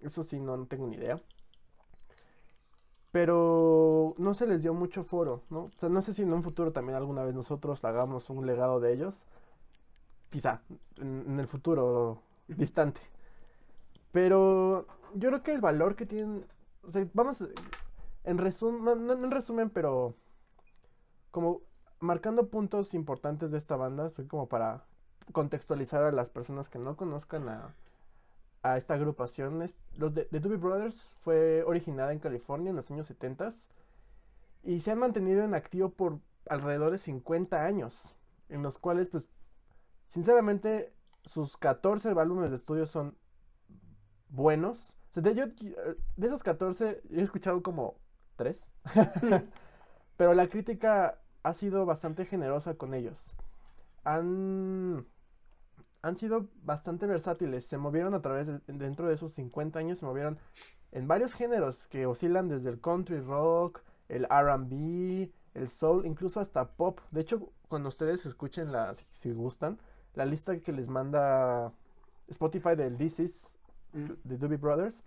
eso 0.00 0.22
sí, 0.22 0.38
no, 0.38 0.56
no 0.56 0.66
tengo 0.66 0.86
ni 0.86 0.96
idea. 0.96 1.16
Pero 3.10 4.14
no 4.18 4.34
se 4.34 4.46
les 4.46 4.62
dio 4.62 4.74
mucho 4.74 5.02
foro, 5.02 5.42
¿no? 5.48 5.64
O 5.64 5.72
sea, 5.80 5.88
no 5.88 6.02
sé 6.02 6.12
si 6.12 6.22
en 6.22 6.32
un 6.32 6.42
futuro 6.42 6.72
también 6.72 6.96
alguna 6.96 7.24
vez 7.24 7.34
nosotros 7.34 7.82
hagamos 7.84 8.28
un 8.28 8.46
legado 8.46 8.78
de 8.78 8.92
ellos. 8.92 9.26
Quizá, 10.30 10.60
en, 11.00 11.24
en 11.26 11.40
el 11.40 11.46
futuro 11.48 12.20
distante. 12.46 13.00
Pero 14.12 14.86
yo 15.14 15.28
creo 15.30 15.42
que 15.42 15.52
el 15.52 15.60
valor 15.60 15.96
que 15.96 16.06
tienen. 16.06 16.46
O 16.82 16.90
sea, 16.90 17.06
vamos. 17.14 17.38
En 18.24 18.38
resumen, 18.38 19.06
no, 19.06 19.12
en 19.12 19.30
resumen, 19.30 19.70
pero. 19.70 20.14
Como 21.30 21.62
marcando 22.00 22.48
puntos 22.48 22.94
importantes 22.94 23.50
de 23.50 23.58
esta 23.58 23.76
banda, 23.76 24.06
así 24.06 24.26
como 24.26 24.48
para 24.48 24.84
contextualizar 25.32 26.02
a 26.02 26.12
las 26.12 26.30
personas 26.30 26.68
que 26.68 26.78
no 26.78 26.96
conozcan 26.96 27.48
a, 27.48 27.74
a 28.62 28.76
esta 28.76 28.94
agrupación. 28.94 29.62
Es, 29.62 29.76
los 29.98 30.14
de, 30.14 30.24
The 30.26 30.40
Doobie 30.40 30.58
Brothers 30.58 31.16
fue 31.22 31.62
originada 31.64 32.12
en 32.12 32.18
California 32.18 32.70
en 32.70 32.76
los 32.76 32.90
años 32.90 33.06
70 33.06 33.50
y 34.64 34.80
se 34.80 34.90
han 34.90 34.98
mantenido 34.98 35.44
en 35.44 35.54
activo 35.54 35.90
por 35.90 36.18
alrededor 36.48 36.90
de 36.90 36.98
50 36.98 37.64
años, 37.64 38.14
en 38.48 38.62
los 38.62 38.78
cuales, 38.78 39.08
pues, 39.10 39.24
sinceramente, 40.08 40.92
sus 41.22 41.56
14 41.56 42.10
álbumes 42.10 42.50
de 42.50 42.56
estudio 42.56 42.86
son 42.86 43.16
buenos. 44.36 44.96
O 45.10 45.14
sea, 45.14 45.22
de, 45.22 45.34
yo, 45.34 45.46
de 45.46 46.26
esos 46.26 46.42
14, 46.42 47.02
he 47.10 47.22
escuchado 47.22 47.62
como 47.62 47.96
3. 48.36 48.72
Pero 50.16 50.34
la 50.34 50.48
crítica 50.48 51.18
ha 51.42 51.54
sido 51.54 51.86
bastante 51.86 52.24
generosa 52.24 52.74
con 52.74 52.94
ellos. 52.94 53.34
Han 54.04 55.06
han 56.06 56.16
sido 56.16 56.46
bastante 56.62 57.06
versátiles. 57.06 57.66
Se 57.66 57.78
movieron 57.78 58.14
a 58.14 58.22
través 58.22 58.46
de, 58.46 58.60
dentro 58.66 59.08
de 59.08 59.14
esos 59.14 59.32
50 59.32 59.78
años, 59.78 59.98
se 59.98 60.06
movieron 60.06 60.38
en 60.92 61.08
varios 61.08 61.34
géneros 61.34 61.88
que 61.88 62.06
oscilan 62.06 62.48
desde 62.48 62.70
el 62.70 62.80
country 62.80 63.20
rock, 63.20 63.82
el 64.08 64.24
RB, 64.24 65.32
el 65.54 65.68
soul, 65.68 66.06
incluso 66.06 66.38
hasta 66.38 66.68
pop. 66.76 67.00
De 67.10 67.22
hecho, 67.22 67.50
cuando 67.68 67.88
ustedes 67.88 68.24
escuchen 68.24 68.70
la, 68.70 68.94
si, 69.10 69.32
gustan, 69.32 69.78
la 70.14 70.24
lista 70.24 70.56
que 70.60 70.72
les 70.72 70.86
manda 70.86 71.72
Spotify 72.28 72.76
del 72.76 72.96
This 72.96 73.20
Is. 73.20 73.55
De 74.24 74.36
Doobie 74.36 74.58
Brothers, 74.58 75.02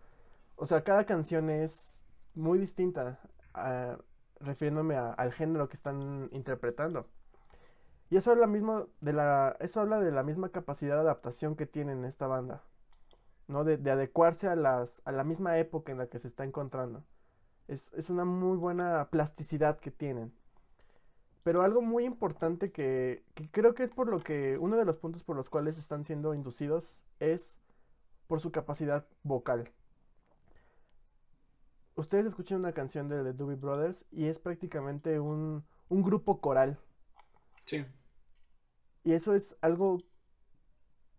o 0.56 0.66
sea, 0.66 0.84
cada 0.84 1.06
canción 1.06 1.50
es 1.50 1.98
muy 2.36 2.60
distinta, 2.60 3.20
uh, 3.56 4.02
refiriéndome 4.44 4.96
al 4.96 5.32
género 5.32 5.70
que 5.70 5.76
están 5.76 6.30
interpretando. 6.32 7.08
Y 8.10 8.18
eso 8.18 8.32
habla 8.32 8.48
mismo 8.48 8.88
de 9.02 9.14
la. 9.14 9.56
Eso 9.60 9.82
habla 9.82 10.00
de 10.00 10.12
la 10.12 10.24
misma 10.24 10.50
capacidad 10.50 10.96
de 10.96 11.02
adaptación 11.02 11.56
que 11.56 11.66
tienen 11.66 12.06
esta 12.06 12.28
banda. 12.28 12.64
¿No? 13.48 13.64
De, 13.64 13.76
adecuarse 13.92 14.48
a 14.48 14.56
las. 14.56 15.02
a 15.06 15.12
la 15.12 15.24
misma 15.24 15.58
época 15.60 15.92
en 15.92 16.00
la 16.00 16.08
que 16.08 16.20
se 16.20 16.28
está 16.28 16.44
encontrando. 16.44 17.04
Es, 17.68 17.92
una 18.10 18.26
muy 18.26 18.58
buena 18.58 19.10
plasticidad 19.12 19.80
que 19.80 19.92
tienen. 19.92 20.34
Pero 21.44 21.62
algo 21.62 21.82
muy 21.82 22.04
importante 22.04 22.72
que, 22.72 23.24
que, 23.36 23.50
creo 23.50 23.76
que 23.76 23.84
es 23.84 23.92
por 23.92 24.10
lo 24.10 24.20
que. 24.20 24.58
uno 24.58 24.76
de 24.76 24.86
los 24.86 24.98
puntos 24.98 25.24
por 25.24 25.36
los 25.36 25.50
cuales 25.50 25.78
están 25.78 26.04
siendo 26.04 26.34
inducidos 26.34 27.00
es 27.20 27.58
por 28.30 28.41
su 28.41 28.51
capacidad 28.51 29.07
vocal. 29.23 29.71
Ustedes 31.95 32.27
escuchan 32.27 32.59
una 32.59 32.73
canción 32.73 33.09
de 33.09 33.23
The 33.23 33.34
Doobie 33.34 33.55
Brothers 33.55 34.05
y 34.11 34.27
es 34.27 34.38
prácticamente 34.38 35.19
un, 35.19 35.65
un 35.89 36.03
grupo 36.03 36.39
coral. 36.39 36.77
Sí. 37.65 37.84
Y 39.03 39.13
eso 39.13 39.34
es 39.34 39.57
algo 39.61 39.97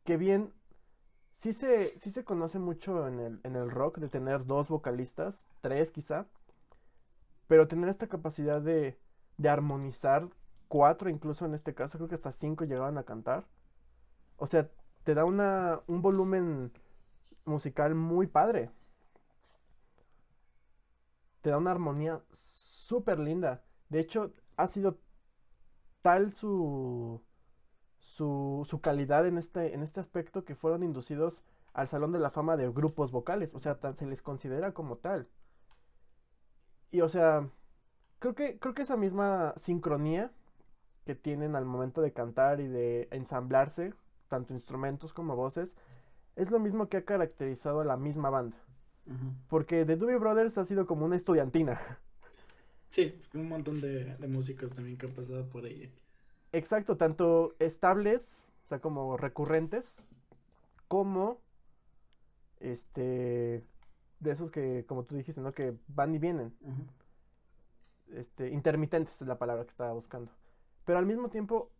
que 0.05 0.17
bien, 0.17 0.53
sí 1.33 1.53
se, 1.53 1.99
sí 1.99 2.13
se 2.13 2.23
conoce 2.23 2.61
mucho 2.61 3.09
en 3.09 3.19
el, 3.19 3.41
en 3.43 3.57
el 3.57 3.73
rock, 3.73 3.99
de 3.99 4.09
tener 4.09 4.47
dos 4.47 4.69
vocalistas, 4.69 5.49
tres 5.63 5.91
quizá, 5.91 6.27
pero 7.49 7.67
tener 7.67 7.89
esta 7.89 8.07
capacidad 8.07 8.63
de, 8.63 8.97
de 9.37 9.49
armonizar, 9.49 10.29
cuatro 10.69 11.11
incluso 11.11 11.45
en 11.45 11.55
este 11.55 11.75
caso, 11.75 11.99
creo 11.99 12.09
que 12.09 12.15
hasta 12.15 12.31
cinco 12.31 12.65
llegaban 12.65 12.99
a 12.99 13.03
cantar. 13.03 13.47
O 14.37 14.47
sea, 14.47 14.71
te 15.03 15.15
da 15.15 15.25
una, 15.25 15.81
un 15.89 16.03
volumen 16.03 16.73
musical 17.51 17.95
muy 17.95 18.27
padre. 18.27 18.71
Te 21.43 21.51
da 21.51 21.59
una 21.59 21.71
armonía 21.71 22.23
súper 22.33 23.19
linda. 23.19 23.63
De 23.89 24.01
hecho, 24.01 24.33
ha 24.57 24.67
sido 24.67 24.99
tal 26.03 26.33
su, 26.33 27.21
su, 27.99 28.81
calidad 28.83 29.27
en 29.27 29.39
este, 29.39 29.75
en 29.75 29.83
este 29.83 30.01
aspecto 30.01 30.45
que 30.45 30.55
fueron 30.55 30.83
inducidos 30.83 31.43
al 31.73 31.89
Salón 31.89 32.13
de 32.13 32.19
la 32.19 32.31
Fama 32.31 32.57
de 32.57 32.69
grupos 32.71 33.13
vocales, 33.13 33.55
o 33.55 33.61
sea, 33.61 33.79
se 33.95 34.07
les 34.07 34.23
considera 34.23 34.73
como 34.73 34.97
tal. 34.97 35.29
Y 36.91 37.03
o 37.03 37.09
sea, 37.09 37.49
creo 38.19 38.35
que, 38.35 38.59
creo 38.59 38.75
que 38.75 38.83
esa 38.83 38.97
misma 38.97 39.55
sincronía 39.57 40.33
que 41.05 41.15
tienen 41.15 41.55
al 41.57 41.65
momento 41.65 42.01
de 42.01 42.13
cantar 42.13 42.61
y 42.61 42.67
de 42.67 43.09
ensamblarse, 43.13 43.95
tanto 44.29 44.53
instrumentos 44.53 45.13
como 45.13 45.37
voces, 45.37 45.77
es 46.41 46.51
lo 46.51 46.59
mismo 46.59 46.89
que 46.89 46.99
ha 46.99 47.05
caracterizado 47.05 47.81
a 47.81 47.85
la 47.85 47.97
misma 47.97 48.31
banda. 48.31 48.57
Porque 49.49 49.85
The 49.85 49.97
Doobie 49.97 50.19
Brothers 50.19 50.57
ha 50.59 50.65
sido 50.65 50.87
como 50.87 51.05
una 51.05 51.17
estudiantina. 51.17 51.81
Sí, 52.87 53.21
un 53.35 53.49
montón 53.49 53.81
de, 53.81 54.17
de 54.17 54.29
músicos 54.29 54.73
también 54.73 54.97
que 54.97 55.07
han 55.07 55.13
pasado 55.13 55.47
por 55.49 55.65
ahí. 55.65 55.93
Exacto, 56.53 56.97
tanto 56.97 57.55
estables, 57.59 58.43
o 58.65 58.69
sea, 58.69 58.81
como 58.81 59.17
recurrentes, 59.17 60.03
como 60.89 61.41
este 62.61 63.65
de 64.21 64.31
esos 64.31 64.51
que, 64.51 64.85
como 64.87 65.05
tú 65.05 65.17
dijiste, 65.17 65.41
¿no? 65.41 65.53
Que 65.53 65.75
van 65.89 66.15
y 66.15 66.19
vienen. 66.19 66.55
Este, 68.13 68.51
intermitentes 68.51 69.21
es 69.21 69.27
la 69.27 69.39
palabra 69.39 69.65
que 69.65 69.71
estaba 69.71 69.93
buscando. 69.93 70.31
Pero 70.85 70.99
al 70.99 71.07
mismo 71.07 71.31
tiempo, 71.31 71.71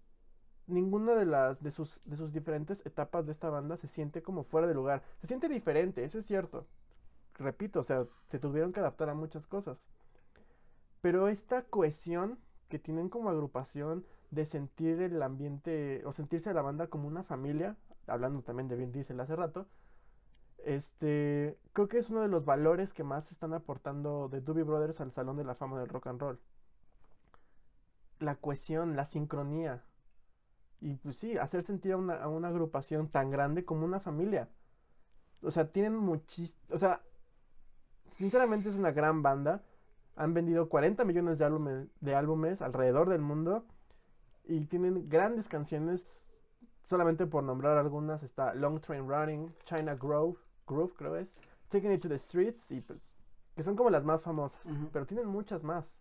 ninguna 0.71 1.15
de 1.15 1.27
las, 1.27 1.63
de 1.63 1.71
sus, 1.71 2.01
de 2.05 2.17
sus 2.17 2.33
diferentes 2.33 2.85
etapas 2.87 3.27
de 3.27 3.33
esta 3.33 3.51
banda 3.51 3.77
se 3.77 3.89
siente 3.89 4.23
como 4.23 4.45
fuera 4.45 4.67
de 4.67 4.75
lugar. 4.75 5.03
Se 5.21 5.27
siente 5.27 5.49
diferente, 5.49 6.05
eso 6.05 6.19
es 6.19 6.27
cierto. 6.27 6.67
Repito, 7.35 7.81
o 7.81 7.85
sea, 7.85 8.07
se 8.29 8.39
tuvieron 8.39 8.73
que 8.73 8.81
adaptar 8.81 9.09
a 9.09 9.15
muchas 9.15 9.47
cosas. 9.47 9.85
Pero 11.01 11.29
esta 11.29 11.63
cohesión 11.63 12.39
que 12.69 12.79
tienen 12.79 13.09
como 13.09 13.31
agrupación, 13.31 14.05
de 14.31 14.47
sentir 14.47 15.03
el 15.03 15.21
ambiente 15.23 16.03
o 16.07 16.13
sentirse 16.13 16.51
a 16.51 16.55
la 16.55 16.63
banda 16.63 16.87
como 16.87 17.09
una 17.09 17.25
familia, 17.25 17.77
hablando 18.07 18.43
también 18.43 18.69
de 18.69 18.77
Vin 18.77 18.93
Diesel 18.93 19.21
hace 19.21 19.37
rato, 19.37 19.67
este, 20.65 21.59
creo 21.73 21.89
que 21.89 21.99
es 21.99 22.11
uno 22.11 22.21
de 22.21 22.29
los 22.29 22.45
valores 22.45 22.93
que 22.93 23.03
más 23.03 23.33
están 23.33 23.55
aportando 23.55 24.29
de 24.29 24.41
Doobie 24.41 24.63
Brothers 24.63 25.01
al 25.01 25.13
Salón 25.13 25.37
de 25.37 25.45
la 25.45 25.55
Fama 25.55 25.79
del 25.81 25.89
Rock 25.89 26.07
and 26.09 26.21
Roll. 26.21 26.41
La 28.19 28.37
cohesión, 28.37 28.97
la 28.97 29.05
sincronía. 29.05 29.83
Y 30.81 30.95
pues 30.97 31.17
sí, 31.17 31.37
hacer 31.37 31.63
sentir 31.63 31.93
a 31.93 31.97
una, 31.97 32.15
a 32.15 32.29
una 32.29 32.49
agrupación 32.49 33.09
tan 33.09 33.31
grande 33.31 33.65
como 33.65 33.85
una 33.85 34.01
familia. 34.01 34.49
O 35.43 35.51
sea, 35.51 35.71
tienen 35.71 35.97
muchísimo... 35.97 36.59
O 36.71 36.79
sea, 36.79 37.03
sinceramente 38.11 38.71
es 38.71 38.75
una 38.75 38.93
gran 38.93 39.23
banda. 39.23 39.63
Han 40.17 40.35
vendido 40.35 40.69
40 40.69 41.05
millones 41.05 41.39
de 41.39 41.45
álbumes, 41.45 41.89
de 42.01 42.15
álbumes 42.15 42.63
alrededor 42.63 43.09
del 43.09 43.21
mundo 43.21 43.65
y 44.45 44.67
tienen 44.67 45.09
grandes 45.09 45.49
canciones. 45.49 46.27
Solamente 46.85 47.27
por 47.27 47.45
nombrar 47.45 47.79
algunas 47.79 48.23
está 48.23 48.53
Long 48.55 48.81
Train 48.81 49.09
Running, 49.09 49.55
China 49.65 49.95
Grove, 49.95 50.37
Groove 50.67 50.93
creo 50.95 51.17
es, 51.17 51.35
Taking 51.69 51.93
It 51.93 52.03
to 52.03 52.09
the 52.09 52.19
Streets 52.19 52.71
y 52.73 52.81
pues 52.81 52.99
que 53.55 53.63
son 53.63 53.77
como 53.77 53.91
las 53.91 54.05
más 54.05 54.23
famosas, 54.23 54.61
pero 54.93 55.07
tienen 55.07 55.27
muchas 55.27 55.63
más. 55.63 56.01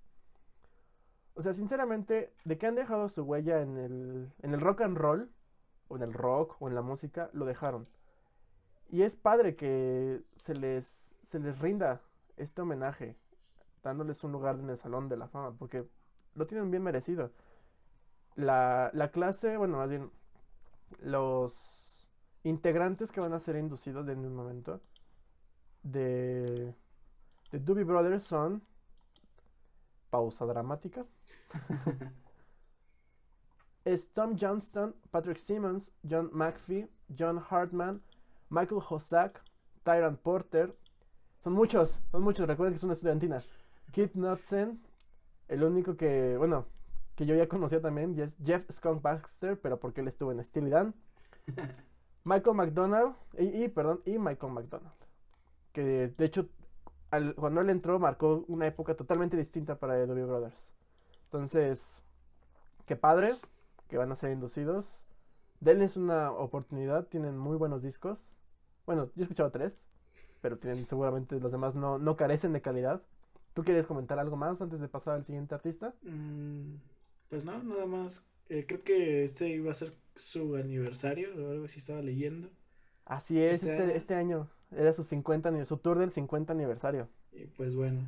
O 1.36 1.42
sea, 1.42 1.54
sinceramente, 1.54 2.34
de 2.46 2.58
que 2.58 2.68
han 2.68 2.76
dejado 2.76 3.10
su 3.10 3.24
huella 3.24 3.62
en 3.62 3.78
el, 3.78 4.34
en 4.42 4.54
el 4.54 4.62
rock 4.62 4.82
and 4.82 4.98
roll, 4.98 5.30
o 5.88 5.96
en 5.96 6.04
el 6.04 6.14
rock, 6.14 6.56
o 6.60 6.68
en 6.68 6.76
la 6.76 6.82
música, 6.82 7.30
lo 7.34 7.46
dejaron. 7.46 7.88
Y 8.90 9.04
es 9.04 9.16
padre 9.16 9.56
que 9.56 10.22
se 10.38 10.54
les, 10.56 11.16
se 11.24 11.40
les 11.40 11.60
rinda 11.60 12.02
este 12.38 12.62
homenaje, 12.62 13.16
dándoles 13.84 14.24
un 14.24 14.32
lugar 14.32 14.56
en 14.60 14.70
el 14.70 14.78
Salón 14.78 15.10
de 15.10 15.18
la 15.18 15.28
Fama, 15.28 15.56
porque 15.58 15.86
lo 16.36 16.48
tienen 16.48 16.72
bien 16.72 16.84
merecido 16.84 17.32
la, 18.40 18.90
la 18.94 19.12
clase, 19.12 19.58
bueno, 19.58 19.78
más 19.78 19.90
bien 19.90 20.12
los 21.00 22.08
integrantes 22.44 23.12
que 23.12 23.20
van 23.20 23.34
a 23.34 23.40
ser 23.40 23.58
inducidos 23.58 24.08
en 24.08 24.26
un 24.26 24.34
momento 24.36 24.80
de, 25.84 26.74
de 27.52 27.60
Doobie 27.60 27.84
Brothers 27.84 28.24
son 28.24 28.64
pausa 30.10 30.46
dramática. 30.46 31.02
Es 33.86 34.12
Tom 34.14 34.38
Johnston, 34.40 34.96
Patrick 35.12 35.38
Simmons, 35.38 35.92
John 36.08 36.30
McPhee, 36.34 36.88
John 37.18 37.44
Hartman, 37.50 38.02
Michael 38.50 38.82
Hosak, 38.88 39.42
Tyrant 39.84 40.20
Porter. 40.20 40.72
Son 41.44 41.54
muchos, 41.54 42.00
son 42.12 42.22
muchos. 42.22 42.48
Recuerden 42.48 42.74
que 42.74 42.78
es 42.78 42.84
una 42.84 42.94
estudiantina. 42.94 43.42
Kit 43.92 44.12
Knudsen, 44.14 44.80
el 45.48 45.64
único 45.64 45.98
que, 45.98 46.38
bueno, 46.38 46.66
que 47.16 47.26
yo 47.26 47.36
ya 47.36 47.48
conocía 47.48 47.82
también, 47.82 48.16
y 48.16 48.22
es 48.22 48.36
Jeff 48.44 48.70
Skunk 48.72 49.02
Baxter, 49.02 49.60
pero 49.60 49.80
porque 49.80 50.02
él 50.02 50.08
estuvo 50.08 50.32
en 50.32 50.44
Steely 50.44 50.70
Dan. 50.70 50.94
Michael 52.24 52.56
McDonald, 52.56 53.16
y, 53.38 53.68
perdón, 53.70 54.02
y 54.06 54.20
Michael 54.20 54.54
McDonald. 54.54 54.94
Que 55.74 56.10
de 56.10 56.26
hecho, 56.26 56.48
cuando 57.36 57.62
él 57.62 57.70
entró, 57.70 57.98
marcó 57.98 58.46
una 58.48 58.68
época 58.68 58.96
totalmente 58.96 59.36
distinta 59.36 59.76
para 59.80 59.96
The 60.06 60.14
Brothers. 60.14 60.70
Entonces, 61.32 62.00
qué 62.88 62.96
padre 62.96 63.36
que 63.88 63.98
van 64.00 64.12
a 64.12 64.16
ser 64.16 64.32
inducidos. 64.32 65.04
Denles 65.60 65.96
una 65.96 66.32
oportunidad, 66.32 67.06
tienen 67.06 67.38
muy 67.38 67.56
buenos 67.56 67.84
discos. 67.84 68.34
Bueno, 68.88 69.12
yo 69.16 69.22
he 69.22 69.24
escuchado 69.24 69.52
tres, 69.52 69.86
pero 70.42 70.58
tienen 70.58 70.88
seguramente 70.88 71.40
los 71.40 71.52
demás 71.52 71.76
no, 71.76 72.00
no 72.00 72.16
carecen 72.16 72.52
de 72.52 72.62
calidad. 72.62 73.04
¿Tú 73.54 73.64
quieres 73.64 73.86
comentar 73.86 74.18
algo 74.18 74.38
más 74.38 74.60
antes 74.60 74.80
de 74.80 74.88
pasar 74.88 75.16
al 75.16 75.26
siguiente 75.26 75.54
artista? 75.54 75.94
Mm, 76.02 76.78
pues 77.30 77.46
no, 77.46 77.62
nada 77.62 77.86
más. 77.86 78.26
Eh, 78.48 78.66
creo 78.68 78.82
que 78.82 79.24
este 79.24 79.50
iba 79.50 79.70
a 79.70 79.76
ser 79.76 79.94
su 80.16 80.56
aniversario, 80.56 81.30
o 81.36 81.52
algo 81.52 81.66
así 81.66 81.78
estaba 81.78 82.02
leyendo. 82.02 82.50
Así 83.06 83.40
es, 83.40 83.62
este, 83.62 83.78
este, 83.78 83.98
este 83.98 84.16
año. 84.16 84.50
Era 84.72 84.94
su 84.94 85.04
50 85.04 85.66
su 85.66 85.78
tour 85.78 86.00
del 86.00 86.10
50 86.10 86.54
aniversario. 86.54 87.08
Y 87.32 87.46
pues 87.46 87.76
bueno. 87.76 88.08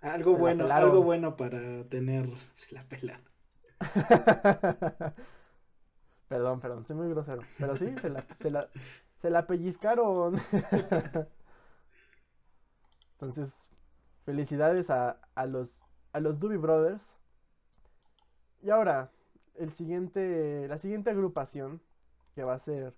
Algo 0.00 0.36
bueno, 0.36 0.72
algo 0.72 1.02
bueno 1.02 1.36
para 1.36 1.84
tener. 1.84 2.28
Se 2.54 2.74
la 2.74 2.84
pela. 2.84 3.20
perdón, 6.28 6.60
perdón, 6.60 6.84
soy 6.84 6.96
muy 6.96 7.08
grosero. 7.08 7.42
Pero 7.58 7.76
sí, 7.76 7.86
se 8.00 8.10
la, 8.10 8.24
se 8.40 8.50
la, 8.50 8.68
se 9.20 9.30
la 9.30 9.46
pellizcaron. 9.46 10.40
Entonces, 13.12 13.68
felicidades 14.24 14.90
a, 14.90 15.18
a 15.34 15.46
los 15.46 15.80
a 16.12 16.20
los 16.20 16.38
Doobie 16.38 16.58
Brothers. 16.58 17.14
Y 18.62 18.70
ahora, 18.70 19.10
el 19.54 19.72
siguiente, 19.72 20.66
la 20.68 20.78
siguiente 20.78 21.10
agrupación 21.10 21.80
que 22.34 22.44
va 22.44 22.54
a 22.54 22.58
ser 22.58 22.94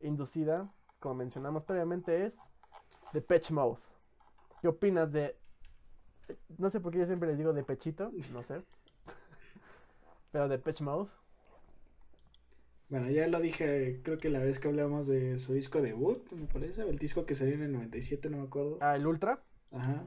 inducida, 0.00 0.68
como 1.00 1.16
mencionamos 1.16 1.64
previamente, 1.64 2.24
es 2.24 2.38
The 3.12 3.20
Patch 3.20 3.50
Mouth. 3.50 3.80
¿Qué 4.60 4.68
opinas 4.68 5.12
de.? 5.12 5.36
No 6.58 6.70
sé 6.70 6.80
por 6.80 6.92
qué 6.92 6.98
yo 6.98 7.06
siempre 7.06 7.28
les 7.28 7.38
digo 7.38 7.52
de 7.52 7.64
pechito, 7.64 8.12
no 8.32 8.42
sé. 8.42 8.62
Pero 10.32 10.48
de 10.48 10.58
Patch 10.58 10.80
Mouth. 10.80 11.08
Bueno, 12.88 13.10
ya 13.10 13.26
lo 13.26 13.40
dije, 13.40 14.00
creo 14.04 14.16
que 14.16 14.30
la 14.30 14.38
vez 14.38 14.60
que 14.60 14.68
hablamos 14.68 15.08
de 15.08 15.38
su 15.38 15.54
disco 15.54 15.82
debut, 15.82 16.30
me 16.32 16.46
parece, 16.46 16.82
el 16.82 16.98
disco 16.98 17.26
que 17.26 17.34
salió 17.34 17.54
en 17.54 17.62
el 17.62 17.72
97, 17.72 18.30
no 18.30 18.38
me 18.38 18.44
acuerdo. 18.44 18.78
Ah, 18.80 18.94
el 18.94 19.06
Ultra. 19.06 19.42
Ajá. 19.72 20.04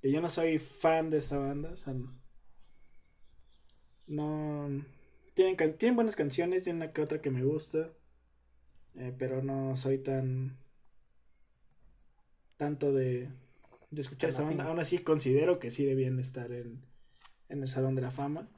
Que 0.00 0.10
yo 0.10 0.20
no 0.20 0.30
soy 0.30 0.58
fan 0.58 1.10
de 1.10 1.18
esta 1.18 1.38
banda, 1.38 1.70
o 1.70 1.76
sea, 1.76 1.94
no. 4.08 4.68
Tienen, 5.34 5.56
tienen 5.76 5.96
buenas 5.96 6.16
canciones, 6.16 6.64
tienen 6.64 6.82
una 6.82 6.92
que 6.92 7.02
otra 7.02 7.20
que 7.20 7.30
me 7.30 7.44
gusta. 7.44 7.90
Eh, 8.96 9.14
pero 9.16 9.42
no 9.42 9.76
soy 9.76 9.98
tan. 9.98 10.56
Tanto 12.56 12.92
de. 12.92 13.28
De 13.90 14.00
escuchar 14.00 14.30
esta 14.30 14.42
banda. 14.42 14.64
Aún 14.64 14.80
así 14.80 14.98
considero 14.98 15.58
que 15.58 15.70
sí 15.70 15.84
debían 15.84 16.18
estar 16.18 16.52
en, 16.52 16.84
en 17.48 17.62
el 17.62 17.68
Salón 17.68 17.94
de 17.94 18.02
la 18.02 18.10
Fama. 18.10 18.48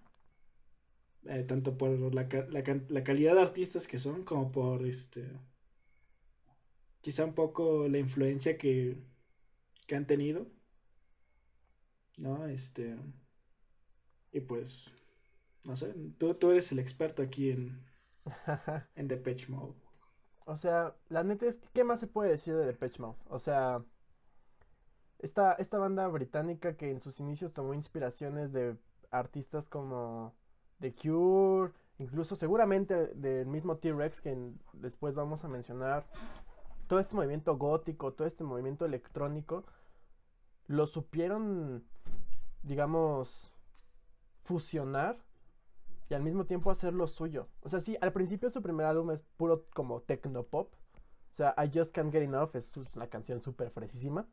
Eh, 1.26 1.44
tanto 1.44 1.76
por 1.76 1.90
la, 2.14 2.28
la, 2.48 2.80
la, 2.88 3.04
calidad 3.04 3.34
de 3.34 3.42
artistas 3.42 3.86
que 3.86 3.98
son, 3.98 4.24
como 4.24 4.50
por 4.50 4.86
este. 4.86 5.28
Quizá 7.00 7.24
un 7.24 7.34
poco 7.34 7.88
la 7.88 7.98
influencia 7.98 8.56
que, 8.56 8.96
que 9.86 9.96
han 9.96 10.06
tenido. 10.06 10.46
¿No? 12.16 12.46
Este. 12.46 12.96
Y 14.32 14.40
pues 14.40 14.92
no 15.64 15.76
sé, 15.76 15.94
tú, 16.18 16.34
tú 16.34 16.50
eres 16.50 16.72
el 16.72 16.78
experto 16.78 17.22
aquí 17.22 17.50
en, 17.50 17.84
en 18.96 19.08
Depeche 19.08 19.46
Mode. 19.48 19.74
O 20.46 20.56
sea, 20.56 20.96
la 21.08 21.22
neta 21.22 21.46
es, 21.46 21.60
¿qué 21.72 21.84
más 21.84 22.00
se 22.00 22.06
puede 22.06 22.30
decir 22.30 22.54
de 22.56 22.66
Depeche 22.66 23.00
Mode? 23.00 23.18
O 23.28 23.38
sea, 23.38 23.84
esta, 25.22 25.52
esta 25.54 25.78
banda 25.78 26.06
británica 26.08 26.76
que 26.76 26.90
en 26.90 27.00
sus 27.00 27.20
inicios 27.20 27.52
tomó 27.52 27.74
inspiraciones 27.74 28.52
de 28.52 28.76
artistas 29.10 29.68
como 29.68 30.34
The 30.80 30.94
Cure, 30.94 31.72
incluso 31.98 32.36
seguramente 32.36 33.08
del 33.14 33.46
mismo 33.46 33.76
T-Rex 33.76 34.20
que 34.20 34.52
después 34.72 35.14
vamos 35.14 35.44
a 35.44 35.48
mencionar, 35.48 36.06
todo 36.86 36.98
este 36.98 37.14
movimiento 37.14 37.56
gótico, 37.56 38.12
todo 38.12 38.26
este 38.26 38.44
movimiento 38.44 38.84
electrónico, 38.84 39.64
lo 40.66 40.86
supieron, 40.86 41.84
digamos, 42.62 43.52
fusionar 44.44 45.18
y 46.08 46.14
al 46.14 46.22
mismo 46.22 46.46
tiempo 46.46 46.70
hacer 46.70 46.92
lo 46.92 47.06
suyo. 47.06 47.48
O 47.62 47.68
sea, 47.68 47.80
sí, 47.80 47.96
al 48.00 48.12
principio 48.12 48.50
su 48.50 48.62
primer 48.62 48.86
álbum 48.86 49.10
es 49.12 49.22
puro 49.36 49.66
como 49.74 50.02
pop 50.50 50.72
O 51.32 51.36
sea, 51.36 51.54
I 51.56 51.70
Just 51.72 51.94
Can't 51.94 52.10
Get 52.10 52.22
Enough 52.22 52.56
es 52.56 52.76
una 52.96 53.06
canción 53.08 53.40
súper 53.40 53.70
fresísima. 53.70 54.26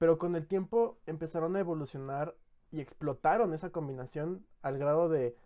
Pero 0.00 0.16
con 0.16 0.34
el 0.34 0.46
tiempo 0.46 0.96
empezaron 1.04 1.56
a 1.56 1.60
evolucionar 1.60 2.34
y 2.72 2.80
explotaron 2.80 3.52
esa 3.52 3.68
combinación 3.68 4.46
al 4.62 4.78
grado 4.78 5.10
de 5.10 5.36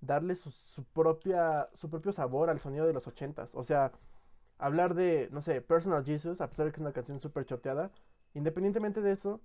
darle 0.00 0.36
su, 0.36 0.50
propia, 0.94 1.68
su 1.74 1.90
propio 1.90 2.10
sabor 2.10 2.48
al 2.48 2.60
sonido 2.60 2.86
de 2.86 2.94
los 2.94 3.06
ochentas. 3.06 3.54
O 3.54 3.62
sea, 3.62 3.92
hablar 4.56 4.94
de, 4.94 5.28
no 5.32 5.42
sé, 5.42 5.60
Personal 5.60 6.02
Jesus, 6.02 6.40
a 6.40 6.48
pesar 6.48 6.64
de 6.64 6.72
que 6.72 6.76
es 6.76 6.80
una 6.80 6.94
canción 6.94 7.20
súper 7.20 7.44
choteada, 7.44 7.90
independientemente 8.32 9.02
de 9.02 9.12
eso, 9.12 9.42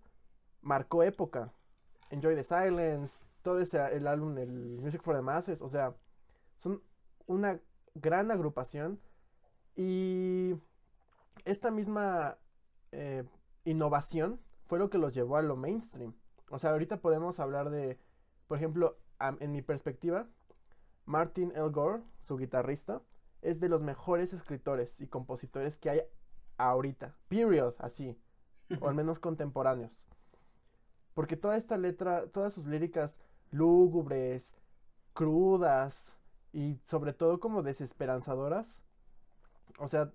marcó 0.62 1.03
época. 1.03 1.51
Enjoy 2.10 2.34
the 2.34 2.45
Silence, 2.45 3.26
todo 3.41 3.60
ese, 3.60 3.78
el 3.93 4.08
álbum, 4.08 4.38
el 4.38 4.80
Music 4.80 5.01
for 5.01 5.18
the 5.18 5.22
Masses, 5.22 5.62
o 5.62 5.68
sea, 5.68 5.93
son 6.60 6.82
una 7.28 7.60
gran 7.93 8.32
agrupación 8.32 9.01
y 9.76 10.56
esta 11.43 11.72
misma 11.72 12.38
eh, 12.93 13.26
innovación 13.66 14.39
fue 14.66 14.80
lo 14.80 14.89
que 14.89 14.97
los 14.97 15.13
llevó 15.13 15.38
a 15.38 15.41
lo 15.41 15.55
mainstream. 15.55 16.13
O 16.49 16.59
sea, 16.59 16.72
ahorita 16.72 16.97
podemos 16.97 17.39
hablar 17.39 17.70
de, 17.70 17.99
por 18.47 18.57
ejemplo, 18.57 18.97
en 19.20 19.51
mi 19.51 19.61
perspectiva, 19.61 20.28
Martin 21.05 21.51
Elgore, 21.55 22.03
su 22.20 22.38
guitarrista, 22.38 23.01
es 23.41 23.59
de 23.59 23.70
los 23.70 23.82
mejores 23.82 24.34
escritores 24.34 24.99
y 25.01 25.07
compositores 25.07 25.78
que 25.78 25.89
hay 25.89 26.01
ahorita. 26.57 27.16
Period, 27.28 27.76
así. 27.80 28.18
o 28.80 28.89
al 28.89 28.95
menos 28.95 29.20
contemporáneos. 29.20 30.05
Porque 31.13 31.38
toda 31.38 31.55
esta 31.57 31.78
letra, 31.78 32.28
todas 32.28 32.53
sus 32.53 32.66
líricas 32.66 33.20
lúgubres, 33.51 34.53
crudas 35.13 36.13
y 36.51 36.80
sobre 36.86 37.13
todo 37.13 37.39
como 37.39 37.63
desesperanzadoras. 37.63 38.84
O 39.80 39.88
sea, 39.88 40.11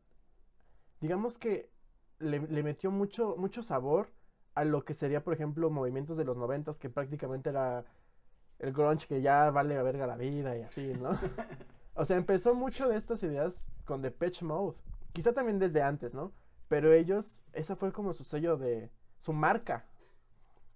digamos 1.01 1.39
que 1.39 1.71
le, 2.19 2.41
metió 2.63 2.91
mucho, 2.91 3.37
mucho 3.37 3.63
sabor 3.63 4.11
a 4.55 4.65
lo 4.65 4.85
que 4.85 4.95
sería, 4.95 5.23
por 5.23 5.35
ejemplo, 5.35 5.71
movimientos 5.71 6.17
de 6.17 6.25
los 6.25 6.37
noventas, 6.37 6.79
que 6.79 6.91
prácticamente 6.91 7.51
era 7.51 7.85
el 8.59 8.73
grunge 8.73 9.07
que 9.07 9.23
ya 9.23 9.51
vale 9.51 9.77
a 9.77 9.83
verga 9.83 10.07
la 10.07 10.17
vida 10.17 10.57
y 10.57 10.63
así, 10.63 10.93
¿no? 11.01 11.11
o 11.95 12.05
sea, 12.05 12.17
empezó 12.17 12.55
mucho 12.55 12.89
de 12.89 12.97
estas 12.97 13.23
ideas 13.23 13.61
con 13.85 14.03
Depeche 14.03 14.45
Mode. 14.45 14.77
Quizá 15.13 15.33
también 15.33 15.59
desde 15.59 15.83
antes, 15.83 16.15
¿no? 16.15 16.33
Pero 16.69 16.93
ellos, 16.93 17.43
esa 17.53 17.75
fue 17.75 17.93
como 17.93 18.13
su 18.13 18.25
sello 18.25 18.57
de, 18.57 18.91
su 19.19 19.33
marca, 19.33 19.87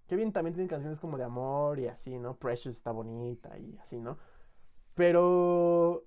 Kevin 0.07 0.33
también 0.33 0.55
tiene 0.55 0.69
canciones 0.69 0.99
como 1.01 1.17
de 1.17 1.25
amor 1.25 1.79
y 1.79 1.89
así, 1.89 2.19
¿no? 2.19 2.37
Precious 2.37 2.77
está 2.77 2.91
bonita 2.91 3.57
y 3.59 3.79
así, 3.79 4.01
¿no? 4.01 4.19
Pero, 4.95 6.05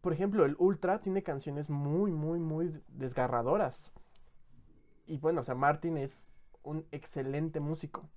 por 0.00 0.12
ejemplo, 0.12 0.44
el 0.44 0.56
Ultra 0.58 1.00
tiene 1.00 1.22
canciones 1.22 1.68
muy, 1.70 2.12
muy, 2.12 2.38
muy 2.38 2.82
desgarradoras. 2.88 3.92
Y 5.06 5.18
bueno, 5.18 5.42
o 5.42 5.44
sea, 5.44 5.54
Martin 5.54 5.98
es 5.98 6.32
un 6.62 6.86
excelente 6.90 7.60
músico. 7.60 8.08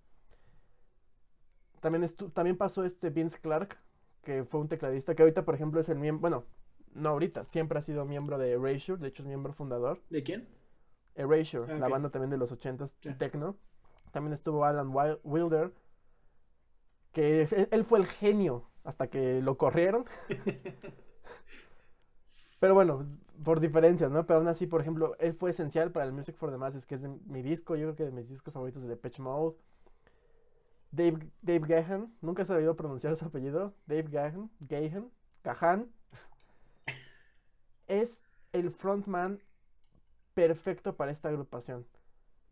También, 1.79 2.09
también 2.33 2.57
pasó 2.57 2.85
este 2.85 3.09
Vince 3.09 3.39
Clark, 3.39 3.77
que 4.23 4.45
fue 4.45 4.61
un 4.61 4.69
tecladista, 4.69 5.15
que 5.15 5.23
ahorita, 5.23 5.43
por 5.43 5.55
ejemplo, 5.55 5.81
es 5.81 5.89
el 5.89 5.99
miembro, 5.99 6.21
bueno, 6.21 6.45
no 6.93 7.09
ahorita, 7.09 7.45
siempre 7.45 7.79
ha 7.79 7.81
sido 7.81 8.05
miembro 8.05 8.37
de 8.37 8.51
Erasure, 8.51 9.01
de 9.01 9.09
hecho 9.09 9.23
es 9.23 9.27
miembro 9.27 9.53
fundador. 9.53 10.01
¿De 10.09 10.23
quién? 10.23 10.47
Erasure, 11.15 11.71
ah, 11.71 11.77
la 11.77 11.89
banda 11.89 12.09
también 12.09 12.29
de 12.29 12.37
los 12.37 12.51
ochentas, 12.51 12.95
y 13.03 13.13
techno. 13.15 13.57
También 14.11 14.33
estuvo 14.33 14.63
Alan 14.63 14.91
Wilder, 15.23 15.73
que 17.11 17.67
él 17.71 17.83
fue 17.83 17.99
el 17.99 18.05
genio 18.05 18.69
hasta 18.83 19.07
que 19.07 19.41
lo 19.41 19.57
corrieron. 19.57 20.05
Pero 22.63 22.75
bueno, 22.75 23.05
por 23.43 23.59
diferencias, 23.59 24.09
¿no? 24.09 24.25
Pero 24.25 24.39
aún 24.39 24.47
así, 24.47 24.67
por 24.67 24.79
ejemplo, 24.79 25.17
él 25.19 25.33
fue 25.33 25.49
esencial 25.49 25.91
para 25.91 26.05
el 26.05 26.13
Music 26.13 26.37
for 26.37 26.49
the 26.49 26.57
Masses, 26.57 26.85
que 26.85 26.95
es 26.95 27.03
mi 27.03 27.41
disco, 27.41 27.75
yo 27.75 27.87
creo 27.87 27.95
que 27.97 28.05
de 28.05 28.11
mis 28.13 28.29
discos 28.29 28.53
favoritos 28.53 28.81
de 28.83 28.87
Depeche 28.87 29.21
Mode. 29.21 29.57
Dave, 30.89 31.29
Dave 31.41 31.67
Gahan, 31.67 32.15
nunca 32.21 32.43
he 32.43 32.45
sabido 32.45 32.77
pronunciar 32.77 33.17
su 33.17 33.25
apellido. 33.25 33.73
Dave 33.85 34.03
Gahan, 34.03 34.49
Gahan, 34.61 35.11
Gahan. 35.43 35.91
es 37.87 38.23
el 38.53 38.71
frontman 38.71 39.41
perfecto 40.33 40.95
para 40.95 41.11
esta 41.11 41.27
agrupación. 41.27 41.85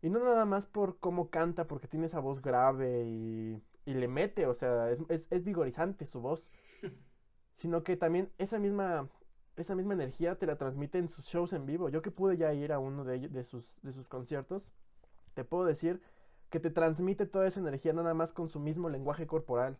Y 0.02 0.10
no 0.10 0.22
nada 0.22 0.44
más 0.44 0.66
por 0.66 0.98
cómo 0.98 1.30
canta, 1.30 1.66
porque 1.66 1.88
tiene 1.88 2.04
esa 2.04 2.20
voz 2.20 2.42
grave 2.42 3.06
y, 3.06 3.62
y 3.86 3.94
le 3.94 4.08
mete, 4.08 4.46
o 4.46 4.52
sea, 4.52 4.90
es, 4.90 4.98
es, 5.08 5.26
es 5.30 5.42
vigorizante 5.42 6.04
su 6.04 6.20
voz. 6.20 6.52
Sino 7.56 7.82
que 7.82 7.96
también 7.96 8.30
esa 8.36 8.58
misma, 8.58 9.08
esa 9.56 9.74
misma 9.74 9.94
energía 9.94 10.36
te 10.36 10.46
la 10.46 10.56
transmite 10.56 10.98
en 10.98 11.08
sus 11.08 11.26
shows 11.26 11.52
en 11.52 11.66
vivo. 11.66 11.88
Yo 11.88 12.02
que 12.02 12.10
pude 12.10 12.36
ya 12.36 12.52
ir 12.54 12.72
a 12.72 12.78
uno 12.78 13.04
de, 13.04 13.28
de, 13.28 13.44
sus, 13.44 13.76
de 13.82 13.92
sus 13.92 14.08
conciertos, 14.08 14.72
te 15.34 15.44
puedo 15.44 15.64
decir 15.64 16.00
que 16.50 16.60
te 16.60 16.70
transmite 16.70 17.26
toda 17.26 17.46
esa 17.46 17.60
energía 17.60 17.92
nada 17.92 18.14
más 18.14 18.32
con 18.32 18.48
su 18.48 18.60
mismo 18.60 18.88
lenguaje 18.88 19.26
corporal. 19.26 19.78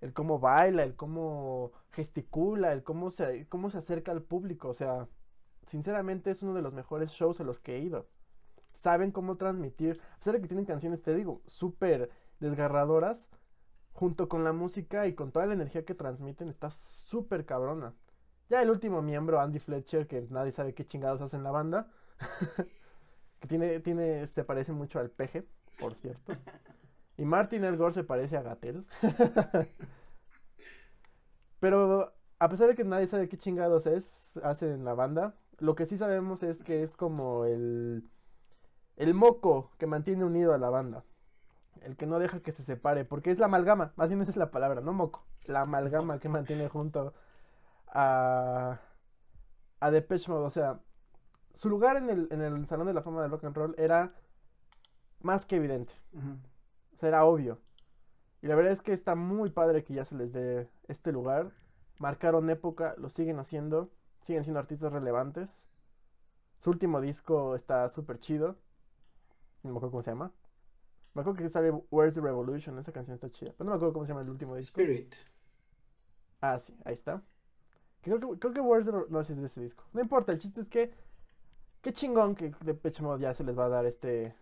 El 0.00 0.12
cómo 0.12 0.38
baila, 0.38 0.84
el 0.84 0.94
cómo 0.94 1.72
gesticula, 1.90 2.72
el 2.72 2.82
cómo 2.82 3.10
se, 3.10 3.46
cómo 3.48 3.70
se 3.70 3.78
acerca 3.78 4.12
al 4.12 4.22
público. 4.22 4.68
O 4.68 4.74
sea, 4.74 5.08
sinceramente 5.66 6.30
es 6.30 6.42
uno 6.42 6.54
de 6.54 6.62
los 6.62 6.74
mejores 6.74 7.10
shows 7.10 7.40
a 7.40 7.44
los 7.44 7.60
que 7.60 7.76
he 7.76 7.80
ido. 7.80 8.06
Saben 8.72 9.10
cómo 9.10 9.36
transmitir, 9.36 10.00
a 10.14 10.18
pesar 10.18 10.34
de 10.34 10.42
que 10.42 10.48
tienen 10.48 10.66
canciones, 10.66 11.02
te 11.02 11.14
digo, 11.14 11.40
súper 11.46 12.10
desgarradoras, 12.40 13.28
junto 13.94 14.28
con 14.28 14.44
la 14.44 14.52
música 14.52 15.06
y 15.06 15.14
con 15.14 15.32
toda 15.32 15.46
la 15.46 15.54
energía 15.54 15.86
que 15.86 15.94
transmiten, 15.94 16.48
está 16.48 16.70
súper 16.70 17.46
cabrona. 17.46 17.94
Ya 18.48 18.62
el 18.62 18.70
último 18.70 19.02
miembro, 19.02 19.40
Andy 19.40 19.58
Fletcher, 19.58 20.06
que 20.06 20.26
nadie 20.30 20.52
sabe 20.52 20.74
qué 20.74 20.86
chingados 20.86 21.20
hace 21.20 21.36
en 21.36 21.42
la 21.42 21.50
banda, 21.50 21.88
que 23.40 23.48
tiene, 23.48 23.80
tiene, 23.80 24.28
se 24.28 24.44
parece 24.44 24.72
mucho 24.72 25.00
al 25.00 25.10
peje, 25.10 25.44
por 25.78 25.94
cierto. 25.94 26.32
Y 27.16 27.24
Martin 27.24 27.64
Elgore 27.64 27.92
se 27.92 28.04
parece 28.04 28.36
a 28.36 28.42
Gatel. 28.42 28.86
Pero 31.60 32.12
a 32.38 32.48
pesar 32.48 32.68
de 32.68 32.74
que 32.74 32.84
nadie 32.84 33.06
sabe 33.06 33.28
qué 33.28 33.36
chingados 33.36 33.86
es, 33.86 34.36
hace 34.44 34.72
en 34.72 34.84
la 34.84 34.94
banda, 34.94 35.34
lo 35.58 35.74
que 35.74 35.86
sí 35.86 35.96
sabemos 35.96 36.42
es 36.42 36.62
que 36.62 36.82
es 36.82 36.94
como 36.96 37.46
el, 37.46 38.08
el 38.96 39.14
moco 39.14 39.72
que 39.78 39.86
mantiene 39.86 40.24
unido 40.24 40.54
a 40.54 40.58
la 40.58 40.70
banda. 40.70 41.04
El 41.82 41.96
que 41.96 42.06
no 42.06 42.18
deja 42.18 42.40
que 42.40 42.52
se 42.52 42.62
separe, 42.62 43.04
porque 43.04 43.30
es 43.30 43.38
la 43.38 43.46
amalgama, 43.46 43.92
más 43.96 44.08
bien 44.08 44.20
esa 44.20 44.30
es 44.30 44.36
la 44.36 44.50
palabra, 44.50 44.80
no 44.80 44.92
moco. 44.92 45.24
La 45.46 45.62
amalgama 45.62 46.18
que 46.20 46.28
mantiene 46.28 46.68
junto 46.68 47.14
a, 47.96 48.78
a 49.80 49.90
Depeche 49.90 50.30
Mode. 50.30 50.44
O 50.44 50.50
sea, 50.50 50.80
su 51.54 51.70
lugar 51.70 51.96
en 51.96 52.10
el, 52.10 52.28
en 52.30 52.42
el 52.42 52.66
Salón 52.66 52.86
de 52.86 52.92
la 52.92 53.02
Fama 53.02 53.22
del 53.22 53.30
Rock 53.30 53.44
and 53.44 53.56
Roll 53.56 53.74
era 53.78 54.12
más 55.20 55.46
que 55.46 55.56
evidente. 55.56 55.94
Uh 56.12 56.18
-huh. 56.18 56.38
O 56.94 56.98
sea, 56.98 57.08
era 57.08 57.24
obvio. 57.24 57.58
Y 58.42 58.48
la 58.48 58.54
verdad 58.54 58.72
es 58.72 58.82
que 58.82 58.92
está 58.92 59.14
muy 59.14 59.50
padre 59.50 59.82
que 59.82 59.94
ya 59.94 60.04
se 60.04 60.14
les 60.14 60.32
dé 60.32 60.68
este 60.88 61.10
lugar. 61.10 61.52
Marcaron 61.98 62.50
época, 62.50 62.94
lo 62.98 63.08
siguen 63.08 63.38
haciendo. 63.38 63.90
Siguen 64.22 64.44
siendo 64.44 64.60
artistas 64.60 64.92
relevantes. 64.92 65.64
Su 66.58 66.70
último 66.70 67.00
disco 67.00 67.54
está 67.54 67.88
súper 67.88 68.18
chido. 68.18 68.56
No 69.62 69.70
me 69.70 69.76
acuerdo 69.78 69.90
cómo 69.90 70.02
se 70.02 70.10
llama. 70.10 70.32
Me 71.14 71.22
acuerdo 71.22 71.38
que 71.38 71.48
sale 71.48 71.70
Where's 71.90 72.14
the 72.14 72.20
Revolution. 72.20 72.78
Esa 72.78 72.92
canción 72.92 73.14
está 73.14 73.30
chida. 73.30 73.52
Pero 73.56 73.64
no 73.64 73.70
me 73.70 73.76
acuerdo 73.76 73.94
cómo 73.94 74.04
se 74.04 74.10
llama 74.10 74.20
el 74.20 74.30
último 74.30 74.54
disco. 74.54 74.80
Spirit. 74.80 75.14
Ah, 76.40 76.58
sí, 76.58 76.76
ahí 76.84 76.94
está. 76.94 77.22
Creo 78.06 78.20
que, 78.20 78.38
creo 78.38 78.52
que 78.52 78.84
the 78.84 78.92
No 79.08 79.24
sé 79.24 79.26
si 79.26 79.32
es 79.32 79.40
de 79.40 79.46
ese 79.46 79.60
disco. 79.62 79.82
No 79.92 80.00
importa, 80.00 80.30
el 80.30 80.38
chiste 80.38 80.60
es 80.60 80.68
que. 80.68 80.92
Qué 81.82 81.92
chingón 81.92 82.36
que 82.36 82.54
de 82.60 82.74
Pitch 82.74 83.00
Mode 83.00 83.22
ya 83.22 83.34
se 83.34 83.42
les 83.42 83.58
va 83.58 83.64
a 83.64 83.68
dar 83.68 83.84
este. 83.84 84.32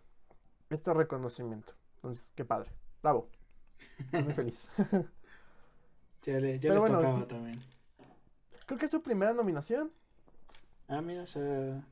Este 0.68 0.92
reconocimiento. 0.92 1.72
Entonces, 1.96 2.30
qué 2.34 2.44
padre. 2.44 2.70
Bravo. 3.02 3.28
Muy 4.12 4.34
feliz. 4.34 4.68
ya, 6.24 6.40
le, 6.40 6.58
ya 6.58 6.74
les 6.74 6.82
bueno, 6.82 6.98
tocaba 6.98 7.20
sí. 7.20 7.26
también. 7.26 7.58
Creo 8.66 8.78
que 8.78 8.84
es 8.84 8.90
su 8.90 9.02
primera 9.02 9.32
nominación. 9.32 9.90
Ah, 10.86 11.00
mira, 11.00 11.22
o 11.22 11.26
sea. 11.26 11.82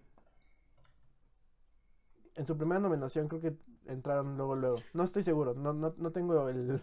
En 2.34 2.46
su 2.46 2.54
primera 2.58 2.80
nominación 2.80 3.28
creo 3.28 3.40
que 3.40 3.56
entraron 3.86 4.36
luego, 4.36 4.56
luego. 4.56 4.76
No 4.92 5.04
estoy 5.04 5.22
seguro. 5.22 5.54
No, 5.54 5.72
no, 5.72 5.94
no 5.96 6.12
tengo 6.12 6.50
el. 6.50 6.82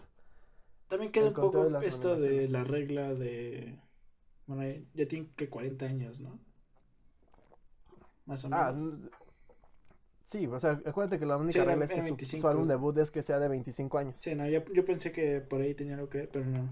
También 0.88 1.12
queda 1.12 1.28
El 1.28 1.30
un 1.30 1.34
poco 1.34 1.70
de 1.70 1.86
esto 1.86 2.16
de 2.16 2.48
la 2.48 2.64
regla 2.64 3.14
de. 3.14 3.76
Bueno, 4.50 4.84
ya- 4.94 5.06
tiene 5.06 5.28
que 5.36 5.48
40 5.48 5.86
años, 5.86 6.20
¿no? 6.20 6.36
Más 8.26 8.44
o 8.44 8.48
Ah, 8.50 8.72
menos. 8.72 8.94
n- 9.00 9.10
sí, 10.26 10.44
o 10.48 10.58
sea, 10.58 10.72
acuérdate 10.84 11.20
que 11.20 11.26
la 11.26 11.36
única 11.36 11.60
Sí, 11.60 11.64
regla 11.64 11.84
es 11.84 11.90
que 11.92 11.96
su- 11.98 12.02
su, 12.02 12.04
25. 12.06 12.48
álbum 12.48 12.66
debut 12.66 12.98
es 12.98 13.12
que 13.12 13.22
sea 13.22 13.38
de 13.38 13.46
25 13.46 13.98
años. 13.98 14.16
Sí, 14.18 14.34
no, 14.34 14.48
yo, 14.48 14.64
yo 14.72 14.84
pensé 14.84 15.12
que 15.12 15.40
por 15.40 15.60
ahí 15.60 15.72
tenía 15.74 15.94
algo 15.94 16.08
que 16.08 16.18
ver, 16.18 16.28
pero 16.32 16.46
no. 16.46 16.68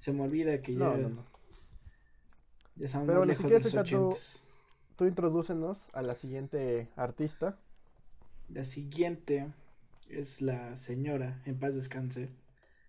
Se 0.00 0.10
me 0.14 0.22
olvida 0.22 0.62
que 0.62 0.72
ya, 0.72 0.78
No, 0.78 0.96
no, 0.96 1.08
no. 1.10 1.24
ya 2.76 2.84
estamos 2.86 3.06
Pero 3.08 3.18
bueno, 3.18 3.34
si 3.34 3.42
lejos 3.42 3.52
de 3.52 3.60
los 3.60 3.74
ahorita 3.74 3.90
tú- 3.98 4.06
ochentas. 4.06 4.44
Tú 4.96 5.04
introdúcenos 5.04 5.94
a 5.94 6.00
la 6.02 6.14
siguiente 6.14 6.88
artista. 6.96 7.58
La 8.48 8.64
siguiente 8.64 9.52
es 10.08 10.40
la 10.40 10.78
señora, 10.78 11.42
en 11.44 11.58
paz 11.58 11.74
descanse, 11.74 12.30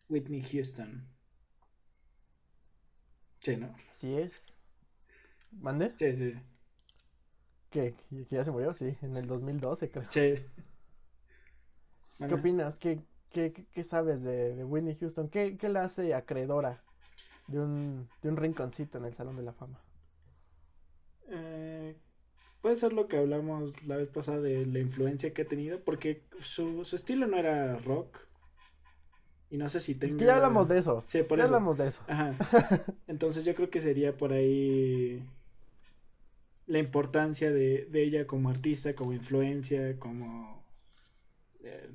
Whitney 0.08 0.42
Houston. 0.42 1.04
Sí, 3.42 3.58
¿no? 3.58 3.76
Así 3.92 4.16
es. 4.18 4.44
¿Mande? 5.62 5.94
Sí, 5.96 6.16
sí, 6.16 6.34
¿Qué? 7.72 7.96
¿Que 8.10 8.36
ya 8.36 8.46
se 8.46 8.52
murió? 8.52 8.74
Sí, 8.76 8.96
en 9.02 9.18
el 9.18 9.26
2012 9.28 9.90
creo. 9.90 10.08
sí. 10.10 10.36
¿Qué 12.28 12.36
opinas? 12.36 12.80
¿Qué, 12.80 13.02
qué, 13.32 13.52
qué- 13.74 13.84
sabes 13.84 14.24
de, 14.24 14.56
de 14.56 14.64
Whitney 14.66 14.96
Houston? 15.00 15.30
¿Qué, 15.30 15.58
qué 15.58 15.68
la 15.70 15.84
hace 15.86 16.14
acreedora 16.14 16.82
de 17.48 17.60
un, 17.60 18.10
de 18.24 18.30
un 18.30 18.38
rinconcito 18.38 18.98
en 19.00 19.06
el 19.06 19.16
Salón 19.16 19.38
de 19.38 19.44
la 19.44 19.54
Fama? 19.54 19.80
eh, 21.30 21.96
puede 22.62 22.76
ser 22.78 22.94
lo 22.94 23.08
que 23.08 23.18
hablamos 23.18 23.88
la 23.88 23.98
vez 23.98 24.10
pasada 24.10 24.42
de 24.42 24.66
la 24.66 24.80
influencia 24.80 25.34
que 25.34 25.44
ha 25.44 25.48
tenido, 25.48 25.84
porque 25.84 26.24
su, 26.42 26.86
su 26.86 26.96
estilo 26.98 27.28
no 27.28 27.38
era 27.38 27.78
rock. 27.80 28.18
Y 29.50 29.58
no 29.58 29.70
sé 29.70 29.80
si 29.80 29.96
tenga... 29.96 30.18
Que 30.18 30.26
ya 30.26 30.36
hablamos 30.36 30.68
de 30.70 30.80
eso. 30.80 31.04
Sí, 31.08 31.24
por 31.24 31.40
ya 31.40 31.44
eso. 31.44 31.56
hablamos 31.56 31.78
de 31.78 31.88
eso. 31.90 32.02
Ajá. 32.08 32.36
Entonces 33.08 33.46
yo 33.46 33.56
creo 33.56 33.70
que 33.70 33.82
sería 33.82 34.16
por 34.18 34.34
ahí 34.34 35.24
la 36.68 36.80
importancia 36.80 37.52
de, 37.52 37.86
de 37.86 38.04
ella 38.04 38.28
como 38.28 38.50
artista, 38.50 38.96
como 38.96 39.14
influencia, 39.14 39.98
como 40.00 40.64
eh, 41.64 41.90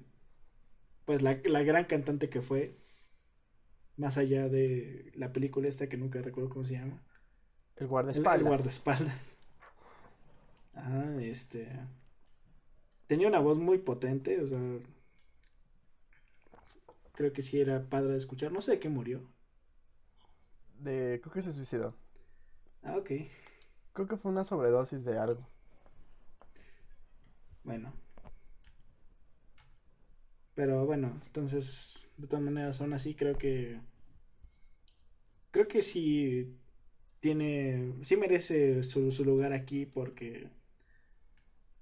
pues 1.05 1.23
la, 1.23 1.39
la 1.45 1.63
gran 1.63 1.85
cantante 1.85 2.29
que 2.29 2.41
fue, 2.43 2.75
más 3.97 4.19
allá 4.19 4.49
de 4.49 5.11
la 5.15 5.33
película 5.33 5.69
esta 5.69 5.89
que 5.89 5.97
nunca 5.97 6.21
recuerdo 6.23 6.51
cómo 6.51 6.65
se 6.65 6.75
llama. 6.75 7.03
El 7.77 7.89
El, 8.13 8.35
guardaespaldas. 8.35 8.39
el 8.39 8.45
guardaespaldas. 8.45 9.37
Ajá, 10.75 11.17
este. 11.23 11.69
Tenía 13.07 13.29
una 13.29 13.39
voz 13.41 13.59
muy 13.59 13.79
potente, 13.79 14.41
o 14.43 14.47
sea. 14.47 14.59
Creo 17.15 17.33
que 17.33 17.43
sí 17.43 17.61
era 17.61 17.89
padre 17.89 18.13
de 18.13 18.19
escuchar. 18.19 18.53
No 18.53 18.61
sé 18.61 18.73
de 18.73 18.79
qué 18.81 18.89
murió. 18.89 19.23
De, 20.79 21.21
creo 21.23 21.33
que 21.33 21.43
se 21.43 21.53
suicidó. 21.53 21.95
Ah, 22.83 22.97
ok. 22.97 23.11
Creo 23.93 24.09
que 24.09 24.17
fue 24.17 24.31
una 24.33 24.45
sobredosis 24.45 25.05
de 25.05 25.19
algo. 25.19 25.47
Bueno. 27.65 27.93
Pero 30.55 30.87
bueno, 30.87 31.21
entonces, 31.27 31.95
de 32.17 32.27
todas 32.29 32.45
maneras, 32.45 32.81
aún 32.81 32.93
así 32.93 33.15
creo 33.15 33.37
que. 33.37 33.81
Creo 35.51 35.69
que 35.69 35.83
sí 35.83 36.59
tiene. 37.21 37.95
Sí 38.03 38.17
merece 38.17 38.83
su, 38.83 39.13
su 39.13 39.25
lugar 39.25 39.53
aquí 39.53 39.87
porque. 39.87 40.49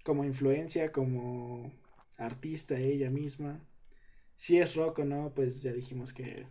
Como 0.05 0.25
influencia, 0.25 0.93
como 0.93 1.73
artista 2.19 2.79
ella 2.79 3.11
misma. 3.11 3.61
Si 4.43 4.59
es 4.59 4.75
rock 4.75 4.99
o 4.99 5.05
no, 5.05 5.31
pues 5.33 5.63
ya 5.63 5.73
dijimos 5.73 6.13
que 6.13 6.49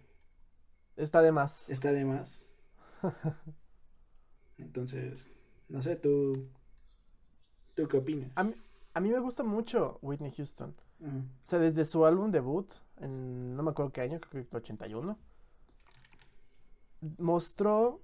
Está 0.95 1.21
de 1.21 1.33
más. 1.33 1.69
está 1.69 1.91
de 1.91 2.05
más. 2.05 2.47
Entonces, 4.57 5.29
no 5.67 5.81
sé, 5.81 5.97
tú. 5.97 6.47
¿Tú 7.75 7.89
qué 7.89 7.97
opinas? 7.97 8.31
A 8.37 8.45
mí, 8.45 8.55
a 8.93 8.99
mí 9.01 9.09
me 9.09 9.19
gusta 9.19 9.43
mucho 9.43 9.99
Whitney 10.01 10.31
Houston. 10.31 10.73
O 11.01 11.09
sea, 11.43 11.59
desde 11.59 11.83
su 11.83 12.05
álbum 12.05 12.31
debut, 12.31 12.71
en 13.01 13.57
no 13.57 13.63
me 13.63 13.71
acuerdo 13.71 13.91
qué 13.91 13.99
año, 13.99 14.21
creo 14.21 14.31
que 14.31 14.49
el 14.49 14.55
81, 14.55 15.19
mostró 17.17 18.01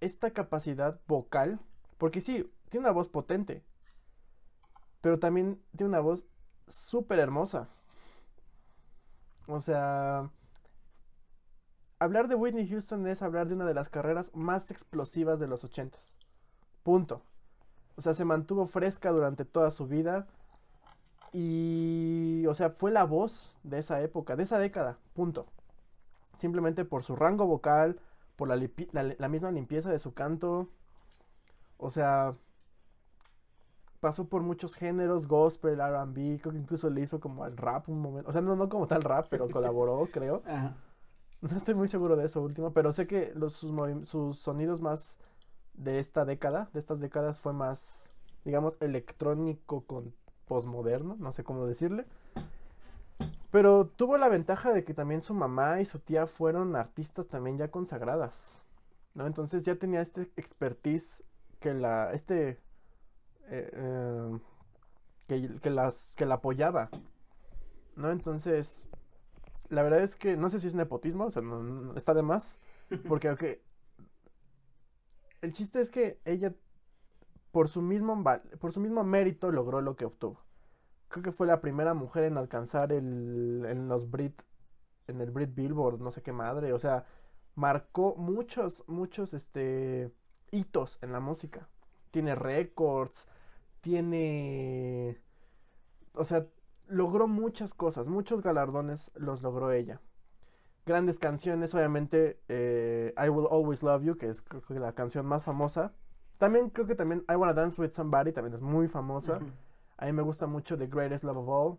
esta 0.00 0.32
capacidad 0.32 1.00
vocal, 1.06 1.60
porque 1.98 2.20
sí, 2.20 2.50
tiene 2.68 2.86
una 2.86 2.92
voz 2.92 3.08
potente, 3.08 3.62
pero 5.00 5.20
también 5.20 5.62
tiene 5.76 5.90
una 5.90 6.00
voz 6.00 6.26
súper 6.66 7.20
hermosa. 7.20 7.68
O 9.50 9.60
sea, 9.60 10.30
hablar 11.98 12.28
de 12.28 12.36
Whitney 12.36 12.68
Houston 12.68 13.06
es 13.06 13.22
hablar 13.22 13.48
de 13.48 13.54
una 13.54 13.66
de 13.66 13.74
las 13.74 13.88
carreras 13.88 14.30
más 14.34 14.70
explosivas 14.70 15.40
de 15.40 15.48
los 15.48 15.64
80s. 15.64 16.14
Punto. 16.82 17.22
O 17.96 18.02
sea, 18.02 18.14
se 18.14 18.24
mantuvo 18.24 18.66
fresca 18.66 19.10
durante 19.10 19.44
toda 19.44 19.70
su 19.70 19.86
vida. 19.86 20.26
Y, 21.32 22.44
o 22.48 22.54
sea, 22.54 22.70
fue 22.70 22.90
la 22.90 23.04
voz 23.04 23.54
de 23.62 23.78
esa 23.78 24.00
época, 24.00 24.36
de 24.36 24.44
esa 24.44 24.58
década, 24.58 24.98
punto. 25.14 25.46
Simplemente 26.38 26.84
por 26.84 27.02
su 27.02 27.14
rango 27.14 27.46
vocal, 27.46 28.00
por 28.36 28.48
la, 28.48 28.56
la, 28.56 29.14
la 29.18 29.28
misma 29.28 29.50
limpieza 29.50 29.90
de 29.90 29.98
su 29.98 30.14
canto. 30.14 30.68
O 31.76 31.90
sea, 31.90 32.34
pasó 34.00 34.26
por 34.26 34.42
muchos 34.42 34.74
géneros, 34.74 35.28
gospel, 35.28 35.78
RB, 35.80 36.40
creo 36.40 36.52
que 36.52 36.58
incluso 36.58 36.90
le 36.90 37.02
hizo 37.02 37.20
como 37.20 37.44
al 37.44 37.56
rap 37.56 37.88
un 37.88 38.00
momento. 38.00 38.30
O 38.30 38.32
sea, 38.32 38.40
no, 38.40 38.56
no 38.56 38.68
como 38.68 38.86
tal 38.86 39.02
rap, 39.02 39.26
pero 39.28 39.48
colaboró, 39.50 40.06
creo. 40.12 40.42
No 41.40 41.56
estoy 41.56 41.74
muy 41.74 41.88
seguro 41.88 42.16
de 42.16 42.26
eso 42.26 42.42
último, 42.42 42.72
pero 42.72 42.92
sé 42.92 43.06
que 43.06 43.32
los, 43.34 43.54
sus, 43.54 43.72
sus 44.08 44.38
sonidos 44.38 44.80
más 44.80 45.16
de 45.74 45.98
esta 45.98 46.24
década, 46.24 46.68
de 46.72 46.80
estas 46.80 47.00
décadas, 47.00 47.40
fue 47.40 47.52
más, 47.52 48.08
digamos, 48.44 48.76
electrónico 48.80 49.82
con 49.86 50.12
posmoderno, 50.46 51.16
no 51.18 51.32
sé 51.32 51.44
cómo 51.44 51.66
decirle. 51.66 52.06
Pero 53.50 53.86
tuvo 53.86 54.16
la 54.16 54.28
ventaja 54.28 54.72
de 54.72 54.84
que 54.84 54.94
también 54.94 55.20
su 55.20 55.34
mamá 55.34 55.80
y 55.80 55.84
su 55.84 55.98
tía 55.98 56.26
fueron 56.26 56.76
artistas 56.76 57.28
también 57.28 57.58
ya 57.58 57.68
consagradas, 57.68 58.58
¿no? 59.14 59.26
Entonces 59.26 59.64
ya 59.64 59.76
tenía 59.76 60.00
este 60.00 60.30
expertise 60.36 61.22
que 61.58 61.74
la, 61.74 62.12
este, 62.12 62.58
eh, 63.50 63.70
eh, 63.72 64.38
que, 65.26 65.60
que, 65.60 65.70
las, 65.70 66.14
que 66.16 66.26
la 66.26 66.36
apoyaba, 66.36 66.90
¿no? 67.96 68.10
Entonces, 68.10 68.84
la 69.68 69.82
verdad 69.82 70.02
es 70.02 70.16
que 70.16 70.36
no 70.36 70.50
sé 70.50 70.60
si 70.60 70.66
es 70.68 70.74
nepotismo, 70.74 71.26
o 71.26 71.30
sea, 71.30 71.42
no, 71.42 71.96
está 71.96 72.14
de 72.14 72.22
más, 72.22 72.58
porque 73.08 73.60
el 75.40 75.52
chiste 75.52 75.80
es 75.80 75.90
que 75.90 76.20
ella 76.24 76.54
por 77.50 77.68
su 77.68 77.82
mismo 77.82 78.22
por 78.60 78.72
su 78.72 78.80
mismo 78.80 79.04
mérito 79.04 79.50
logró 79.50 79.80
lo 79.80 79.96
que 79.96 80.04
obtuvo. 80.04 80.40
Creo 81.08 81.24
que 81.24 81.32
fue 81.32 81.46
la 81.46 81.60
primera 81.60 81.94
mujer 81.94 82.24
en 82.24 82.38
alcanzar 82.38 82.92
el 82.92 83.64
en 83.68 83.88
los 83.88 84.10
Brit 84.10 84.42
en 85.08 85.20
el 85.20 85.30
Brit 85.30 85.54
Billboard, 85.54 86.00
no 86.00 86.12
sé 86.12 86.22
qué 86.22 86.32
madre, 86.32 86.72
o 86.72 86.78
sea, 86.78 87.04
marcó 87.54 88.14
muchos 88.16 88.84
muchos 88.86 89.34
este 89.34 90.10
hitos 90.52 90.98
en 91.02 91.12
la 91.12 91.20
música. 91.20 91.68
Tiene 92.10 92.34
récords, 92.34 93.26
tiene 93.80 95.20
o 96.14 96.24
sea, 96.24 96.46
logró 96.86 97.26
muchas 97.26 97.74
cosas, 97.74 98.06
muchos 98.06 98.42
galardones 98.42 99.10
los 99.14 99.42
logró 99.42 99.72
ella. 99.72 100.00
Grandes 100.86 101.18
canciones, 101.18 101.74
obviamente 101.74 102.40
eh, 102.48 103.14
I 103.16 103.28
Will 103.28 103.46
Always 103.50 103.82
Love 103.82 104.02
You, 104.02 104.16
que 104.16 104.28
es 104.28 104.42
creo 104.42 104.62
que 104.62 104.74
la 104.74 104.94
canción 104.94 105.26
más 105.26 105.44
famosa. 105.44 105.94
También 106.38 106.70
creo 106.70 106.86
que 106.86 106.94
también 106.94 107.24
I 107.28 107.36
Wanna 107.36 107.52
Dance 107.52 107.80
With 107.80 107.92
Somebody 107.92 108.32
también 108.32 108.54
es 108.54 108.60
muy 108.60 108.88
famosa. 108.88 109.40
A 109.98 110.06
mí 110.06 110.12
me 110.12 110.22
gusta 110.22 110.46
mucho 110.46 110.78
The 110.78 110.86
Greatest 110.86 111.22
Love 111.22 111.36
of 111.36 111.48
All, 111.48 111.78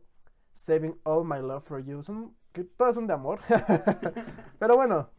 Saving 0.53 0.99
All 1.03 1.25
My 1.25 1.39
Love 1.39 1.63
for 1.63 1.83
You. 1.83 2.03
Son, 2.03 2.35
que 2.53 2.63
todas 2.63 2.93
son 2.93 3.07
de 3.07 3.13
amor. 3.13 3.39
Pero 4.59 4.75
bueno, 4.75 5.09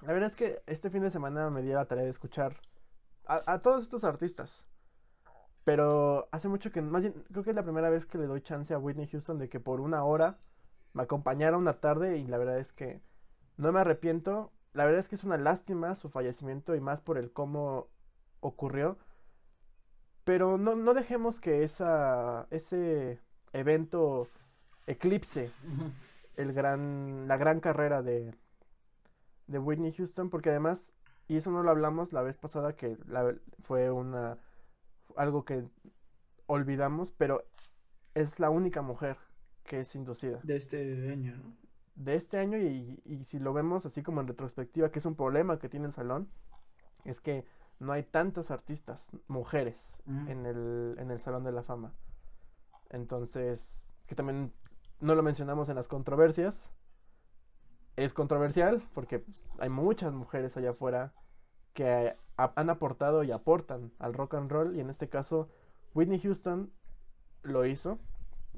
la 0.00 0.12
verdad 0.12 0.28
es 0.28 0.34
que 0.34 0.62
este 0.66 0.88
fin 0.88 1.02
de 1.02 1.10
semana 1.10 1.50
me 1.50 1.62
di 1.62 1.68
la 1.68 1.84
tarea 1.84 2.04
de 2.04 2.10
escuchar 2.10 2.56
a 3.26 3.58
todos 3.60 3.82
estos 3.82 4.04
artistas. 4.04 4.66
Pero 5.64 6.28
hace 6.30 6.48
mucho 6.48 6.70
que, 6.70 6.82
más 6.82 7.02
bien, 7.02 7.14
creo 7.32 7.42
que 7.42 7.50
es 7.50 7.56
la 7.56 7.62
primera 7.62 7.88
vez 7.90 8.06
que 8.06 8.18
le 8.18 8.26
doy 8.26 8.42
chance 8.42 8.72
a 8.74 8.78
Whitney 8.78 9.08
Houston 9.08 9.38
de 9.38 9.48
que 9.48 9.60
por 9.60 9.80
una 9.80 10.04
hora 10.04 10.36
me 10.92 11.02
acompañara 11.02 11.56
una 11.56 11.80
tarde 11.80 12.18
y 12.18 12.26
la 12.26 12.38
verdad 12.38 12.58
es 12.58 12.72
que 12.72 13.00
no 13.56 13.72
me 13.72 13.80
arrepiento. 13.80 14.52
La 14.74 14.84
verdad 14.84 15.00
es 15.00 15.08
que 15.08 15.14
es 15.14 15.24
una 15.24 15.38
lástima 15.38 15.94
su 15.96 16.10
fallecimiento 16.10 16.74
y 16.74 16.80
más 16.80 17.00
por 17.00 17.16
el 17.16 17.32
cómo 17.32 17.88
ocurrió. 18.40 18.98
Pero 20.24 20.58
no, 20.58 20.74
no 20.74 20.94
dejemos 20.94 21.40
que 21.40 21.64
esa, 21.64 22.46
ese 22.50 23.20
evento 23.52 24.26
eclipse 24.86 25.50
el 26.36 26.52
gran, 26.52 27.26
la 27.28 27.36
gran 27.36 27.60
carrera 27.60 28.02
de, 28.02 28.34
de 29.46 29.58
Whitney 29.58 29.92
Houston, 29.92 30.30
porque 30.30 30.50
además, 30.50 30.92
y 31.28 31.36
eso 31.36 31.50
no 31.50 31.62
lo 31.62 31.70
hablamos 31.70 32.12
la 32.12 32.22
vez 32.22 32.36
pasada, 32.36 32.74
que 32.74 32.96
fue 33.62 33.90
una 33.90 34.38
algo 35.16 35.44
que 35.44 35.64
olvidamos, 36.46 37.12
pero 37.12 37.44
es 38.14 38.38
la 38.38 38.50
única 38.50 38.82
mujer 38.82 39.16
que 39.64 39.80
es 39.80 39.94
inducida. 39.94 40.38
De 40.42 40.56
este 40.56 41.10
año, 41.10 41.36
¿no? 41.36 41.56
De 41.94 42.16
este 42.16 42.38
año 42.38 42.58
y, 42.58 43.00
y, 43.04 43.24
si 43.24 43.38
lo 43.38 43.52
vemos 43.52 43.86
así 43.86 44.02
como 44.02 44.20
en 44.20 44.26
retrospectiva, 44.26 44.90
que 44.90 44.98
es 44.98 45.06
un 45.06 45.14
problema 45.14 45.60
que 45.60 45.68
tiene 45.68 45.86
el 45.86 45.92
salón, 45.92 46.28
es 47.04 47.20
que 47.20 47.44
no 47.78 47.92
hay 47.92 48.02
tantas 48.02 48.50
artistas, 48.50 49.10
mujeres, 49.28 49.98
en, 50.06 50.46
el, 50.46 50.96
en 50.98 51.10
el 51.10 51.18
Salón 51.18 51.44
de 51.44 51.52
la 51.52 51.62
Fama. 51.62 51.92
Entonces, 52.90 53.88
que 54.06 54.14
también 54.14 54.52
no 55.00 55.14
lo 55.14 55.22
mencionamos 55.22 55.68
en 55.68 55.76
las 55.76 55.88
controversias. 55.88 56.70
Es 57.96 58.12
controversial 58.12 58.82
porque 58.94 59.20
pues, 59.20 59.52
hay 59.58 59.68
muchas 59.68 60.12
mujeres 60.12 60.56
allá 60.56 60.70
afuera 60.70 61.12
que 61.74 62.16
han 62.36 62.70
aportado 62.70 63.22
y 63.22 63.32
aportan 63.32 63.92
al 63.98 64.14
rock 64.14 64.34
and 64.34 64.50
roll 64.50 64.76
y 64.76 64.80
en 64.80 64.90
este 64.90 65.08
caso 65.08 65.48
Whitney 65.94 66.20
Houston 66.20 66.72
lo 67.42 67.64
hizo. 67.66 67.98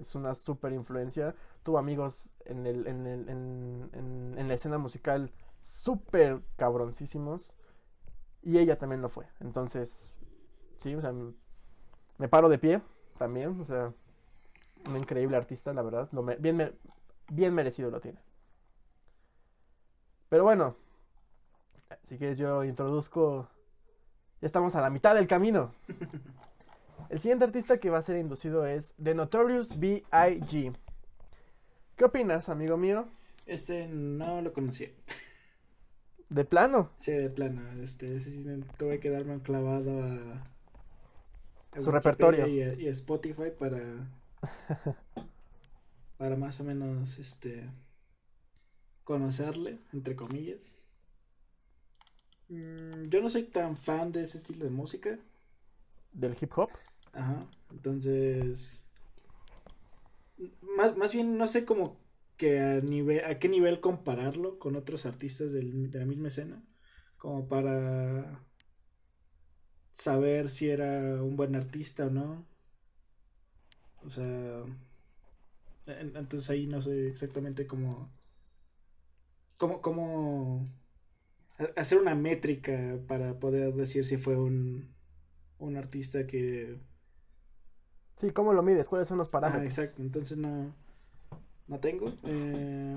Es 0.01 0.15
una 0.15 0.35
super 0.35 0.73
influencia. 0.73 1.35
Tuvo 1.63 1.79
amigos 1.79 2.35
en, 2.45 2.67
el, 2.67 2.87
en, 2.87 3.07
el, 3.07 3.29
en, 3.29 4.49
la 4.49 4.55
escena 4.55 4.79
musical 4.79 5.33
súper 5.61 6.43
cabroncísimos 6.57 7.53
y 8.43 8.59
ella 8.59 8.79
también 8.79 9.03
lo 9.03 9.09
fue. 9.09 9.27
Entonces 9.41 10.15
sí 10.79 10.95
o 10.95 11.01
sea 11.01 11.13
me 12.19 12.29
paro 12.29 12.49
de 12.49 12.59
pie 12.59 12.83
también 13.19 13.61
o 13.61 13.65
sea 13.65 13.93
un 14.89 14.97
increíble 14.97 15.37
artista 15.37 15.73
la 15.73 15.83
verdad. 15.83 16.09
Bien, 16.39 16.75
bien 17.29 17.55
merecido 17.55 17.91
lo 17.91 18.01
tiene. 18.01 18.21
Pero 20.29 20.45
bueno 20.45 20.77
si 22.09 22.19
quieres 22.19 22.39
yo 22.39 22.65
introduzco 22.65 23.49
ya 24.41 24.47
estamos 24.47 24.75
a 24.75 24.81
la 24.81 24.91
mitad 24.91 25.15
del 25.15 25.27
camino. 25.27 25.73
El 27.09 27.21
siguiente 27.21 27.45
artista 27.45 27.79
que 27.79 27.91
va 27.91 27.99
a 27.99 28.03
ser 28.03 28.19
inducido 28.19 28.67
es 28.67 28.93
The 29.03 29.15
Notorious 29.15 29.79
B.I.G. 29.79 30.77
¿Qué 31.97 32.05
opinas, 32.05 32.49
amigo 32.49 32.77
mío? 32.77 33.09
Este 33.47 33.87
no 33.87 34.43
lo 34.43 34.53
conocía. 34.53 34.91
¿De 36.29 36.45
plano? 36.45 36.91
Sí, 36.97 37.13
de 37.13 37.31
plano. 37.31 37.81
Este, 37.81 38.19
sí, 38.19 38.45
tuve 38.77 38.99
que 38.99 39.11
darme 39.11 39.35
un 39.35 39.41
clavado 39.41 40.03
a, 40.03 41.81
su 41.81 41.91
repertorio 41.91 42.47
y 42.47 42.63
a, 42.63 42.91
Spotify 42.91 43.51
para 43.57 43.81
para 46.17 46.37
más 46.37 46.59
o 46.61 46.65
menos 46.65 47.19
este 47.19 47.71
conocerle 49.05 49.79
entre 49.93 50.17
comillas 50.17 50.86
yo 52.49 53.21
no 53.21 53.29
soy 53.29 53.45
tan 53.45 53.77
fan 53.77 54.13
de 54.13 54.23
ese 54.23 54.39
estilo 54.39 54.65
de 54.65 54.71
música. 54.71 55.19
¿Del 56.13 56.37
hip 56.41 56.53
hop? 56.57 56.71
Ajá. 57.13 57.41
Entonces. 57.71 58.87
Más, 60.77 60.97
más 60.97 61.13
bien 61.13 61.39
no 61.39 61.47
sé 61.47 61.65
cómo 61.65 61.99
que 62.37 62.61
a 62.61 62.81
nivel 62.81 63.25
a 63.25 63.39
qué 63.39 63.49
nivel 63.49 63.81
compararlo 63.81 64.59
con 64.59 64.77
otros 64.77 65.07
artistas 65.07 65.53
de 65.53 65.63
la 65.63 66.05
misma 66.05 66.29
escena. 66.29 66.63
Como 67.19 67.49
para 67.49 68.45
saber 69.93 70.49
si 70.49 70.69
era 70.69 71.23
un 71.23 71.37
buen 71.37 71.57
artista 71.57 72.07
o 72.07 72.11
no. 72.11 72.47
O 74.05 74.11
sea. 74.11 74.65
Entonces 75.87 76.51
ahí 76.51 76.67
no 76.67 76.83
sé 76.83 77.09
exactamente 77.09 77.67
cómo. 77.67 78.11
Cómo, 79.57 79.81
cómo 79.81 80.69
hacer 81.77 81.99
una 81.99 82.15
métrica 82.15 82.99
para 83.07 83.35
poder 83.35 83.75
decir 83.75 84.05
si 84.05 84.17
fue 84.17 84.37
un, 84.37 84.95
un 85.59 85.77
artista 85.77 86.27
que... 86.27 86.79
Sí, 88.17 88.31
¿cómo 88.31 88.53
lo 88.53 88.63
mides? 88.63 88.89
¿Cuáles 88.89 89.09
son 89.09 89.19
los 89.19 89.31
parámetros? 89.31 89.63
Ah, 89.63 89.67
exacto, 89.67 90.03
entonces 90.03 90.39
no, 90.39 90.73
no 91.67 91.79
tengo. 91.81 92.13
Eh, 92.25 92.97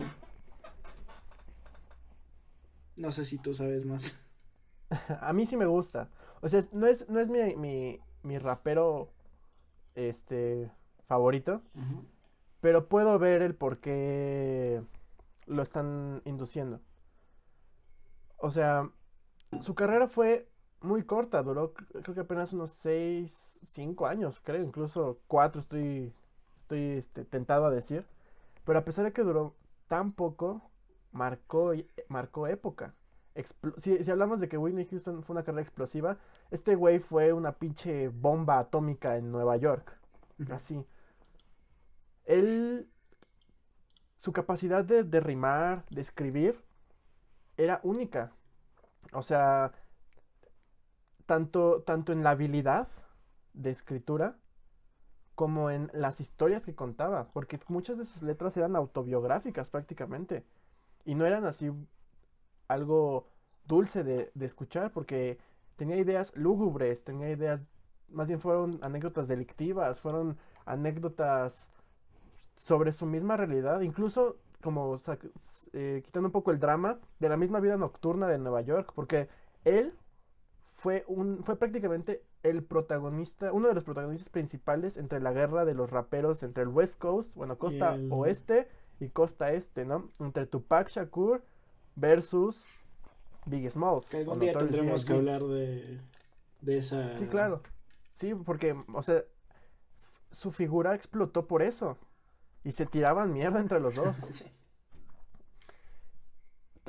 no 2.95 3.11
sé 3.11 3.25
si 3.25 3.37
tú 3.37 3.53
sabes 3.53 3.85
más. 3.85 4.25
A 5.21 5.33
mí 5.33 5.45
sí 5.45 5.57
me 5.57 5.65
gusta. 5.65 6.09
O 6.41 6.47
sea, 6.47 6.61
no 6.71 6.87
es, 6.87 7.07
no 7.09 7.19
es 7.19 7.29
mi, 7.29 7.55
mi, 7.55 7.99
mi 8.23 8.37
rapero 8.37 9.11
este 9.95 10.71
favorito. 11.07 11.61
Pero 12.61 12.87
puedo 12.87 13.17
ver 13.19 13.41
el 13.41 13.55
por 13.55 13.79
qué 13.79 14.81
lo 15.47 15.63
están 15.63 16.21
induciendo. 16.25 16.81
O 18.39 18.51
sea, 18.51 18.89
su 19.61 19.75
carrera 19.75 20.07
fue 20.07 20.49
muy 20.81 21.03
corta, 21.03 21.43
duró 21.43 21.73
creo 21.73 22.15
que 22.15 22.21
apenas 22.21 22.53
unos 22.53 22.71
6, 22.71 23.59
5 23.63 24.07
años, 24.07 24.39
creo, 24.41 24.63
incluso 24.63 25.19
4 25.27 25.59
estoy, 25.61 26.13
estoy 26.57 26.97
este, 26.97 27.25
tentado 27.25 27.65
a 27.65 27.71
decir. 27.71 28.05
Pero 28.63 28.79
a 28.79 28.85
pesar 28.85 29.05
de 29.05 29.11
que 29.11 29.23
duró 29.23 29.55
tan 29.87 30.13
poco, 30.13 30.61
marcó, 31.11 31.73
marcó 32.07 32.47
época. 32.47 32.93
si, 33.77 34.03
si, 34.03 34.11
hablamos 34.11 34.39
de 34.39 34.47
que 34.47 34.57
Whitney 34.57 34.85
Houston 34.85 35.23
fue 35.23 35.33
una 35.33 35.43
carrera 35.43 35.63
explosiva, 35.63 36.17
este 36.51 36.75
güey 36.75 36.99
fue 36.99 37.33
una 37.33 37.53
pinche 37.53 38.09
bomba 38.09 38.59
atómica 38.59 39.17
en 39.17 39.31
Nueva 39.31 39.57
York. 39.57 39.97
Así. 40.51 40.85
él, 42.25 42.87
su 44.19 44.31
capacidad 44.31 44.85
de, 44.85 45.03
de 45.03 45.19
rimar, 45.19 45.85
de 45.89 46.01
escribir, 46.01 46.61
era 47.59 47.81
única. 47.83 48.31
O 49.11 49.21
sea, 49.21 49.73
tanto, 51.25 51.83
tanto 51.83 52.11
en 52.13 52.23
la 52.23 52.31
habilidad 52.31 52.87
de 53.53 53.69
escritura 53.69 54.37
como 55.35 55.69
en 55.69 55.89
las 55.93 56.19
historias 56.19 56.65
que 56.65 56.75
contaba, 56.75 57.29
porque 57.31 57.59
muchas 57.67 57.97
de 57.97 58.05
sus 58.05 58.21
letras 58.21 58.55
eran 58.57 58.75
autobiográficas 58.75 59.69
prácticamente, 59.69 60.43
y 61.05 61.15
no 61.15 61.25
eran 61.25 61.45
así 61.45 61.71
algo 62.67 63.27
dulce 63.65 64.03
de, 64.03 64.31
de 64.33 64.45
escuchar, 64.45 64.91
porque 64.91 65.37
tenía 65.75 65.97
ideas 65.97 66.35
lúgubres, 66.35 67.03
tenía 67.03 67.29
ideas, 67.29 67.71
más 68.09 68.27
bien 68.27 68.41
fueron 68.41 68.79
anécdotas 68.83 69.27
delictivas, 69.27 70.01
fueron 70.01 70.37
anécdotas 70.65 71.69
sobre 72.57 72.91
su 72.91 73.05
misma 73.05 73.37
realidad, 73.37 73.79
incluso 73.81 74.37
como 74.61 74.99
eh, 75.73 76.01
quitando 76.03 76.27
un 76.27 76.31
poco 76.31 76.51
el 76.51 76.59
drama 76.59 76.99
de 77.19 77.29
la 77.29 77.37
misma 77.37 77.59
vida 77.59 77.77
nocturna 77.77 78.27
de 78.27 78.37
Nueva 78.37 78.61
York, 78.61 78.91
porque 78.95 79.29
él 79.65 79.93
fue 80.73 81.03
un 81.07 81.43
fue 81.43 81.57
prácticamente 81.57 82.23
el 82.43 82.63
protagonista, 82.63 83.51
uno 83.51 83.67
de 83.67 83.73
los 83.73 83.83
protagonistas 83.83 84.29
principales 84.29 84.97
entre 84.97 85.19
la 85.19 85.33
guerra 85.33 85.65
de 85.65 85.73
los 85.73 85.89
raperos 85.89 86.43
entre 86.43 86.63
el 86.63 86.69
West 86.69 86.97
Coast, 86.97 87.33
bueno, 87.35 87.57
costa 87.57 87.97
oeste 88.09 88.67
y 88.99 89.09
costa 89.09 89.51
este, 89.51 89.85
¿no? 89.85 90.09
Entre 90.19 90.45
Tupac 90.45 90.89
Shakur 90.89 91.43
versus 91.95 92.63
Big 93.45 93.69
Smalls. 93.69 94.13
algún 94.13 94.39
día 94.39 94.53
tendremos 94.53 95.05
que 95.05 95.13
hablar 95.13 95.43
de, 95.43 95.99
de 96.61 96.77
esa... 96.77 97.13
Sí, 97.15 97.27
claro. 97.27 97.61
Sí, 98.11 98.33
porque, 98.33 98.75
o 98.93 99.03
sea, 99.03 99.23
su 100.31 100.51
figura 100.51 100.95
explotó 100.95 101.47
por 101.47 101.61
eso. 101.61 101.97
Y 102.63 102.71
se 102.71 102.85
tiraban 102.85 103.33
mierda 103.33 103.59
entre 103.59 103.79
los 103.79 103.95
dos. 103.95 104.15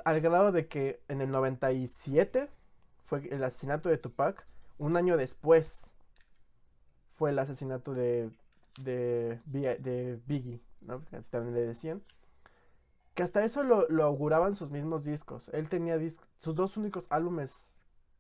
Al 0.05 0.21
grado 0.21 0.53
de 0.53 0.67
que 0.67 1.01
en 1.09 1.21
el 1.21 1.31
97 1.31 2.49
fue 3.07 3.29
el 3.31 3.45
asesinato 3.45 3.89
de 3.89 3.99
Tupac. 3.99 4.47
Un 4.79 4.97
año 4.97 5.17
después 5.17 5.91
fue 7.17 7.31
el 7.31 7.39
asesinato 7.39 7.93
de, 7.93 8.31
de, 8.79 9.41
de 9.45 10.19
Biggie, 10.27 10.63
¿no? 10.81 11.01
Pues, 11.01 11.29
también 11.31 11.55
le 11.55 11.67
decían. 11.67 12.03
Que 13.15 13.23
hasta 13.23 13.45
eso 13.45 13.63
lo, 13.63 14.05
auguraban 14.05 14.55
sus 14.55 14.71
mismos 14.71 15.05
discos. 15.05 15.51
Él 15.53 15.69
tenía 15.69 15.99
sus 16.39 16.55
dos 16.55 16.77
únicos 16.77 17.07
álbumes 17.11 17.69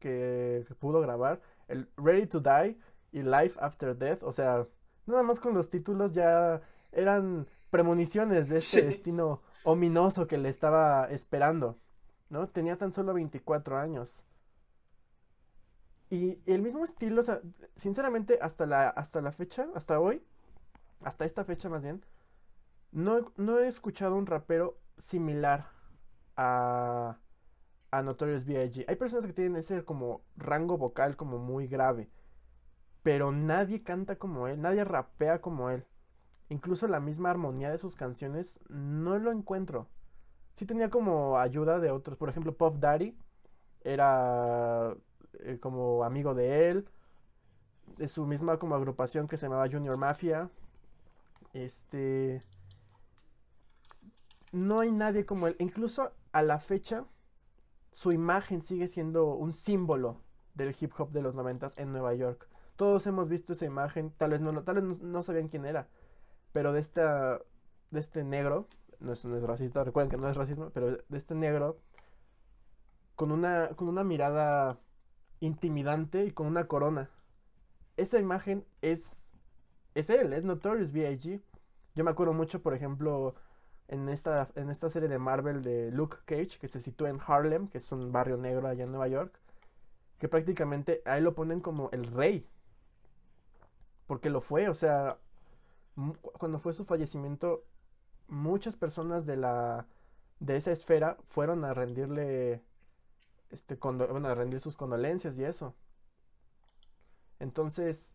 que, 0.01 0.65
que 0.69 0.75
pudo 0.75 1.01
grabar. 1.01 1.41
El 1.69 1.89
Ready 1.97 2.27
to 2.27 2.41
Die 2.41 2.77
y 3.13 3.23
Life 3.23 3.59
After 3.61 3.97
Death. 3.97 4.23
O 4.23 4.33
sea, 4.33 4.67
nada 5.07 5.23
más 5.23 5.41
con 5.41 5.55
los 5.55 5.71
títulos 5.71 6.13
ya 6.13 6.61
eran 6.93 7.47
premoniciones 7.71 8.49
de 8.49 8.59
este 8.59 8.83
destino 8.83 9.43
ominoso 9.65 10.27
que 10.27 10.39
le 10.39 10.49
estaba 10.49 11.07
esperando, 11.11 11.79
¿no? 12.29 12.49
Tenía 12.49 12.77
tan 12.77 12.93
solo 12.93 13.15
24 13.15 13.79
años. 13.79 14.25
Y 16.11 16.41
el 16.47 16.63
mismo 16.63 16.85
estilo, 16.85 17.21
o 17.21 17.25
sea, 17.25 17.41
sinceramente, 17.77 18.39
hasta 18.43 18.67
la, 18.67 18.89
hasta 18.89 19.21
la 19.21 19.31
fecha, 19.31 19.69
hasta 19.75 20.01
hoy, 20.01 20.23
hasta 21.03 21.25
esta 21.25 21.45
fecha 21.45 21.69
más 21.69 21.83
bien, 21.83 22.05
no, 22.91 23.33
no 23.37 23.61
he 23.61 23.69
escuchado 23.69 24.17
un 24.17 24.27
rapero 24.27 24.77
similar 24.99 25.69
a, 26.37 27.17
a 27.93 28.03
Notorious 28.03 28.45
B.I.G. 28.45 28.87
Hay 28.89 28.97
personas 28.97 29.27
que 29.27 29.33
tienen 29.33 29.57
ese 29.57 29.85
como 29.85 30.23
rango 30.37 30.77
vocal 30.79 31.17
como 31.17 31.39
muy 31.39 31.69
grave, 31.69 32.09
pero 33.03 33.31
nadie 33.31 33.83
canta 33.83 34.17
como 34.17 34.49
él, 34.49 34.61
nadie 34.61 34.85
rapea 34.85 35.41
como 35.41 35.71
él. 35.71 35.85
Incluso 36.51 36.89
la 36.89 36.99
misma 36.99 37.31
armonía 37.31 37.71
de 37.71 37.79
sus 37.79 37.95
canciones 37.95 38.59
no 38.69 39.19
lo 39.19 39.31
encuentro. 39.31 39.87
Sí 40.57 40.67
tenía 40.67 40.91
como 40.91 41.39
ayuda 41.39 41.79
de 41.79 41.93
otros. 41.93 42.19
Por 42.19 42.29
ejemplo, 42.29 42.57
Pop 42.57 42.77
Daddy 42.81 43.17
era 43.83 44.97
eh, 45.39 45.59
como 45.61 46.03
amigo 46.03 46.35
de 46.35 46.69
él. 46.71 46.89
De 47.97 48.09
su 48.09 48.27
misma 48.27 48.59
como 48.59 48.75
agrupación 48.75 49.29
que 49.29 49.37
se 49.37 49.47
llamaba 49.47 49.71
Junior 49.71 49.97
Mafia. 49.97 50.51
Este... 51.53 52.41
No 54.51 54.81
hay 54.81 54.91
nadie 54.91 55.25
como 55.25 55.47
él. 55.47 55.55
Incluso 55.61 56.11
a 56.33 56.43
la 56.43 56.59
fecha, 56.59 57.05
su 57.93 58.11
imagen 58.11 58.61
sigue 58.61 58.89
siendo 58.89 59.35
un 59.35 59.53
símbolo 59.53 60.17
del 60.55 60.75
hip 60.81 60.93
hop 60.99 61.13
de 61.13 61.23
los 61.23 61.37
noventas 61.37 61.79
en 61.79 61.93
Nueva 61.93 62.13
York. 62.15 62.49
Todos 62.75 63.07
hemos 63.07 63.29
visto 63.29 63.53
esa 63.53 63.67
imagen, 63.67 64.11
tal 64.17 64.31
vez 64.31 64.41
no, 64.41 64.65
tal 64.65 64.81
vez 64.81 65.01
no 65.01 65.23
sabían 65.23 65.47
quién 65.47 65.65
era 65.65 65.87
pero 66.53 66.73
de 66.73 66.81
esta 66.81 67.41
de 67.91 68.01
este 68.01 68.25
negro, 68.25 68.69
no 69.01 69.13
es, 69.13 69.25
racista, 69.25 69.83
recuerden 69.85 70.11
que 70.11 70.17
no 70.17 70.29
es 70.29 70.37
racismo, 70.37 70.71
pero 70.71 70.97
de 70.97 71.19
este 71.19 71.35
negro 71.35 71.79
con 73.17 73.33
una 73.33 73.69
con 73.77 73.89
una 73.89 74.05
mirada 74.05 74.69
intimidante 75.41 76.25
y 76.25 76.31
con 76.31 76.47
una 76.47 76.67
corona. 76.67 77.11
Esa 77.97 78.19
imagen 78.19 78.65
es 78.83 79.35
es 79.95 80.11
él, 80.11 80.33
es 80.33 80.45
Notorious 80.45 80.93
B.I.G. 80.93 81.41
Yo 81.95 82.05
me 82.05 82.11
acuerdo 82.11 82.33
mucho, 82.33 82.63
por 82.63 82.75
ejemplo, 82.75 83.35
en 83.89 84.09
esta, 84.09 84.49
en 84.55 84.71
esta 84.71 84.89
serie 84.89 85.09
de 85.09 85.19
Marvel 85.19 85.63
de 85.63 85.91
Luke 85.91 86.19
Cage, 86.25 86.59
que 86.61 86.69
se 86.69 86.81
sitúa 86.81 87.11
en 87.11 87.19
Harlem, 87.27 87.67
que 87.69 87.79
es 87.79 87.91
un 87.91 88.13
barrio 88.13 88.37
negro 88.37 88.69
allá 88.69 88.85
en 88.85 88.93
Nueva 88.93 89.09
York, 89.09 89.39
que 90.19 90.29
prácticamente 90.29 91.03
ahí 91.05 91.21
lo 91.21 91.35
ponen 91.35 91.61
como 91.61 91.91
el 91.93 92.05
rey. 92.05 92.47
Porque 94.07 94.31
lo 94.31 94.41
fue, 94.41 94.69
o 94.69 94.75
sea, 94.75 95.19
cuando 96.39 96.59
fue 96.59 96.73
su 96.73 96.85
fallecimiento, 96.85 97.65
muchas 98.29 98.77
personas 98.77 99.27
de 99.27 99.37
la 99.37 99.87
de 100.39 100.57
esa 100.57 100.73
esfera 100.73 101.19
fueron 101.25 101.65
a 101.65 101.75
rendirle 101.75 102.63
este 103.51 103.75
bueno, 103.77 104.29
a 104.29 104.35
rendir 104.35 104.61
sus 104.61 104.77
condolencias 104.77 105.39
y 105.39 105.45
eso. 105.45 105.75
Entonces 107.39 108.13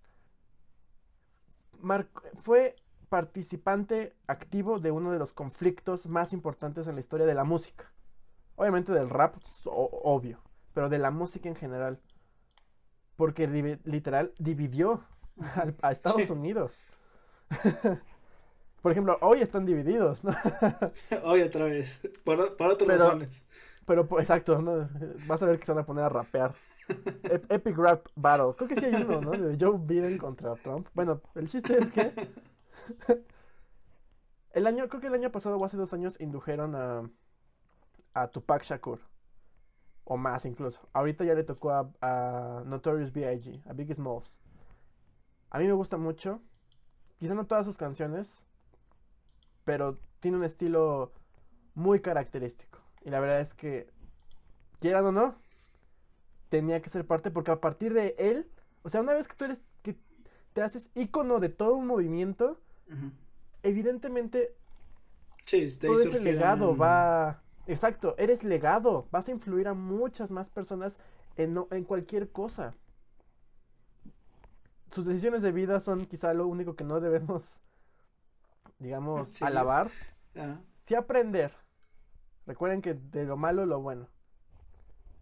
fue 2.34 2.76
participante 3.10 4.16
activo 4.28 4.78
de 4.78 4.92
uno 4.92 5.12
de 5.12 5.20
los 5.20 5.34
conflictos 5.34 6.08
más 6.08 6.34
importantes 6.34 6.88
en 6.88 6.96
la 6.96 7.02
historia 7.02 7.26
de 7.26 7.36
la 7.36 7.44
música. 7.44 7.92
Obviamente 8.56 8.92
del 8.92 9.10
rap, 9.10 9.36
obvio, 9.66 10.40
pero 10.74 10.90
de 10.90 10.98
la 10.98 11.12
música 11.12 11.50
en 11.50 11.56
general. 11.56 12.00
Porque 13.16 13.48
literal 13.84 14.34
dividió 14.40 15.04
a, 15.82 15.92
Estados 15.92 16.30
Unidos. 16.30 16.86
Por 18.82 18.92
ejemplo, 18.92 19.18
hoy 19.22 19.42
están 19.42 19.66
divididos, 19.66 20.24
¿no? 20.24 20.32
hoy 21.24 21.42
otra 21.42 21.66
vez, 21.66 22.08
por, 22.24 22.40
otras 22.40 22.88
razones. 22.88 23.48
Pero, 23.84 24.08
exacto, 24.20 24.62
¿no? 24.62 24.88
vas 25.26 25.42
a 25.42 25.48
ver 25.48 25.58
que 25.60 25.66
se 25.66 25.72
van 25.72 25.84
a 25.84 25.86
poner 25.88 26.04
a 26.06 26.10
rapear. 26.10 26.52
Epic 27.50 27.76
Rap 27.76 28.06
Battle. 28.16 28.54
Creo 28.56 28.70
que 28.70 28.76
sí 28.76 28.86
hay 28.86 29.02
uno, 29.02 29.22
¿no? 29.22 29.32
De 29.32 29.58
Joe 29.60 29.80
Biden 29.80 30.20
contra 30.20 30.54
Trump. 30.56 30.88
Bueno, 30.94 31.20
el 31.34 31.50
chiste 31.50 31.80
es 31.80 31.92
que... 31.92 32.12
el 34.52 34.68
año, 34.68 34.88
creo 34.88 35.02
que 35.02 35.08
el 35.08 35.16
año 35.16 35.32
pasado 35.32 35.58
o 35.58 35.66
hace 35.66 35.78
dos 35.78 35.92
años 35.94 36.20
indujeron 36.20 36.76
a, 36.76 37.10
a 38.14 38.30
Tupac 38.30 38.64
Shakur. 38.64 39.00
O 40.04 40.16
más 40.16 40.46
incluso. 40.46 40.88
Ahorita 40.94 41.24
ya 41.24 41.34
le 41.34 41.44
tocó 41.44 41.72
a, 41.72 41.90
a 42.02 42.62
Notorious 42.66 43.12
B.I.G., 43.12 43.64
a 43.68 43.74
Big 43.74 43.92
Smalls. 43.96 44.40
A 45.50 45.58
mí 45.58 45.66
me 45.66 45.74
gusta 45.74 45.98
mucho 45.98 46.40
quizá 47.20 47.34
no 47.34 47.46
todas 47.46 47.66
sus 47.66 47.78
canciones, 47.78 48.44
pero 49.64 49.98
tiene 50.20 50.38
un 50.38 50.44
estilo 50.44 51.12
muy 51.74 52.00
característico. 52.00 52.80
Y 53.04 53.10
la 53.10 53.20
verdad 53.20 53.42
es 53.42 53.54
que, 53.54 53.88
quieran 54.80 55.06
o 55.06 55.12
no, 55.12 55.36
tenía 56.50 56.82
que 56.82 56.90
ser 56.90 57.06
parte 57.06 57.32
porque 57.32 57.52
a 57.52 57.62
partir 57.62 57.94
de 57.94 58.16
él, 58.18 58.48
o 58.84 58.90
sea, 58.90 59.02
una 59.02 59.14
vez 59.14 59.28
que 59.28 59.36
tú 59.36 59.46
eres, 59.46 59.62
que 59.82 59.96
te 60.54 60.62
haces 60.62 60.90
ícono 60.96 61.40
de 61.40 61.50
todo 61.50 61.76
un 61.76 61.88
movimiento, 61.88 62.60
evidentemente 63.64 64.56
todo 65.82 66.02
ese 66.02 66.20
legado 66.20 66.76
va... 66.76 67.42
Exacto, 67.68 68.14
eres 68.20 68.44
legado, 68.44 69.08
vas 69.12 69.28
a 69.28 69.32
influir 69.32 69.68
a 69.68 69.74
muchas 69.74 70.30
más 70.30 70.50
personas 70.50 71.00
en, 71.36 71.58
en 71.72 71.84
cualquier 71.84 72.32
cosa 72.32 72.76
sus 74.92 75.06
decisiones 75.06 75.42
de 75.42 75.52
vida 75.52 75.80
son 75.80 76.06
quizá 76.06 76.34
lo 76.34 76.48
único 76.48 76.76
que 76.76 76.84
no 76.84 77.00
debemos, 77.00 77.60
digamos, 78.80 79.42
alabar. 79.42 79.90
Sí 80.82 80.96
aprender. 80.96 81.54
Recuerden 82.46 82.82
que 82.82 82.94
de 82.94 83.26
lo 83.26 83.38
malo 83.38 83.66
lo 83.66 83.82
bueno. 83.82 84.08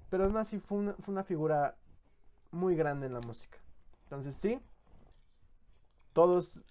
Pero 0.09 0.25
aún 0.25 0.37
así 0.37 0.59
fue 0.59 0.79
una, 0.79 0.93
fue 0.93 1.13
una 1.13 1.23
figura 1.23 1.77
muy 2.51 2.75
grande 2.75 3.07
en 3.07 3.13
la 3.13 3.21
música. 3.21 3.57
Entonces 4.03 4.35
sí, 4.35 4.59
todos, 6.13 6.61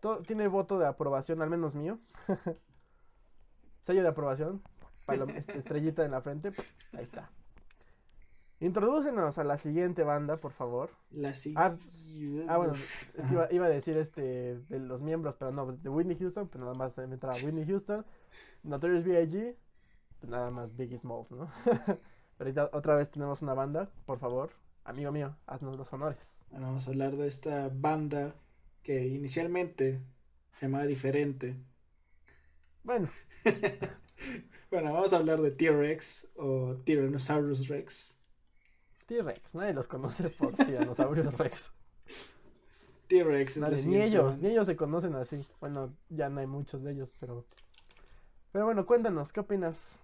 todo, 0.00 0.22
tiene 0.22 0.48
voto 0.48 0.78
de 0.78 0.86
aprobación, 0.86 1.40
al 1.42 1.50
menos 1.50 1.74
mío. 1.74 1.98
Sello 3.82 4.02
de 4.02 4.08
aprobación, 4.08 4.62
este, 5.34 5.58
estrellita 5.58 6.04
en 6.04 6.12
la 6.12 6.20
frente, 6.20 6.50
ahí 6.92 7.02
está. 7.02 7.30
Introdúcenos 8.62 9.38
a 9.38 9.44
la 9.44 9.58
siguiente 9.58 10.04
banda, 10.04 10.36
por 10.36 10.52
favor. 10.52 10.90
La. 11.10 11.32
Ah, 11.56 11.76
ah, 12.48 12.56
bueno, 12.56 12.72
es 12.72 13.10
que 13.12 13.32
iba, 13.32 13.52
iba 13.52 13.66
a 13.66 13.68
decir 13.68 13.96
este 13.96 14.56
de 14.56 14.78
los 14.78 15.00
miembros, 15.00 15.34
pero 15.36 15.50
no, 15.50 15.72
de 15.72 15.88
Whitney 15.88 16.16
Houston, 16.16 16.48
pero 16.48 16.66
nada 16.66 16.78
más 16.78 16.96
me 16.96 17.04
entraba 17.14 17.34
Whitney 17.42 17.66
Houston, 17.66 18.06
Notorious 18.62 19.04
B.I.G., 19.04 19.56
pues 20.20 20.30
nada 20.30 20.50
más 20.52 20.76
Biggie 20.76 20.96
Smalls, 20.96 21.28
¿no? 21.32 21.50
pero 21.64 21.98
ahorita 22.38 22.70
otra 22.72 22.94
vez 22.94 23.10
tenemos 23.10 23.42
una 23.42 23.54
banda, 23.54 23.90
por 24.06 24.20
favor, 24.20 24.50
amigo 24.84 25.10
mío, 25.10 25.36
haznos 25.46 25.76
los 25.76 25.92
honores. 25.92 26.38
Bueno, 26.50 26.66
vamos 26.66 26.86
a 26.86 26.90
hablar 26.90 27.16
de 27.16 27.26
esta 27.26 27.68
banda 27.74 28.32
que 28.84 29.08
inicialmente 29.08 30.00
se 30.54 30.66
llamaba 30.66 30.84
diferente. 30.84 31.56
Bueno, 32.84 33.10
Bueno, 34.72 34.90
vamos 34.94 35.12
a 35.12 35.18
hablar 35.18 35.42
de 35.42 35.50
T-Rex 35.50 36.30
o 36.36 36.76
Tyrannosaurus 36.84 37.68
Rex. 37.68 38.21
T-Rex, 39.06 39.54
nadie 39.54 39.74
los 39.74 39.88
conoce 39.88 40.28
por 40.30 40.54
Tyrannosaurus 40.54 41.32
Rex. 41.38 41.72
T-Rex 43.08 43.56
es 43.56 43.86
ni 43.86 44.00
ellos, 44.00 44.38
ni 44.38 44.50
ellos 44.50 44.66
se 44.66 44.76
conocen 44.76 45.14
así. 45.14 45.44
Bueno, 45.60 45.92
ya 46.08 46.28
no 46.28 46.40
hay 46.40 46.46
muchos 46.46 46.82
de 46.82 46.92
ellos, 46.92 47.10
pero... 47.20 47.44
Pero 48.52 48.66
bueno, 48.66 48.86
cuéntanos, 48.86 49.32
¿qué 49.32 49.40
opinas? 49.40 49.98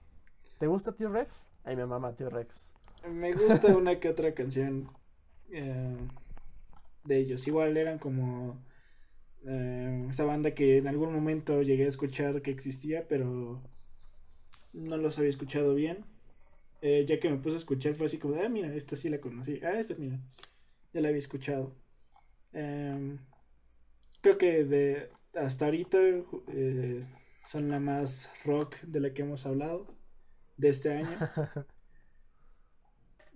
¿Te 0.59 0.66
gusta 0.66 0.92
T-Rex? 0.92 1.46
Ay, 1.64 1.76
mi 1.76 1.84
mamá 1.84 2.12
T-Rex. 2.14 2.72
Me 3.07 3.32
gusta 3.32 3.76
una 3.76 4.01
que 4.01 4.09
otra 4.09 4.34
canción 4.34 4.90
eh, 5.51 5.96
de 7.05 7.16
ellos. 7.16 7.46
Igual 7.46 7.76
eran 7.76 7.99
como 7.99 8.59
eh, 9.46 10.07
esa 10.11 10.24
banda 10.24 10.53
que 10.53 10.78
en 10.78 10.88
algún 10.88 11.12
momento 11.12 11.62
llegué 11.62 11.84
a 11.84 11.88
escuchar 11.88 12.42
que 12.42 12.51
existía, 12.51 13.07
pero 13.09 13.62
no 14.72 14.96
los 14.96 15.18
había 15.18 15.30
escuchado 15.30 15.74
bien. 15.74 16.05
Eh, 16.81 17.05
ya 17.07 17.18
que 17.18 17.29
me 17.29 17.39
puse 17.39 17.57
a 17.57 17.59
escuchar 17.59 17.95
fue 17.95 18.07
así 18.07 18.18
como, 18.18 18.41
ah, 18.41 18.49
mira, 18.49 18.72
esta 18.74 18.97
sí 18.97 19.09
la 19.09 19.20
conocí. 19.20 19.61
Ah, 19.64 19.79
esta, 19.79 19.95
mira, 19.97 20.20
ya 20.93 21.01
la 21.01 21.09
había 21.09 21.18
escuchado. 21.18 21.74
Em, 22.53 23.18
creo 24.20 24.39
que 24.39 24.64
de 24.64 25.11
hasta 25.35 25.66
ahorita 25.66 25.99
eh, 26.49 27.05
son 27.45 27.68
la 27.68 27.81
más 27.81 28.33
rock 28.45 28.76
de 28.83 29.01
la 29.01 29.12
que 29.12 29.22
hemos 29.22 29.47
hablado 29.47 29.87
de 30.57 30.68
este 30.68 30.93
año. 30.93 31.18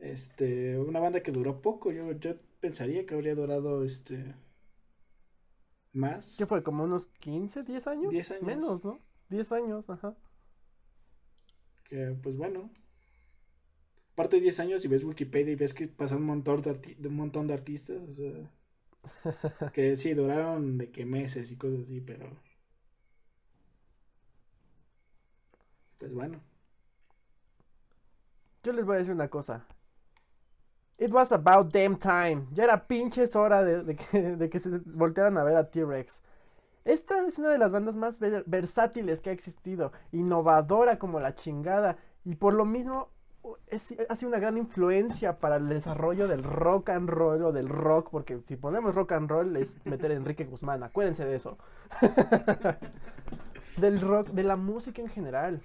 Este, 0.03 0.76
una 0.80 0.99
banda 0.99 1.22
que 1.22 1.30
duró 1.30 1.62
poco, 1.62 1.93
yo, 1.93 2.11
yo 2.11 2.34
pensaría 2.59 3.07
que 3.07 3.14
habría 3.14 3.36
durado 3.36 3.84
este 3.84 4.34
más. 5.93 6.36
¿Qué 6.36 6.45
fue? 6.45 6.64
¿Como 6.64 6.82
unos 6.82 7.07
15, 7.20 7.62
10 7.62 7.86
años? 7.86 8.11
10 8.11 8.30
años. 8.32 8.43
Menos, 8.43 8.84
¿no? 8.84 8.99
10 9.28 9.53
años, 9.53 9.88
ajá. 9.88 10.16
Que 11.84 12.16
pues 12.20 12.36
bueno. 12.36 12.68
Aparte 14.14 14.36
de 14.36 14.42
10 14.42 14.60
años 14.60 14.84
y 14.84 14.88
ves 14.88 15.04
Wikipedia 15.04 15.52
y 15.52 15.56
ves 15.56 15.74
que 15.74 15.88
pasó 15.88 16.16
un 16.16 16.24
montón 16.24 16.62
de, 16.62 16.70
arti- 16.72 16.96
de 16.96 17.08
un 17.08 17.16
montón 17.16 17.46
de 17.46 17.54
artistas, 17.54 17.98
o 18.08 18.10
sea, 18.12 18.50
que 19.72 19.96
sí, 19.96 20.14
duraron 20.14 20.78
de 20.78 20.90
que 20.90 21.04
meses 21.04 21.50
y 21.52 21.56
cosas 21.56 21.80
así, 21.84 22.00
pero 22.00 22.26
pues 25.98 26.12
bueno. 26.12 26.40
Yo 28.64 28.72
les 28.72 28.84
voy 28.84 28.96
a 28.96 28.98
decir 29.00 29.14
una 29.14 29.28
cosa. 29.28 29.66
It 30.98 31.10
was 31.10 31.32
about 31.32 31.72
damn 31.72 31.96
time. 31.96 32.46
Ya 32.52 32.64
era 32.64 32.86
pinches 32.86 33.34
hora 33.34 33.64
de, 33.64 33.82
de 33.82 33.96
que, 33.96 34.22
de 34.36 34.50
que 34.50 34.60
se 34.60 34.70
voltearan 34.96 35.36
a 35.38 35.44
ver 35.44 35.56
a 35.56 35.64
T-Rex. 35.64 36.20
Esta 36.84 37.26
es 37.26 37.38
una 37.38 37.50
de 37.50 37.58
las 37.58 37.72
bandas 37.72 37.96
más 37.96 38.18
ver- 38.20 38.44
versátiles 38.46 39.20
que 39.22 39.30
ha 39.30 39.34
existido. 39.34 39.92
Innovadora 40.12 40.98
como 40.98 41.20
la 41.20 41.34
chingada. 41.34 41.98
Y 42.24 42.36
por 42.36 42.54
lo 42.54 42.64
mismo 42.66 43.10
es- 43.66 43.95
ha 44.09 44.16
sido 44.16 44.28
una 44.28 44.38
gran 44.38 44.57
influencia 44.59 45.38
para 45.38 45.57
el 45.57 45.68
desarrollo 45.68 46.28
del 46.28 46.43
rock 46.43 46.90
and 46.90 47.09
roll 47.09 47.43
o 47.45 47.53
del 47.53 47.68
rock. 47.68 48.11
Porque 48.11 48.40
si 48.47 48.57
ponemos 48.57 48.95
rock 48.95 49.12
and 49.12 49.28
roll 49.30 49.57
es 49.57 49.76
meter 49.84 50.11
a 50.11 50.14
Enrique 50.14 50.45
Guzmán. 50.45 50.82
Acuérdense 50.82 51.24
de 51.24 51.36
eso. 51.36 51.59
del 53.76 54.01
rock, 54.01 54.28
de 54.28 54.43
la 54.45 54.57
música 54.57 55.01
en 55.03 55.09
general. 55.09 55.62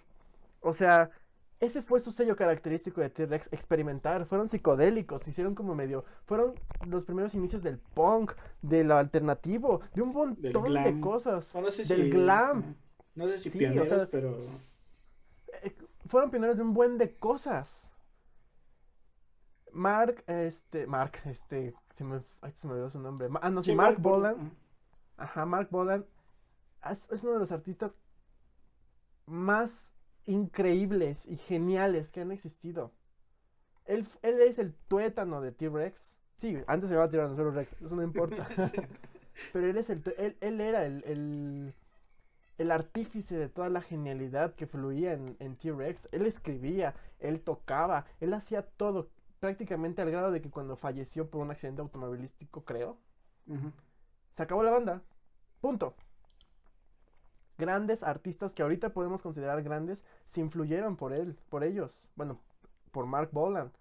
O 0.62 0.74
sea, 0.74 1.10
ese 1.60 1.82
fue 1.82 2.00
su 2.00 2.12
sello 2.12 2.36
característico 2.36 3.02
de 3.02 3.10
T-Rex, 3.10 3.50
experimentar. 3.52 4.26
Fueron 4.26 4.48
psicodélicos, 4.48 5.28
hicieron 5.28 5.56
como 5.56 5.76
medio. 5.76 6.06
Fueron 6.26 6.54
los 6.88 7.04
primeros 7.04 7.34
inicios 7.36 7.64
del 7.64 7.78
punk, 7.80 8.34
de 8.62 8.84
lo 8.84 8.96
alternativo, 8.98 9.82
de 9.94 10.02
un 10.02 10.14
montón 10.14 10.74
de 10.74 11.00
cosas. 11.02 11.54
O 11.54 11.62
no 11.62 11.70
sé 11.72 11.84
Del 11.94 12.12
si- 12.12 12.18
glam. 12.18 12.76
No 13.16 13.26
sé 13.26 13.40
si 13.40 13.50
Sí, 13.50 13.58
o 13.58 13.60
pioneros, 13.60 13.88
sea, 13.90 14.08
pero 14.12 14.38
Fueron 16.08 16.32
pioneros 16.32 16.58
de 16.58 16.64
un 16.64 16.74
buen 16.74 16.98
de 16.98 17.16
cosas. 17.16 17.90
Mark, 19.72 20.24
este, 20.28 20.88
Mark, 20.88 21.20
este, 21.26 21.74
se 21.96 22.04
me, 22.04 22.22
ay, 22.42 22.54
se 22.54 22.68
me 22.68 22.74
olvidó 22.74 22.90
su 22.90 23.00
nombre. 23.00 23.30
Ah, 23.42 23.50
no, 23.50 23.62
sí, 23.62 23.72
Sí, 23.72 23.76
Mark 23.76 23.98
Bolan. 24.00 24.36
Bolan. 24.36 24.58
Ajá, 25.18 25.46
Mark 25.46 25.70
Bolan 25.72 26.06
es, 26.90 27.10
es 27.12 27.24
uno 27.24 27.34
de 27.34 27.40
los 27.40 27.52
artistas 27.52 27.96
más 29.26 29.92
increíbles 30.26 31.26
y 31.26 31.38
geniales 31.38 32.12
que 32.12 32.22
han 32.22 32.32
existido. 32.32 32.94
Él, 33.86 34.08
él 34.22 34.42
es 34.42 34.60
el 34.60 34.74
tuétano 34.88 35.42
de 35.42 35.52
T-Rex. 35.52 36.20
Sí, 36.36 36.58
antes 36.68 36.90
se 36.90 36.96
llamaba 36.96 37.10
Tyrannosaurus 37.10 37.56
Rex, 37.56 37.82
eso 37.82 37.96
no 37.96 38.04
importa. 38.04 38.48
Sí. 38.68 38.80
Pero 39.54 39.68
él 39.68 39.78
es 39.78 39.90
el, 39.92 40.02
él, 40.18 40.36
él 40.42 40.62
era 40.62 40.86
el, 40.86 41.04
el, 41.06 41.74
el 42.58 42.72
artífice 42.72 43.38
de 43.38 43.50
toda 43.50 43.70
la 43.70 43.82
genialidad 43.82 44.56
que 44.56 44.66
fluía 44.68 45.14
en, 45.14 45.36
en 45.40 45.56
T-Rex. 45.56 46.10
Él 46.12 46.26
escribía, 46.26 46.96
él 47.20 47.42
tocaba, 47.42 48.06
él 48.20 48.34
hacía 48.34 48.64
todo, 48.64 49.10
prácticamente 49.40 50.02
al 50.02 50.10
grado 50.12 50.32
de 50.32 50.42
que 50.42 50.50
cuando 50.50 50.76
falleció 50.76 51.30
por 51.30 51.42
un 51.42 51.52
accidente 51.52 51.82
automovilístico, 51.82 52.64
creo, 52.66 52.98
se 54.34 54.44
acabó 54.44 54.64
la 54.64 54.72
banda. 54.72 55.02
Punto. 55.62 55.96
Grandes 57.58 58.04
artistas 58.04 58.54
que 58.54 58.62
ahorita 58.62 58.90
podemos 58.90 59.22
considerar 59.22 59.64
grandes 59.64 60.04
se 60.26 60.42
influyeron 60.42 60.96
por 60.96 61.14
él, 61.14 61.36
por 61.50 61.64
ellos. 61.64 62.08
Bueno, 62.16 62.40
por 62.92 63.06
Mark 63.08 63.30
Bolan. 63.32 63.72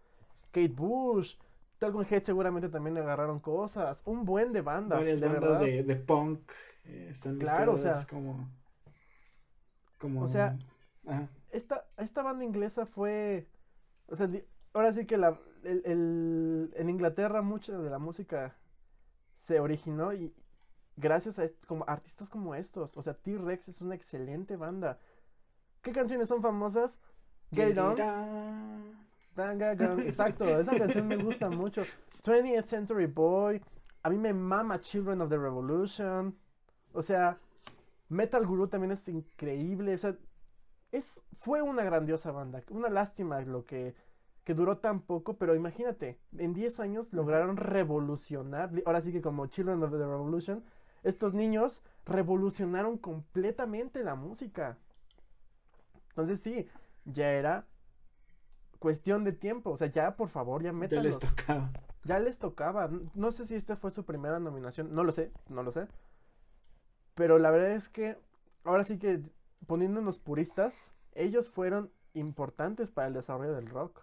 Kate 0.50 0.68
Bush. 0.68 1.36
Talcon 1.78 2.06
Head 2.08 2.22
seguramente 2.22 2.70
también 2.70 2.94
le 2.94 3.00
agarraron 3.00 3.38
cosas. 3.38 4.00
Un 4.06 4.24
buen 4.24 4.54
de 4.54 4.62
bandas, 4.62 4.98
Varias 4.98 5.20
de 5.20 5.26
bandas 5.28 5.42
verdad. 5.42 5.60
de, 5.60 5.82
de 5.82 5.96
punk 5.96 6.40
eh, 6.84 7.08
están 7.10 7.38
Claro, 7.38 7.74
o 7.74 7.78
sea- 7.78 8.06
como 8.08 8.48
como 9.98 10.22
O 10.22 10.28
sea, 10.28 10.56
ajá. 11.06 11.28
esta, 11.50 11.84
esta 11.96 12.22
banda 12.22 12.44
inglesa 12.44 12.86
fue. 12.86 13.46
O 14.08 14.16
sea, 14.16 14.28
ahora 14.74 14.92
sí 14.92 15.04
que 15.06 15.16
la, 15.16 15.38
el, 15.64 15.82
el- 15.84 16.72
en 16.76 16.90
Inglaterra 16.90 17.42
mucha 17.42 17.76
de 17.78 17.90
la 17.90 17.98
música 17.98 18.54
se 19.34 19.60
originó 19.60 20.12
y 20.12 20.32
gracias 20.96 21.38
a 21.38 21.46
como 21.66 21.84
artistas 21.88 22.28
como 22.28 22.54
estos. 22.54 22.96
O 22.96 23.02
sea, 23.02 23.14
T-Rex 23.14 23.68
es 23.68 23.80
una 23.80 23.94
excelente 23.94 24.56
banda. 24.56 24.98
¿Qué 25.82 25.92
canciones 25.92 26.28
son 26.28 26.42
famosas? 26.42 26.98
Get 27.52 27.78
On. 27.78 27.96
Exacto, 30.00 30.44
esa 30.58 30.76
canción 30.76 31.06
me 31.06 31.16
gusta 31.16 31.48
mucho. 31.50 31.82
20th 32.24 32.64
Century 32.64 33.06
Boy. 33.06 33.62
A 34.02 34.10
mí 34.10 34.18
me 34.18 34.32
mama 34.32 34.80
Children 34.80 35.20
of 35.20 35.28
the 35.30 35.36
Revolution. 35.38 36.36
O 36.92 37.02
sea, 37.02 37.38
Metal 38.08 38.46
Guru 38.46 38.68
también 38.68 38.92
es 38.92 39.06
increíble. 39.08 39.94
O 39.94 39.98
sea, 39.98 40.16
es, 40.92 41.22
fue 41.34 41.62
una 41.62 41.82
grandiosa 41.84 42.30
banda. 42.32 42.62
Una 42.70 42.88
lástima 42.88 43.40
lo 43.40 43.64
que, 43.64 43.94
que 44.44 44.54
duró 44.54 44.78
tan 44.78 45.00
poco, 45.00 45.36
pero 45.36 45.54
imagínate, 45.54 46.18
en 46.38 46.52
10 46.54 46.80
años 46.80 47.12
lograron 47.12 47.56
revolucionar. 47.56 48.70
Ahora 48.86 49.00
sí 49.00 49.12
que 49.12 49.22
como 49.22 49.46
Children 49.46 49.82
of 49.82 49.90
the 49.90 49.98
Revolution, 49.98 50.62
estos 51.02 51.34
niños 51.34 51.80
revolucionaron 52.04 52.98
completamente 52.98 54.02
la 54.04 54.14
música. 54.14 54.78
Entonces 56.10 56.40
sí, 56.40 56.68
ya 57.04 57.32
era 57.32 57.66
cuestión 58.78 59.24
de 59.24 59.32
tiempo. 59.32 59.70
O 59.70 59.76
sea, 59.76 59.88
ya 59.88 60.16
por 60.16 60.28
favor, 60.28 60.62
ya 60.62 60.72
Ya 60.72 60.78
métanlos. 60.78 61.04
les 61.06 61.18
tocaba. 61.18 61.70
Ya 62.04 62.18
les 62.20 62.38
tocaba. 62.38 62.88
No 63.14 63.32
sé 63.32 63.46
si 63.46 63.56
esta 63.56 63.74
fue 63.76 63.90
su 63.90 64.04
primera 64.04 64.38
nominación. 64.38 64.94
No 64.94 65.02
lo 65.02 65.12
sé, 65.12 65.32
no 65.48 65.62
lo 65.64 65.72
sé. 65.72 65.88
Pero 67.16 67.38
la 67.38 67.50
verdad 67.50 67.72
es 67.72 67.88
que 67.88 68.16
ahora 68.62 68.84
sí 68.84 68.98
que 68.98 69.22
poniéndonos 69.66 70.18
puristas, 70.18 70.92
ellos 71.14 71.48
fueron 71.48 71.90
importantes 72.12 72.90
para 72.90 73.08
el 73.08 73.14
desarrollo 73.14 73.54
del 73.54 73.68
rock. 73.68 74.02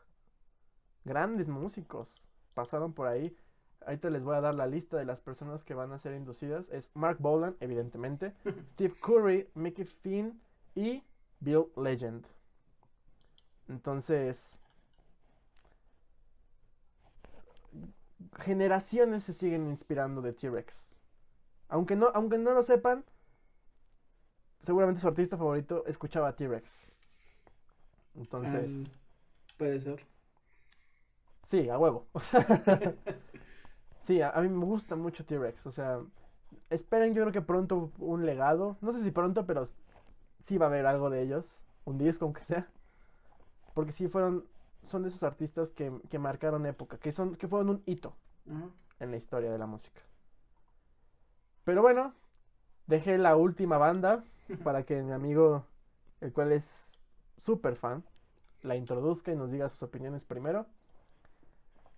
Grandes 1.05 1.47
músicos 1.47 2.26
pasaron 2.55 2.93
por 2.93 3.07
ahí. 3.07 3.38
Ahorita 3.86 4.09
les 4.09 4.24
voy 4.24 4.36
a 4.36 4.41
dar 4.41 4.55
la 4.55 4.66
lista 4.66 4.97
de 4.97 5.05
las 5.05 5.22
personas 5.22 5.64
que 5.64 5.76
van 5.76 5.91
a 5.91 5.99
ser 5.99 6.16
inducidas. 6.16 6.70
Es 6.70 6.89
Mark 6.95 7.18
Bolan, 7.20 7.55
evidentemente, 7.59 8.34
Steve 8.72 8.95
Curry, 8.99 9.47
Mickey 9.53 9.86
Finn 9.86 10.41
y 10.74 11.03
Bill 11.39 11.66
Legend. 11.78 12.26
Entonces, 13.70 14.57
generaciones 18.39 19.24
se 19.24 19.34
siguen 19.34 19.70
inspirando 19.70 20.22
de 20.22 20.34
T-Rex. 20.34 20.93
Aunque 21.74 21.96
no, 21.96 22.12
aunque 22.14 22.38
no 22.38 22.54
lo 22.54 22.62
sepan, 22.62 23.04
seguramente 24.62 25.02
su 25.02 25.08
artista 25.08 25.38
favorito 25.38 25.84
escuchaba 25.88 26.28
a 26.28 26.36
T-Rex. 26.36 26.92
Entonces, 28.14 28.86
Ah, 28.86 28.92
puede 29.58 29.80
ser. 29.80 30.06
Sí, 31.48 31.68
a 31.70 31.80
huevo. 31.80 32.06
sí, 34.02 34.22
a, 34.22 34.30
a 34.30 34.42
mí 34.42 34.50
me 34.50 34.64
gusta 34.66 34.96
mucho 34.96 35.26
T-Rex. 35.26 35.66
O 35.66 35.72
sea, 35.72 36.00
esperen, 36.70 37.16
yo 37.16 37.24
creo 37.24 37.34
que 37.34 37.42
pronto 37.42 37.92
un 37.98 38.24
legado. 38.28 38.78
No 38.82 38.94
sé 38.94 39.04
si 39.04 39.10
pronto, 39.10 39.48
pero 39.48 39.68
sí 40.42 40.60
va 40.60 40.68
a 40.68 40.70
haber 40.70 40.86
algo 40.86 41.10
de 41.10 41.24
ellos. 41.24 41.64
Un 41.86 41.98
disco, 41.98 42.26
aunque 42.26 42.44
sea. 42.44 42.68
Porque 43.74 43.92
sí 43.94 44.08
fueron. 44.10 44.46
Son 44.84 45.02
de 45.02 45.10
esos 45.10 45.24
artistas 45.24 45.72
que, 45.72 45.92
que 46.12 46.20
marcaron 46.20 46.68
época. 46.68 47.00
Que, 47.00 47.12
son, 47.12 47.36
que 47.36 47.48
fueron 47.48 47.70
un 47.70 47.84
hito 47.88 48.16
en 49.00 49.10
la 49.10 49.18
historia 49.18 49.52
de 49.52 49.58
la 49.58 49.66
música. 49.66 50.02
Pero 51.64 51.82
bueno, 51.82 52.14
dejé 52.88 53.18
la 53.18 53.36
última 53.36 53.78
banda 53.78 54.24
para 54.64 54.86
que 54.86 55.01
mi 55.01 55.14
amigo, 55.14 55.66
el 56.22 56.34
cual 56.34 56.51
es 56.51 56.91
súper 57.38 57.76
fan, 57.76 58.03
la 58.61 58.76
introduzca 58.76 59.32
y 59.32 59.36
nos 59.36 59.51
diga 59.51 59.70
sus 59.70 59.84
opiniones 59.84 60.24
primero. 60.24 60.66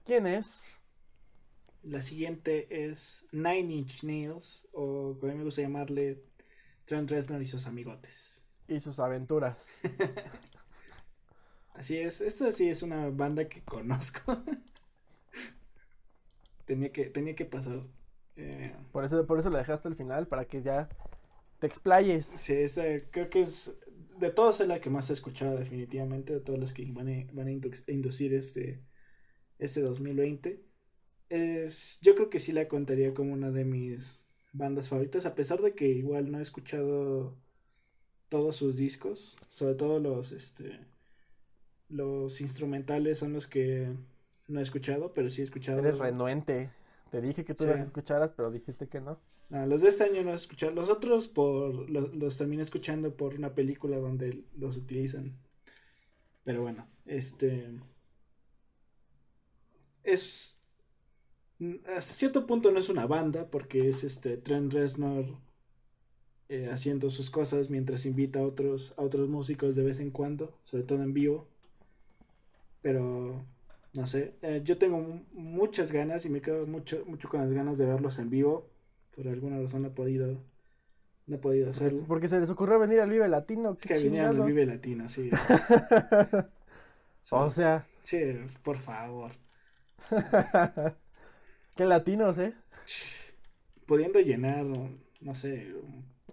¿Quién 0.05 0.28
es? 0.28 0.80
La 1.84 2.01
siguiente 2.01 2.89
es 2.89 3.26
Nine 3.32 3.74
Inch 3.74 4.03
Nails, 4.03 4.68
o 4.72 5.18
como 5.20 5.34
me 5.34 5.43
gusta 5.43 5.61
llamarle 5.61 6.24
Trent 6.86 7.09
Reznor 7.09 7.41
y 7.41 7.45
sus 7.45 7.68
amigotes. 7.68 8.43
Y 8.68 8.80
sus 8.80 8.99
aventuras. 8.99 9.57
Así 11.76 11.97
es, 11.97 12.22
esta 12.22 12.51
sí 12.51 12.70
es 12.70 12.84
una 12.84 13.09
banda 13.09 13.47
que 13.47 13.61
conozco. 13.61 14.38
tenía, 16.66 16.91
que, 16.91 17.09
tenía 17.09 17.36
que 17.36 17.45
pasar. 17.45 17.82
Eh, 18.36 18.76
Por 18.92 19.04
eso, 19.06 19.26
por 19.28 19.40
eso 19.40 19.50
la 19.50 19.60
dejé 19.60 19.74
hasta 19.74 19.90
el 19.90 19.96
final, 19.96 20.28
para 20.28 20.46
que 20.46 20.62
ya 20.62 20.90
te 21.60 21.68
explayes. 21.68 22.38
sí, 22.38 22.54
esta 22.54 22.84
creo 23.12 23.30
que 23.30 23.42
es, 23.42 23.80
de 24.20 24.32
todas 24.32 24.62
es 24.62 24.68
la 24.68 24.80
que 24.82 24.90
más 24.90 25.10
he 25.10 25.14
escuchado 25.14 25.58
definitivamente, 25.58 26.34
de 26.34 26.40
todos 26.42 26.60
los 26.60 26.74
que 26.74 26.86
van 26.92 27.08
a, 27.10 27.28
van 27.34 27.48
a 27.48 27.52
indu- 27.52 27.84
inducir 27.88 28.34
este, 28.34 28.84
este 29.60 29.82
2020. 29.82 30.66
Es, 31.30 32.00
yo 32.02 32.16
creo 32.16 32.30
que 32.30 32.40
sí 32.40 32.54
la 32.54 32.68
contaría 32.68 33.14
como 33.14 33.34
una 33.34 33.52
de 33.52 33.66
mis 33.66 34.26
bandas 34.54 34.90
favoritas, 34.90 35.26
a 35.26 35.36
pesar 35.36 35.62
de 35.62 35.76
que 35.76 35.88
igual 35.90 36.32
no 36.32 36.40
he 36.40 36.42
escuchado 36.44 37.38
todos 38.30 38.56
sus 38.58 38.78
discos, 38.78 39.38
sobre 39.50 39.76
todo 39.76 40.00
los, 40.00 40.32
este, 40.32 40.80
los 41.90 42.42
instrumentales 42.42 43.20
son 43.20 43.34
los 43.34 43.48
que 43.48 43.90
no 44.48 44.60
he 44.60 44.64
escuchado, 44.64 45.14
pero 45.14 45.30
sí 45.30 45.42
he 45.42 45.44
escuchado. 45.44 45.82
Eres 45.82 46.00
renuente. 46.00 46.72
Te 47.16 47.22
dije 47.22 47.45
que 47.45 47.53
tú 47.53 47.63
Sí. 47.63 47.70
las 47.70 47.80
escucharas, 47.80 48.32
pero 48.36 48.51
dijiste 48.51 48.89
que 48.89 48.99
no. 48.99 49.18
No, 49.47 49.66
los 49.66 49.80
de 49.82 49.88
este 49.88 50.03
año 50.03 50.22
no 50.22 50.34
escuchado. 50.34 50.74
Los 50.74 50.89
otros 50.89 51.30
por 51.30 51.89
los, 51.89 52.13
los 52.13 52.38
terminé 52.38 52.61
escuchando 52.61 53.16
por 53.16 53.36
una 53.36 53.55
película 53.55 53.95
donde 53.97 54.43
los 54.57 54.76
utilizan. 54.76 55.34
Pero 56.43 56.61
bueno, 56.61 56.89
este 57.05 57.80
es 60.03 60.57
hasta 61.88 62.13
cierto 62.13 62.45
punto 62.45 62.72
no 62.72 62.80
es 62.80 62.89
una 62.89 63.05
banda 63.07 63.49
porque 63.49 63.88
es 63.88 64.03
este 64.03 64.38
Trent 64.38 64.74
Reznor 64.74 65.38
eh, 66.49 66.70
haciendo 66.72 67.09
sus 67.09 67.30
cosas 67.30 67.70
mientras 67.70 68.05
invita 68.05 68.39
a 68.39 68.43
otros 68.43 68.93
a 68.97 69.01
otros 69.03 69.30
músicos 69.30 69.76
de 69.76 69.84
vez 69.84 69.99
en 69.99 70.11
cuando, 70.11 70.57
sobre 70.63 70.84
todo 70.84 71.01
en 71.03 71.13
vivo. 71.13 71.47
Pero 72.82 73.45
no 73.96 74.08
sé, 74.08 74.36
eh, 74.41 74.62
yo 74.64 74.78
tengo 74.78 75.00
mu- 75.00 75.24
muchas 75.34 75.91
ganas 75.91 76.26
y 76.26 76.30
me 76.30 76.41
quedo 76.41 76.66
mucho 76.68 77.04
mucho 77.06 77.30
con 77.30 77.41
las 77.41 77.52
ganas 77.52 77.78
de 77.78 77.86
verlos 77.86 78.20
en 78.20 78.30
vivo. 78.30 78.70
Por 79.16 79.28
alguna 79.28 79.60
razón 79.60 79.84
no 79.84 79.89
he 79.89 79.91
podido 79.91 80.38
no 81.28 81.36
he 81.36 81.39
podido 81.39 81.70
hacerlo. 81.70 82.04
Porque 82.08 82.28
se 82.28 82.39
les 82.39 82.50
ocurrió 82.50 82.80
venir 82.80 83.00
al 83.00 83.10
Vive 83.10 83.28
Latino. 83.28 83.78
Es 83.80 83.88
que 83.88 83.98
vinieron 83.98 84.41
al. 84.41 84.48
Vive 84.48 84.66
Latino, 84.66 85.08
sí. 85.10 85.30
o 87.32 87.52
sea, 87.52 87.86
Sí, 88.04 88.22
por 88.64 88.78
favor. 88.78 89.32
qué 91.76 91.86
latinos, 91.86 92.38
¿eh? 92.38 92.54
Pudiendo 93.86 94.20
llenar, 94.20 94.66
no 95.22 95.36
sé, 95.36 95.74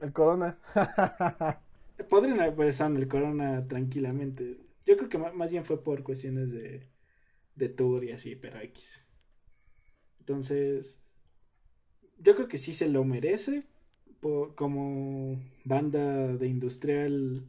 El 0.00 0.12
Corona. 0.12 0.58
podrían 2.08 2.40
haber 2.40 2.68
estado 2.68 2.90
en 2.90 2.96
el 2.98 3.08
Corona 3.08 3.66
tranquilamente. 3.66 4.58
Yo 4.84 4.96
creo 4.96 5.08
que 5.08 5.18
más 5.18 5.50
bien 5.50 5.64
fue 5.64 5.82
por 5.82 6.02
cuestiones 6.02 6.50
de, 6.50 6.86
de 7.56 7.68
tour 7.70 8.04
y 8.04 8.12
así, 8.12 8.36
pero 8.36 8.60
X. 8.60 9.06
Entonces, 10.20 11.02
yo 12.18 12.34
creo 12.34 12.48
que 12.48 12.58
sí 12.58 12.74
se 12.74 12.88
lo 12.88 13.04
merece 13.04 13.64
como 14.56 15.40
banda 15.64 16.28
de 16.36 16.48
industrial 16.48 17.46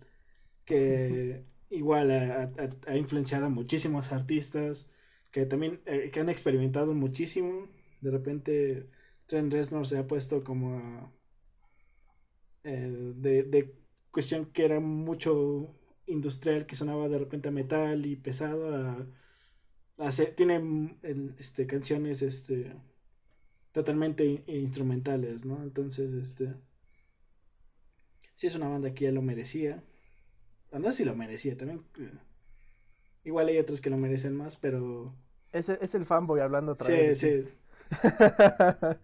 que 0.66 1.46
igual 1.70 2.12
ha, 2.12 2.44
ha- 2.44 2.70
ha 2.92 2.98
influenciado 2.98 3.48
a 3.48 3.50
muchísimos 3.50 4.12
artistas 4.14 4.90
que 5.32 5.46
también 5.48 5.82
eh, 5.86 6.12
que 6.12 6.20
han 6.22 6.30
experimentado 6.30 6.94
muchísimo. 6.96 7.70
De 8.02 8.12
repente, 8.12 8.90
Trent 9.28 9.54
Reznor 9.54 9.88
se 9.88 9.98
ha 10.00 10.08
puesto 10.08 10.44
como 10.44 10.78
a, 10.80 11.12
eh, 12.64 13.14
de, 13.16 13.44
de 13.44 13.76
cuestión 14.12 14.46
que 14.48 14.66
era 14.66 14.80
mucho 14.80 15.76
industrial, 16.08 16.66
que 16.66 16.76
sonaba 16.76 17.08
de 17.10 17.18
repente 17.20 17.50
a 17.50 17.52
metal 17.52 18.06
y 18.06 18.16
pesado, 18.16 18.76
a, 18.76 19.08
a 19.98 20.08
hacer- 20.08 20.36
tiene 20.36 20.60
mm, 20.60 21.36
este, 21.40 21.68
canciones 21.68 22.22
este, 22.22 22.74
totalmente 23.72 24.26
in- 24.26 24.44
instrumentales, 24.48 25.46
¿no? 25.46 25.62
Entonces, 25.64 26.12
este, 26.14 26.54
sí 28.36 28.48
es 28.48 28.56
una 28.56 28.68
banda 28.70 28.94
que 28.94 29.06
ya 29.06 29.12
lo 29.12 29.22
merecía. 29.22 29.84
O 30.72 30.80
no 30.80 30.92
sé 30.92 31.00
si 31.00 31.06
lo 31.06 31.16
merecía, 31.16 31.56
también. 31.58 31.84
eh, 32.00 32.12
igual 33.24 33.48
hay 33.48 33.58
otros 33.60 33.82
que 33.82 33.90
lo 33.90 33.98
merecen 33.98 34.36
más, 34.36 34.56
pero... 34.56 35.16
Es, 35.52 35.70
el- 35.70 35.80
es 35.82 35.96
el 35.96 36.06
fanboy 36.06 36.40
hablando 36.42 36.72
otra 36.74 36.88
Sí, 36.88 36.92
vez. 36.94 37.18
sí. 37.20 37.44
ti. 37.44 37.50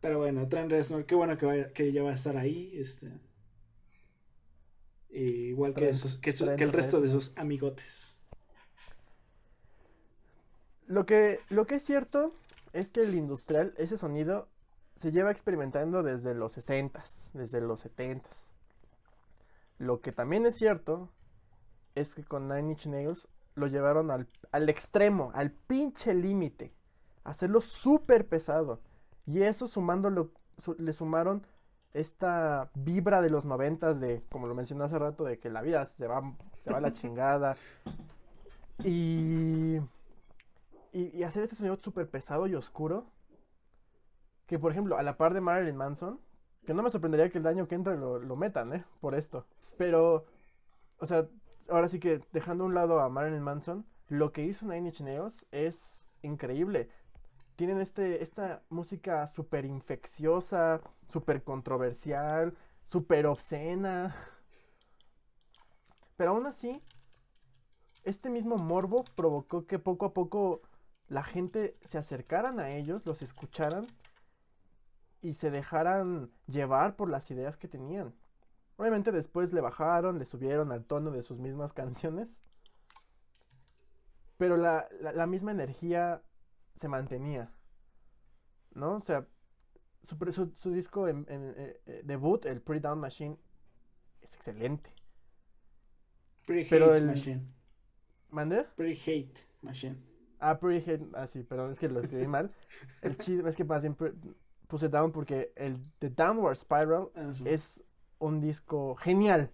Pero 0.00 0.18
bueno, 0.18 0.46
Trent 0.48 0.70
Reznor, 0.70 1.06
qué 1.06 1.14
bueno 1.14 1.38
que, 1.38 1.46
vaya- 1.46 1.72
que 1.72 1.92
ya 1.92 2.02
va 2.02 2.10
a 2.10 2.14
estar 2.14 2.36
ahí, 2.36 2.72
este. 2.76 3.10
Igual 5.10 5.74
que, 5.74 5.90
Trent- 5.90 5.94
sus- 5.94 6.16
que, 6.16 6.32
su- 6.32 6.46
que 6.56 6.64
el 6.64 6.72
resto 6.72 7.00
de 7.00 7.08
sus 7.08 7.36
amigotes. 7.38 8.13
Lo 10.86 11.06
que, 11.06 11.40
lo 11.48 11.66
que 11.66 11.76
es 11.76 11.84
cierto 11.84 12.32
es 12.72 12.90
que 12.90 13.00
el 13.00 13.14
industrial, 13.14 13.74
ese 13.78 13.96
sonido, 13.98 14.48
se 14.96 15.12
lleva 15.12 15.30
experimentando 15.30 16.02
desde 16.02 16.34
los 16.34 16.56
60s, 16.56 17.30
desde 17.32 17.60
los 17.60 17.84
70s. 17.84 18.48
Lo 19.78 20.00
que 20.00 20.12
también 20.12 20.46
es 20.46 20.56
cierto 20.56 21.08
es 21.94 22.14
que 22.14 22.24
con 22.24 22.48
Nine 22.48 22.70
Inch 22.72 22.86
Nails 22.86 23.28
lo 23.54 23.66
llevaron 23.66 24.10
al, 24.10 24.26
al 24.52 24.68
extremo, 24.68 25.30
al 25.34 25.50
pinche 25.50 26.14
límite. 26.14 26.72
Hacerlo 27.24 27.60
súper 27.60 28.26
pesado. 28.26 28.80
Y 29.26 29.42
eso 29.42 29.66
sumándolo, 29.66 30.30
su- 30.58 30.76
le 30.78 30.92
sumaron 30.92 31.46
esta 31.92 32.70
vibra 32.74 33.22
de 33.22 33.30
los 33.30 33.44
noventas 33.44 34.00
de, 34.00 34.22
como 34.30 34.46
lo 34.46 34.54
mencioné 34.54 34.84
hace 34.84 34.98
rato, 34.98 35.24
de 35.24 35.38
que 35.38 35.48
la 35.50 35.62
vida 35.62 35.86
se 35.86 36.06
va, 36.06 36.22
se 36.62 36.70
va 36.70 36.78
a 36.78 36.80
la 36.80 36.92
chingada. 36.92 37.56
Y, 38.84 39.78
y, 40.94 41.24
hacer 41.24 41.42
este 41.42 41.56
sonido 41.56 41.76
súper 41.76 42.08
pesado 42.08 42.46
y 42.46 42.54
oscuro. 42.54 43.06
Que 44.46 44.58
por 44.58 44.70
ejemplo, 44.70 44.96
a 44.96 45.02
la 45.02 45.16
par 45.16 45.34
de 45.34 45.40
Marilyn 45.40 45.76
Manson, 45.76 46.20
que 46.64 46.74
no 46.74 46.82
me 46.82 46.90
sorprendería 46.90 47.30
que 47.30 47.38
el 47.38 47.46
año 47.46 47.66
que 47.66 47.74
entra 47.74 47.94
lo, 47.94 48.18
lo 48.18 48.36
metan, 48.36 48.72
¿eh? 48.72 48.84
Por 49.00 49.14
esto. 49.14 49.44
Pero, 49.76 50.26
o 50.98 51.06
sea, 51.06 51.26
ahora 51.68 51.88
sí 51.88 51.98
que 51.98 52.22
dejando 52.32 52.64
a 52.64 52.66
un 52.68 52.74
lado 52.74 53.00
a 53.00 53.08
Marilyn 53.08 53.42
Manson, 53.42 53.84
lo 54.08 54.32
que 54.32 54.44
hizo 54.44 54.66
Nine 54.66 54.88
Inch 54.88 55.00
Nails 55.00 55.46
es 55.50 56.06
increíble. 56.22 56.88
Tienen 57.56 57.80
este, 57.80 58.22
esta 58.22 58.62
música 58.68 59.26
súper 59.26 59.64
infecciosa, 59.64 60.80
súper 61.08 61.42
controversial, 61.42 62.54
súper 62.84 63.26
obscena. 63.26 64.14
Pero 66.16 66.30
aún 66.30 66.46
así, 66.46 66.82
este 68.04 68.30
mismo 68.30 68.56
morbo 68.58 69.04
provocó 69.16 69.66
que 69.66 69.78
poco 69.78 70.06
a 70.06 70.12
poco 70.12 70.62
la 71.08 71.22
gente 71.22 71.76
se 71.84 71.98
acercaran 71.98 72.58
a 72.60 72.70
ellos, 72.70 73.04
los 73.06 73.22
escucharan 73.22 73.86
y 75.22 75.34
se 75.34 75.50
dejaran 75.50 76.30
llevar 76.46 76.96
por 76.96 77.08
las 77.10 77.30
ideas 77.30 77.56
que 77.56 77.68
tenían. 77.68 78.14
Obviamente 78.76 79.12
después 79.12 79.52
le 79.52 79.60
bajaron, 79.60 80.18
le 80.18 80.24
subieron 80.24 80.72
al 80.72 80.84
tono 80.84 81.10
de 81.10 81.22
sus 81.22 81.38
mismas 81.38 81.72
canciones, 81.74 82.38
pero 84.36 84.56
la, 84.56 84.88
la- 85.00 85.12
la 85.12 85.26
misma 85.26 85.52
energía 85.52 86.22
se 86.74 86.88
mantenía, 86.88 87.52
¿no? 88.74 88.96
O 88.96 89.00
sea, 89.00 89.26
su, 90.04 90.16
su- 90.32 90.52
su 90.54 90.72
disco 90.72 91.06
en, 91.08 91.24
en, 91.28 91.54
eh, 91.56 91.80
eh, 91.86 92.02
debut, 92.04 92.44
el 92.46 92.60
Pretty 92.60 92.82
Down 92.82 92.98
Machine, 92.98 93.36
es 94.22 94.34
excelente. 94.34 94.90
Pretty 96.46 96.68
Pero 96.68 96.86
Hate 96.86 97.00
el- 97.00 97.06
Machine. 97.06 97.42
¿Mande? 98.30 98.64
Pretty 98.76 99.00
Hate 99.00 99.46
Machine. 99.62 99.96
Hate. 100.52 101.02
Ah, 101.14 101.26
sí, 101.26 101.42
perdón, 101.42 101.72
es 101.72 101.78
que 101.78 101.88
lo 101.88 102.00
escribí 102.00 102.26
mal. 102.26 102.50
El 103.02 103.16
chiste 103.18 103.48
es 103.48 103.56
que 103.56 103.64
más 103.64 103.82
bien 103.82 103.96
puse 104.68 104.88
down 104.88 105.12
porque 105.12 105.52
el 105.56 105.76
The 105.98 106.10
Downward 106.10 106.56
Spiral 106.56 107.08
Ah, 107.14 107.30
es 107.44 107.82
un 108.18 108.40
disco 108.40 108.94
genial. 108.96 109.50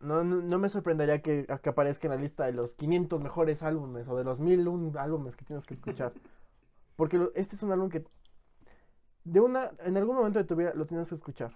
no, 0.00 0.24
no, 0.24 0.36
no 0.36 0.58
me 0.58 0.68
sorprendería 0.68 1.20
que, 1.22 1.46
que 1.62 1.68
aparezca 1.68 2.06
en 2.08 2.14
la 2.14 2.20
lista 2.20 2.44
de 2.46 2.52
los 2.52 2.74
500 2.74 3.20
mejores 3.22 3.62
álbumes 3.62 4.08
o 4.08 4.16
de 4.16 4.24
los 4.24 4.38
1001 4.38 4.98
álbumes 4.98 5.36
que 5.36 5.44
tienes 5.44 5.66
que 5.66 5.74
escuchar. 5.74 6.12
Porque 6.96 7.18
lo- 7.18 7.32
este 7.34 7.56
es 7.56 7.62
un 7.62 7.72
álbum 7.72 7.88
que 7.90 8.04
de 9.24 9.40
una 9.40 9.70
en 9.80 9.96
algún 9.96 10.16
momento 10.16 10.38
de 10.38 10.44
tu 10.46 10.56
vida 10.56 10.72
lo 10.74 10.86
tienes 10.86 11.08
que 11.10 11.14
escuchar. 11.14 11.52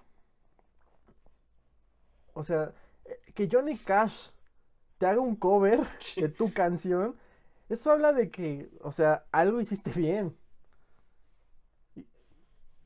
O 2.33 2.43
sea, 2.43 2.71
eh, 3.05 3.19
que 3.33 3.49
Johnny 3.51 3.77
Cash 3.77 4.29
te 4.97 5.07
haga 5.07 5.19
un 5.21 5.35
cover 5.35 5.81
de 6.15 6.29
tu 6.29 6.53
canción, 6.53 7.15
eso 7.69 7.91
habla 7.91 8.13
de 8.13 8.29
que, 8.31 8.69
o 8.81 8.91
sea, 8.91 9.25
algo 9.31 9.59
hiciste 9.61 9.91
bien. 9.91 10.35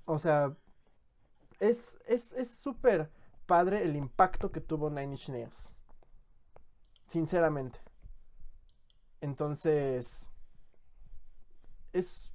O 0.06 0.20
sea, 0.20 0.56
es 1.60 1.98
es 2.06 2.34
es 2.34 2.50
súper 2.52 3.10
padre 3.46 3.84
el 3.84 3.96
impacto 3.96 4.52
que 4.52 4.60
tuvo 4.62 4.90
Nine 4.90 5.14
Inch 5.14 5.30
Nails. 5.30 5.70
Sinceramente. 7.08 7.80
Entonces, 9.22 10.26
es 11.94 12.30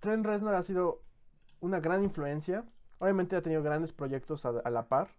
Trent 0.00 0.26
Reznor 0.26 0.54
ha 0.56 0.62
sido 0.64 1.02
una 1.60 1.80
gran 1.80 2.04
influencia. 2.04 2.64
Obviamente 2.98 3.36
ha 3.36 3.42
tenido 3.42 3.62
grandes 3.64 3.92
proyectos 3.92 4.46
a, 4.46 4.50
a 4.50 4.70
la 4.70 4.88
par. 4.88 5.10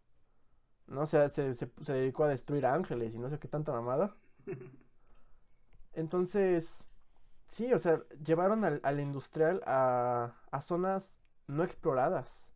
¿no? 0.87 1.01
O 1.03 1.07
sea, 1.07 1.29
se, 1.29 1.55
se- 1.55 1.71
se 1.83 1.93
dedicó 1.93 2.23
a 2.25 2.29
destruir 2.29 2.65
ángeles 2.65 3.13
y 3.15 3.19
no 3.19 3.29
sé 3.29 3.39
qué 3.39 3.47
tanta 3.47 3.71
mamada. 3.73 4.15
Entonces, 5.93 6.85
sí, 7.49 7.73
o 7.73 7.79
sea, 7.79 8.03
llevaron 8.25 8.65
al, 8.65 8.79
al 8.83 8.99
industrial 8.99 9.61
a, 9.67 10.33
a 10.51 10.61
zonas 10.61 11.19
no 11.47 11.63
exploradas. 11.63 12.47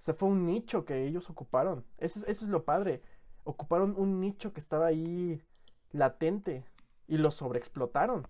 O 0.00 0.02
sea, 0.02 0.14
fue 0.14 0.28
un 0.28 0.46
nicho 0.46 0.84
que 0.84 1.04
ellos 1.06 1.28
ocuparon. 1.30 1.84
Eso, 1.98 2.20
es- 2.20 2.28
eso 2.28 2.44
es 2.44 2.50
lo 2.50 2.64
padre. 2.64 3.02
Ocuparon 3.44 3.94
un 3.96 4.20
nicho 4.20 4.52
que 4.52 4.60
estaba 4.60 4.86
ahí 4.86 5.42
latente 5.92 6.64
y 7.08 7.18
lo 7.18 7.30
sobreexplotaron. 7.30 8.26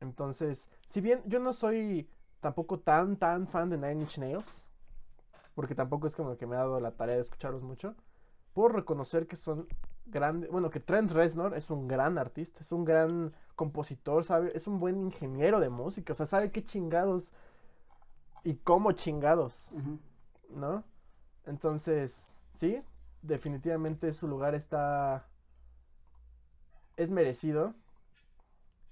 Entonces, 0.00 0.68
si 0.88 1.00
bien 1.00 1.22
yo 1.26 1.38
no 1.38 1.52
soy 1.52 2.08
tampoco 2.40 2.78
tan, 2.80 3.16
tan 3.16 3.46
fan 3.46 3.70
de 3.70 3.76
Nine 3.78 4.02
Inch 4.02 4.18
Nails, 4.18 4.64
porque 5.54 5.74
tampoco 5.74 6.06
es 6.08 6.16
como 6.16 6.36
que 6.36 6.46
me 6.46 6.56
ha 6.56 6.60
dado 6.60 6.80
la 6.80 6.92
tarea 6.92 7.16
de 7.16 7.22
escucharlos 7.22 7.62
mucho, 7.62 7.94
puedo 8.54 8.70
reconocer 8.70 9.26
que 9.26 9.36
son 9.36 9.68
bueno, 10.50 10.70
que 10.70 10.80
Trent 10.80 11.10
Reznor 11.12 11.54
es 11.56 11.70
un 11.70 11.88
gran 11.88 12.18
artista, 12.18 12.60
es 12.60 12.72
un 12.72 12.84
gran 12.84 13.32
compositor, 13.54 14.24
sabe, 14.24 14.50
es 14.54 14.66
un 14.66 14.78
buen 14.80 15.00
ingeniero 15.00 15.60
de 15.60 15.68
música, 15.68 16.12
o 16.12 16.16
sea, 16.16 16.26
sabe 16.26 16.50
qué 16.50 16.64
chingados 16.64 17.32
y 18.44 18.54
cómo 18.56 18.92
chingados. 18.92 19.74
¿no? 20.54 20.84
Entonces, 21.46 22.34
sí, 22.52 22.82
definitivamente 23.22 24.12
su 24.12 24.28
lugar 24.28 24.54
está, 24.54 25.26
es 26.96 27.10
merecido. 27.10 27.74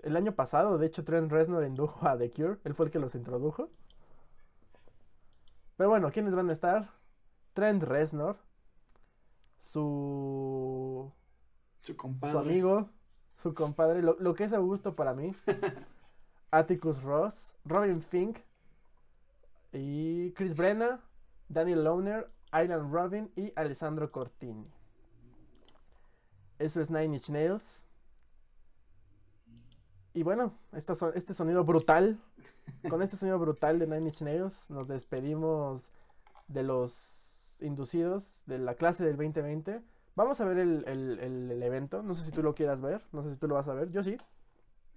El 0.01 0.17
año 0.17 0.33
pasado, 0.33 0.79
de 0.79 0.87
hecho, 0.87 1.05
Trent 1.05 1.31
Reznor 1.31 1.65
indujo 1.65 2.07
a 2.07 2.17
The 2.17 2.31
Cure. 2.31 2.59
Él 2.65 2.75
fue 2.75 2.87
el 2.87 2.93
que 2.93 2.99
los 2.99 3.15
introdujo. 3.15 3.69
Pero 5.77 5.91
bueno, 5.91 6.11
¿quiénes 6.11 6.35
van 6.35 6.51
a 6.51 6.53
estar? 6.53 6.91
Trent 7.53 7.83
Reznor. 7.83 8.39
Su, 9.61 11.11
Su 11.83 11.97
compadre. 11.97 12.33
su 12.33 12.39
amigo. 12.39 12.89
Su 13.43 13.55
compadre. 13.55 14.03
Lo, 14.03 14.17
lo 14.19 14.35
que 14.35 14.45
es 14.45 14.53
Augusto 14.53 14.95
para 14.97 15.15
mí. 15.15 15.35
Atticus 16.51 17.03
Ross. 17.03 17.53
Robin 17.65 18.03
Fink. 18.03 18.39
Y 19.73 20.33
Chris 20.33 20.57
Brenna. 20.57 21.01
Daniel 21.49 21.85
Lohner. 21.85 22.27
Island 22.53 22.93
Robin. 22.93 23.31
Y 23.37 23.53
Alessandro 23.57 24.11
Cortini. 24.11 24.67
Eso 26.59 26.81
es 26.81 26.91
Nine 26.91 27.17
Inch 27.17 27.31
Nails. 27.31 27.85
Y 30.13 30.23
bueno, 30.25 30.53
esta 30.73 30.95
este 31.15 31.35
sonido 31.35 31.65
brutal, 31.65 32.19
con 32.91 33.01
este 33.01 33.17
sonido 33.17 33.39
brutal 33.39 33.79
de 33.79 33.87
Nine 33.87 34.07
Inch 34.07 34.21
Nails, 34.23 34.69
nos 34.69 34.89
despedimos 34.89 35.89
de 36.49 36.65
los 36.65 36.93
inducidos 37.63 38.43
de 38.47 38.59
la 38.59 38.75
clase 38.75 39.05
del 39.05 39.17
2020. 39.17 39.81
Vamos 40.17 40.41
a 40.41 40.45
ver 40.45 40.59
el, 40.59 40.85
el- 40.87 41.19
el- 41.21 41.51
el 41.53 41.63
evento, 41.63 42.03
no 42.03 42.15
sé 42.15 42.25
si 42.25 42.31
tú 42.31 42.43
lo 42.43 42.55
quieras 42.55 42.81
ver, 42.81 43.01
no 43.13 43.23
sé 43.23 43.31
si 43.31 43.37
tú 43.37 43.49
lo 43.49 43.55
vas 43.55 43.69
a 43.69 43.75
ver, 43.75 43.91
yo 43.91 44.03
sí. 44.03 44.17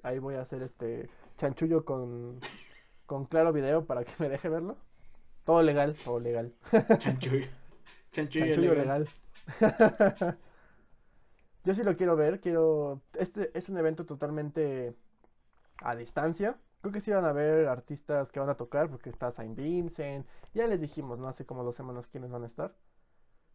Ahí 0.02 0.19
voy 0.19 0.35
a 0.35 0.41
hacer 0.41 0.61
este 0.64 1.10
chanchullo 1.38 1.85
con, 1.85 2.35
con 3.06 3.26
claro 3.26 3.53
video 3.53 3.85
para 3.85 4.03
que 4.03 4.11
me 4.19 4.30
deje 4.30 4.49
verlo. 4.49 4.77
Todo 5.45 5.61
legal, 5.61 5.95
todo 6.03 6.19
legal. 6.19 6.53
Chanchullo. 6.98 7.45
Chanchullo, 8.11 8.45
Chanchullo 8.45 8.73
legal. 8.76 9.07
legal. 9.60 10.38
Yo 11.65 11.73
sí 11.73 11.84
lo 11.84 11.95
quiero 11.95 12.15
ver, 12.18 12.41
quiero... 12.41 13.02
Este 13.18 13.49
es 13.57 13.69
un 13.69 13.77
evento 13.77 14.06
totalmente 14.06 14.94
a 15.77 15.95
distancia. 15.95 16.57
Creo 16.84 16.91
que 16.91 16.99
sí 16.99 17.11
van 17.11 17.23
a 17.23 17.30
haber 17.30 17.69
artistas 17.69 18.30
que 18.30 18.41
van 18.41 18.49
a 18.49 18.55
tocar 18.55 18.89
porque 18.89 19.10
está 19.10 19.31
Saint 19.31 19.55
Vincent. 19.55 20.27
Ya 20.53 20.68
les 20.68 20.81
dijimos, 20.81 21.18
¿no? 21.18 21.30
Hace 21.30 21.45
como 21.45 21.64
dos 21.64 21.77
semanas 21.77 22.10
quiénes 22.10 22.30
van 22.30 22.43
a 22.43 22.45
estar. 22.45 22.76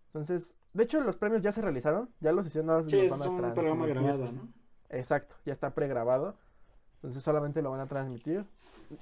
Entonces, 0.07 0.57
de 0.73 0.85
hecho 0.85 1.03
los 1.03 1.19
premios 1.19 1.43
ya 1.43 1.53
se 1.53 1.61
realizaron, 1.61 2.09
ya 2.21 2.33
los 2.33 2.47
hicieron, 2.47 2.69
más 2.69 2.87
Sí, 2.87 2.97
los 2.97 3.05
es 3.05 3.11
van 3.11 3.43
a 3.43 3.49
un 3.49 3.53
programa 3.53 3.87
grabado, 3.87 4.33
¿no? 4.33 4.49
Exacto, 4.89 5.37
ya 5.45 5.53
está 5.53 5.75
pregrabado. 5.75 6.37
Entonces 6.95 7.23
solamente 7.23 7.61
lo 7.61 7.71
van 7.71 7.81
a 7.81 7.87
transmitir. 7.87 8.47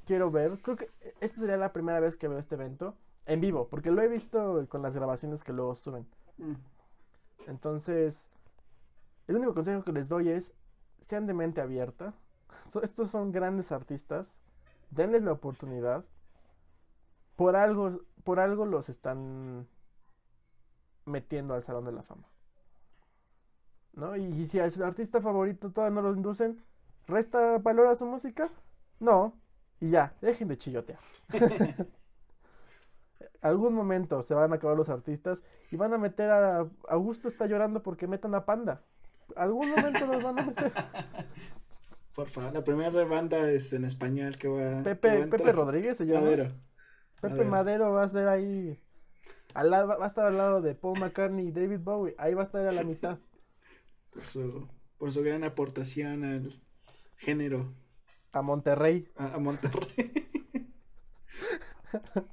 Quiero 0.06 0.32
ver, 0.32 0.58
creo 0.60 0.74
que 0.74 0.90
esta 1.20 1.38
sería 1.38 1.56
la 1.56 1.72
primera 1.72 2.00
vez 2.00 2.16
que 2.16 2.26
veo 2.26 2.40
este 2.40 2.56
evento 2.56 2.96
en 3.26 3.40
vivo, 3.40 3.68
porque 3.68 3.92
lo 3.92 4.02
he 4.02 4.08
visto 4.08 4.66
con 4.68 4.82
las 4.82 4.96
grabaciones 4.96 5.44
que 5.44 5.52
luego 5.52 5.76
suben. 5.76 6.04
Mm. 6.38 6.54
Entonces, 7.46 8.28
el 9.28 9.36
único 9.36 9.54
consejo 9.54 9.84
que 9.84 9.92
les 9.92 10.08
doy 10.08 10.30
es, 10.30 10.52
sean 11.00 11.28
de 11.28 11.34
mente 11.34 11.60
abierta. 11.60 12.12
Estos 12.82 13.10
son 13.10 13.32
grandes 13.32 13.72
artistas. 13.72 14.36
Denles 14.90 15.22
la 15.22 15.32
oportunidad. 15.32 16.04
Por 17.36 17.56
algo, 17.56 18.00
por 18.24 18.40
algo 18.40 18.64
los 18.64 18.88
están 18.88 19.66
metiendo 21.04 21.54
al 21.54 21.62
Salón 21.62 21.84
de 21.84 21.92
la 21.92 22.02
Fama. 22.02 22.28
¿No? 23.92 24.16
Y, 24.16 24.24
y 24.24 24.46
si 24.46 24.60
a 24.60 24.70
su 24.70 24.84
artista 24.84 25.20
favorito 25.20 25.70
todavía 25.70 25.94
no 25.94 26.08
los 26.08 26.16
inducen, 26.16 26.62
¿resta 27.06 27.58
valor 27.58 27.86
a 27.88 27.94
su 27.94 28.04
música? 28.04 28.50
No. 29.00 29.34
Y 29.80 29.90
ya, 29.90 30.14
dejen 30.20 30.48
de 30.48 30.58
chillotear. 30.58 30.98
Algún 33.42 33.74
momento 33.74 34.22
se 34.22 34.34
van 34.34 34.52
a 34.52 34.56
acabar 34.56 34.76
los 34.76 34.88
artistas 34.88 35.42
y 35.70 35.76
van 35.76 35.92
a 35.92 35.98
meter 35.98 36.30
a 36.30 36.66
Augusto 36.88 37.28
está 37.28 37.46
llorando 37.46 37.82
porque 37.82 38.06
metan 38.06 38.34
a 38.34 38.44
Panda. 38.44 38.82
Algún 39.36 39.68
momento 39.70 40.06
los 40.06 40.22
van 40.22 40.38
a 40.38 40.42
meter. 40.42 40.72
Por 42.16 42.28
favor, 42.28 42.52
la 42.54 42.64
primera 42.64 43.04
banda 43.04 43.50
es 43.50 43.72
en 43.74 43.84
español 43.84 44.36
que 44.38 44.48
va, 44.48 44.58
que 44.58 44.74
va 44.74 44.80
a 44.80 44.82
Pepe. 44.84 45.26
Pepe 45.26 45.52
Rodríguez 45.52 45.98
se 45.98 46.06
llama. 46.06 46.22
Madero. 46.22 46.48
Pepe 47.20 47.44
Madero. 47.44 47.50
Madero 47.50 47.92
va 47.92 48.02
a 48.04 48.08
ser 48.08 48.26
ahí. 48.28 48.82
Al 49.54 49.70
lado, 49.70 49.88
va 49.98 50.04
a 50.04 50.08
estar 50.08 50.26
al 50.26 50.36
lado 50.36 50.60
de 50.62 50.74
Paul 50.74 50.98
McCartney 50.98 51.48
y 51.48 51.52
David 51.52 51.80
Bowie. 51.80 52.14
Ahí 52.18 52.34
va 52.34 52.42
a 52.42 52.46
estar 52.46 52.66
a 52.66 52.72
la 52.72 52.82
mitad. 52.84 53.18
Por 54.12 54.24
su, 54.24 54.66
por 54.96 55.12
su 55.12 55.22
gran 55.22 55.44
aportación 55.44 56.24
al 56.24 56.50
género 57.18 57.74
A 58.32 58.40
Monterrey. 58.40 59.08
a, 59.16 59.34
a 59.34 59.38
Monterrey. 59.38 60.10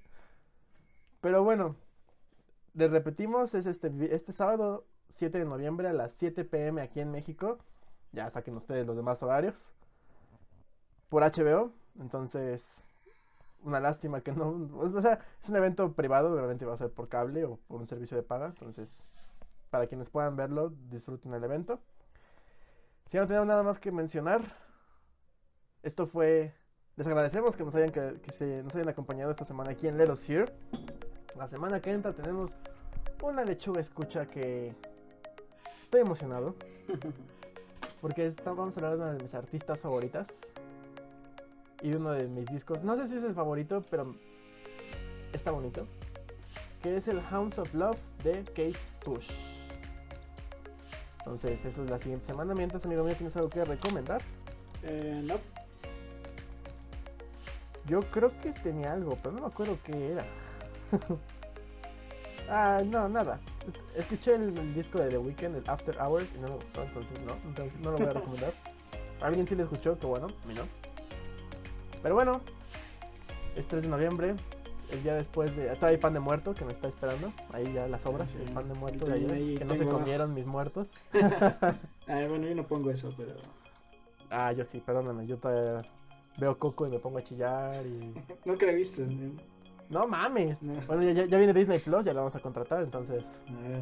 Pero 1.22 1.44
bueno, 1.44 1.76
les 2.74 2.90
repetimos, 2.90 3.54
es 3.54 3.66
este, 3.66 3.92
este 4.16 4.32
sábado 4.32 4.88
7 5.10 5.40
de 5.40 5.46
noviembre 5.46 5.88
a 5.90 5.94
las 5.94 6.14
7 6.14 6.46
pm 6.46 6.82
aquí 6.82 7.02
en 7.02 7.12
México. 7.12 7.60
Ya 8.14 8.30
saquen 8.30 8.56
ustedes 8.56 8.88
los 8.88 8.96
demás 8.96 9.22
horarios. 9.22 9.56
Por 11.10 11.24
HBO. 11.24 11.72
Entonces, 12.00 12.82
una 13.64 13.80
lástima 13.80 14.22
que 14.22 14.32
no... 14.32 14.70
O 14.80 15.02
sea, 15.02 15.20
es 15.42 15.50
un 15.50 15.56
evento 15.56 15.94
privado, 15.94 16.32
obviamente 16.32 16.66
va 16.66 16.76
a 16.76 16.78
ser 16.78 16.92
por 16.92 17.10
cable 17.10 17.46
o 17.46 17.58
por 17.68 17.82
un 17.82 17.88
servicio 17.88 18.16
de 18.16 18.24
paga. 18.24 18.46
Entonces, 18.48 19.04
para 19.70 19.88
quienes 19.88 20.10
puedan 20.10 20.36
verlo, 20.36 20.72
disfruten 20.90 21.34
el 21.34 21.44
evento. 21.44 21.80
Si 23.10 23.18
no 23.18 23.28
tenemos 23.28 23.48
nada 23.48 23.64
más 23.64 23.80
que 23.80 23.92
mencionar, 23.92 24.42
esto 25.82 26.08
fue... 26.08 26.54
Les 26.96 27.08
agradecemos 27.08 27.56
que 27.56 27.64
nos 27.64 27.74
hayan, 27.74 27.92
que, 27.92 28.32
se, 28.32 28.62
nos 28.62 28.76
hayan 28.76 28.90
acompañado 28.90 29.32
esta 29.32 29.46
semana 29.46 29.72
aquí 29.72 29.88
en 29.88 29.98
Let 29.98 30.12
Us 30.12 30.30
Hear. 30.30 30.54
La 31.36 31.48
semana 31.48 31.82
que 31.82 31.92
entra 31.92 32.14
tenemos 32.14 32.52
una 33.24 33.44
lechuga 33.44 33.82
escucha 33.82 34.28
que 34.28 34.76
estoy 35.84 36.02
emocionado. 36.02 36.56
Porque 38.04 38.26
está- 38.26 38.52
vamos 38.52 38.76
a 38.76 38.82
hablar 38.82 38.98
de 38.98 39.02
una 39.02 39.14
de 39.14 39.24
mis 39.24 39.34
artistas 39.34 39.80
favoritas. 39.80 40.28
Y 41.82 41.90
de 41.90 41.96
uno 41.96 42.12
de 42.12 42.28
mis 42.28 42.46
discos. 42.48 42.84
No 42.84 42.98
sé 42.98 43.08
si 43.08 43.16
es 43.16 43.24
el 43.24 43.34
favorito, 43.34 43.82
pero 43.90 44.14
está 45.32 45.52
bonito. 45.52 45.88
Que 46.82 46.98
es 46.98 47.08
el 47.08 47.22
Hounds 47.32 47.58
of 47.60 47.74
Love 47.74 47.98
de 48.26 48.44
Kate 48.44 48.76
Bush. 49.06 49.30
Entonces, 51.20 51.64
eso 51.64 51.82
es 51.82 51.90
la 51.90 51.98
siguiente 51.98 52.26
semana. 52.26 52.54
Mientras, 52.54 52.84
amigo 52.84 53.06
mío, 53.06 53.16
¿tienes 53.16 53.38
algo 53.38 53.50
que 53.50 53.64
recomendar? 53.64 54.22
Eh, 54.84 55.22
no, 55.24 55.36
Yo 57.86 58.02
creo 58.02 58.30
que 58.42 58.52
tenía 58.52 58.92
algo, 58.92 59.18
pero 59.24 59.32
no 59.32 59.42
me 59.44 59.48
acuerdo 59.48 59.78
qué 59.86 60.12
era. 60.12 60.26
ah, 62.50 62.82
no, 62.86 63.08
nada. 63.08 63.40
Escuché 63.96 64.36
el, 64.36 64.58
el 64.58 64.74
disco 64.74 65.00
de 65.00 65.10
The 65.10 65.18
Weeknd, 65.18 65.56
el 65.56 65.64
After 65.68 65.96
Hours, 66.00 66.28
y 66.36 66.40
no 66.40 66.48
me 66.50 66.56
gustó, 66.56 66.84
entonces 66.84 67.20
no, 67.26 67.34
entonces 67.48 67.80
no 67.80 67.92
lo 67.92 67.98
voy 67.98 68.08
a 68.08 68.14
recomendar. 68.14 68.54
A 69.22 69.28
alguien 69.28 69.48
sí 69.48 69.56
le 69.56 69.64
escuchó, 69.64 69.98
que 69.98 70.06
bueno, 70.06 70.28
a 70.44 70.48
mí 70.48 70.54
no. 70.54 70.64
Pero 72.02 72.16
bueno, 72.16 72.42
es 73.56 73.68
3 73.68 73.84
de 73.84 73.90
noviembre, 73.90 74.36
el 74.92 75.04
día 75.04 75.16
después 75.16 75.56
de... 75.56 75.68
Todavía 75.68 75.88
hay 75.90 75.98
pan 75.98 76.14
de 76.14 76.20
muerto 76.20 76.54
que 76.54 76.66
me 76.66 76.74
está 76.74 76.88
esperando, 76.88 77.32
ahí 77.52 77.72
ya 77.74 77.88
las 77.88 78.06
obras, 78.06 78.32
Sí. 78.32 78.38
el 78.46 78.52
pan 78.52 78.68
de 78.72 78.78
muerto 78.80 79.06
de 79.06 79.14
ayer, 79.14 79.32
ahí 79.32 79.58
que 79.58 79.66
no 79.66 79.76
se 79.76 79.86
comieron 79.86 80.34
mis 80.34 80.46
muertos. 80.46 80.90
Ah, 82.08 82.26
bueno, 82.28 82.46
yo 82.46 82.54
no 82.54 82.68
pongo 82.68 82.92
eso, 82.92 83.14
pero. 83.16 83.32
Ah, 84.30 84.52
yo 84.52 84.66
sí, 84.66 84.82
perdóname, 84.86 85.26
yo 85.26 85.38
todavía 85.38 85.90
veo 86.38 86.58
Coco 86.60 86.86
y 86.86 86.90
me 86.90 87.00
pongo 87.00 87.20
a 87.20 87.24
chillar 87.24 87.86
y... 87.86 88.14
Nunca 88.46 88.66
la 88.66 88.74
he 88.74 88.76
visto. 88.76 89.04
¿no? 89.04 89.32
No 89.90 90.08
mames. 90.08 90.62
No. 90.64 90.82
Bueno, 90.88 91.04
ya, 91.04 91.26
ya 91.26 91.38
viene 91.38 91.54
Disney 91.54 91.80
Plus, 91.80 92.06
ya 92.06 92.14
lo 92.14 92.20
vamos 92.22 92.36
a 92.36 92.40
contratar, 92.40 92.82
entonces... 92.84 93.24
A 93.48 93.68
ver. 93.68 93.82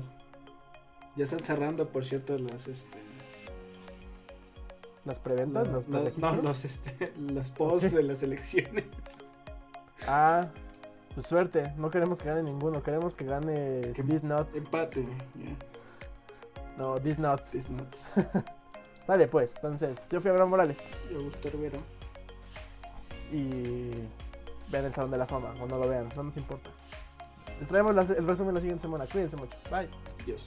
Ya 1.16 1.24
están 1.24 1.40
cerrando, 1.40 1.88
por 1.88 2.06
cierto, 2.06 2.38
los 2.38 2.68
este. 2.68 2.98
Las 5.04 5.20
preventas, 5.20 5.68
la- 5.68 5.74
los 5.74 5.88
la- 5.90 6.12
no, 6.18 6.42
los 6.42 6.64
este. 6.64 7.12
Los 7.20 7.50
posts 7.50 7.92
de 7.94 8.04
las 8.04 8.24
elecciones. 8.24 8.86
Ah, 10.08 10.48
pues 11.14 11.28
suerte, 11.28 11.74
no 11.78 11.90
queremos 11.90 12.20
que 12.20 12.30
gane 12.30 12.44
ninguno, 12.44 12.82
queremos 12.82 13.14
que 13.16 13.26
gane 13.26 13.92
Que- 13.94 14.04
Nuts. 14.04 14.56
Empate. 14.56 15.06
No, 16.78 17.00
These 17.00 17.22
Nuts. 17.22 17.52
These 17.52 17.70
nuts. 17.72 18.16
Sale 19.08 19.28
pues, 19.28 19.54
entonces, 19.56 19.98
yo 20.10 20.22
fui 20.22 20.30
Abraham 20.30 20.52
Morales 20.52 20.78
Yo 21.12 21.18
Augusto 21.18 21.50
Rivera. 21.50 21.78
y 23.34 23.92
vean 24.72 24.86
el 24.86 24.94
Salón 24.94 25.12
de 25.12 25.18
la 25.18 25.26
Fama, 25.26 25.54
o 25.62 25.68
no 25.68 25.78
lo 25.78 25.88
vean, 25.88 26.10
no 26.16 26.24
nos 26.24 26.38
importa. 26.38 26.70
Les 27.60 27.68
traemos 27.68 27.92
el 28.10 28.28
resumen 28.28 28.56
la 28.56 28.62
siguiente 28.62 28.84
semana, 28.84 29.06
cuídense 29.06 29.36
mucho, 29.36 29.58
bye. 29.70 29.88
Dios. 30.26 30.46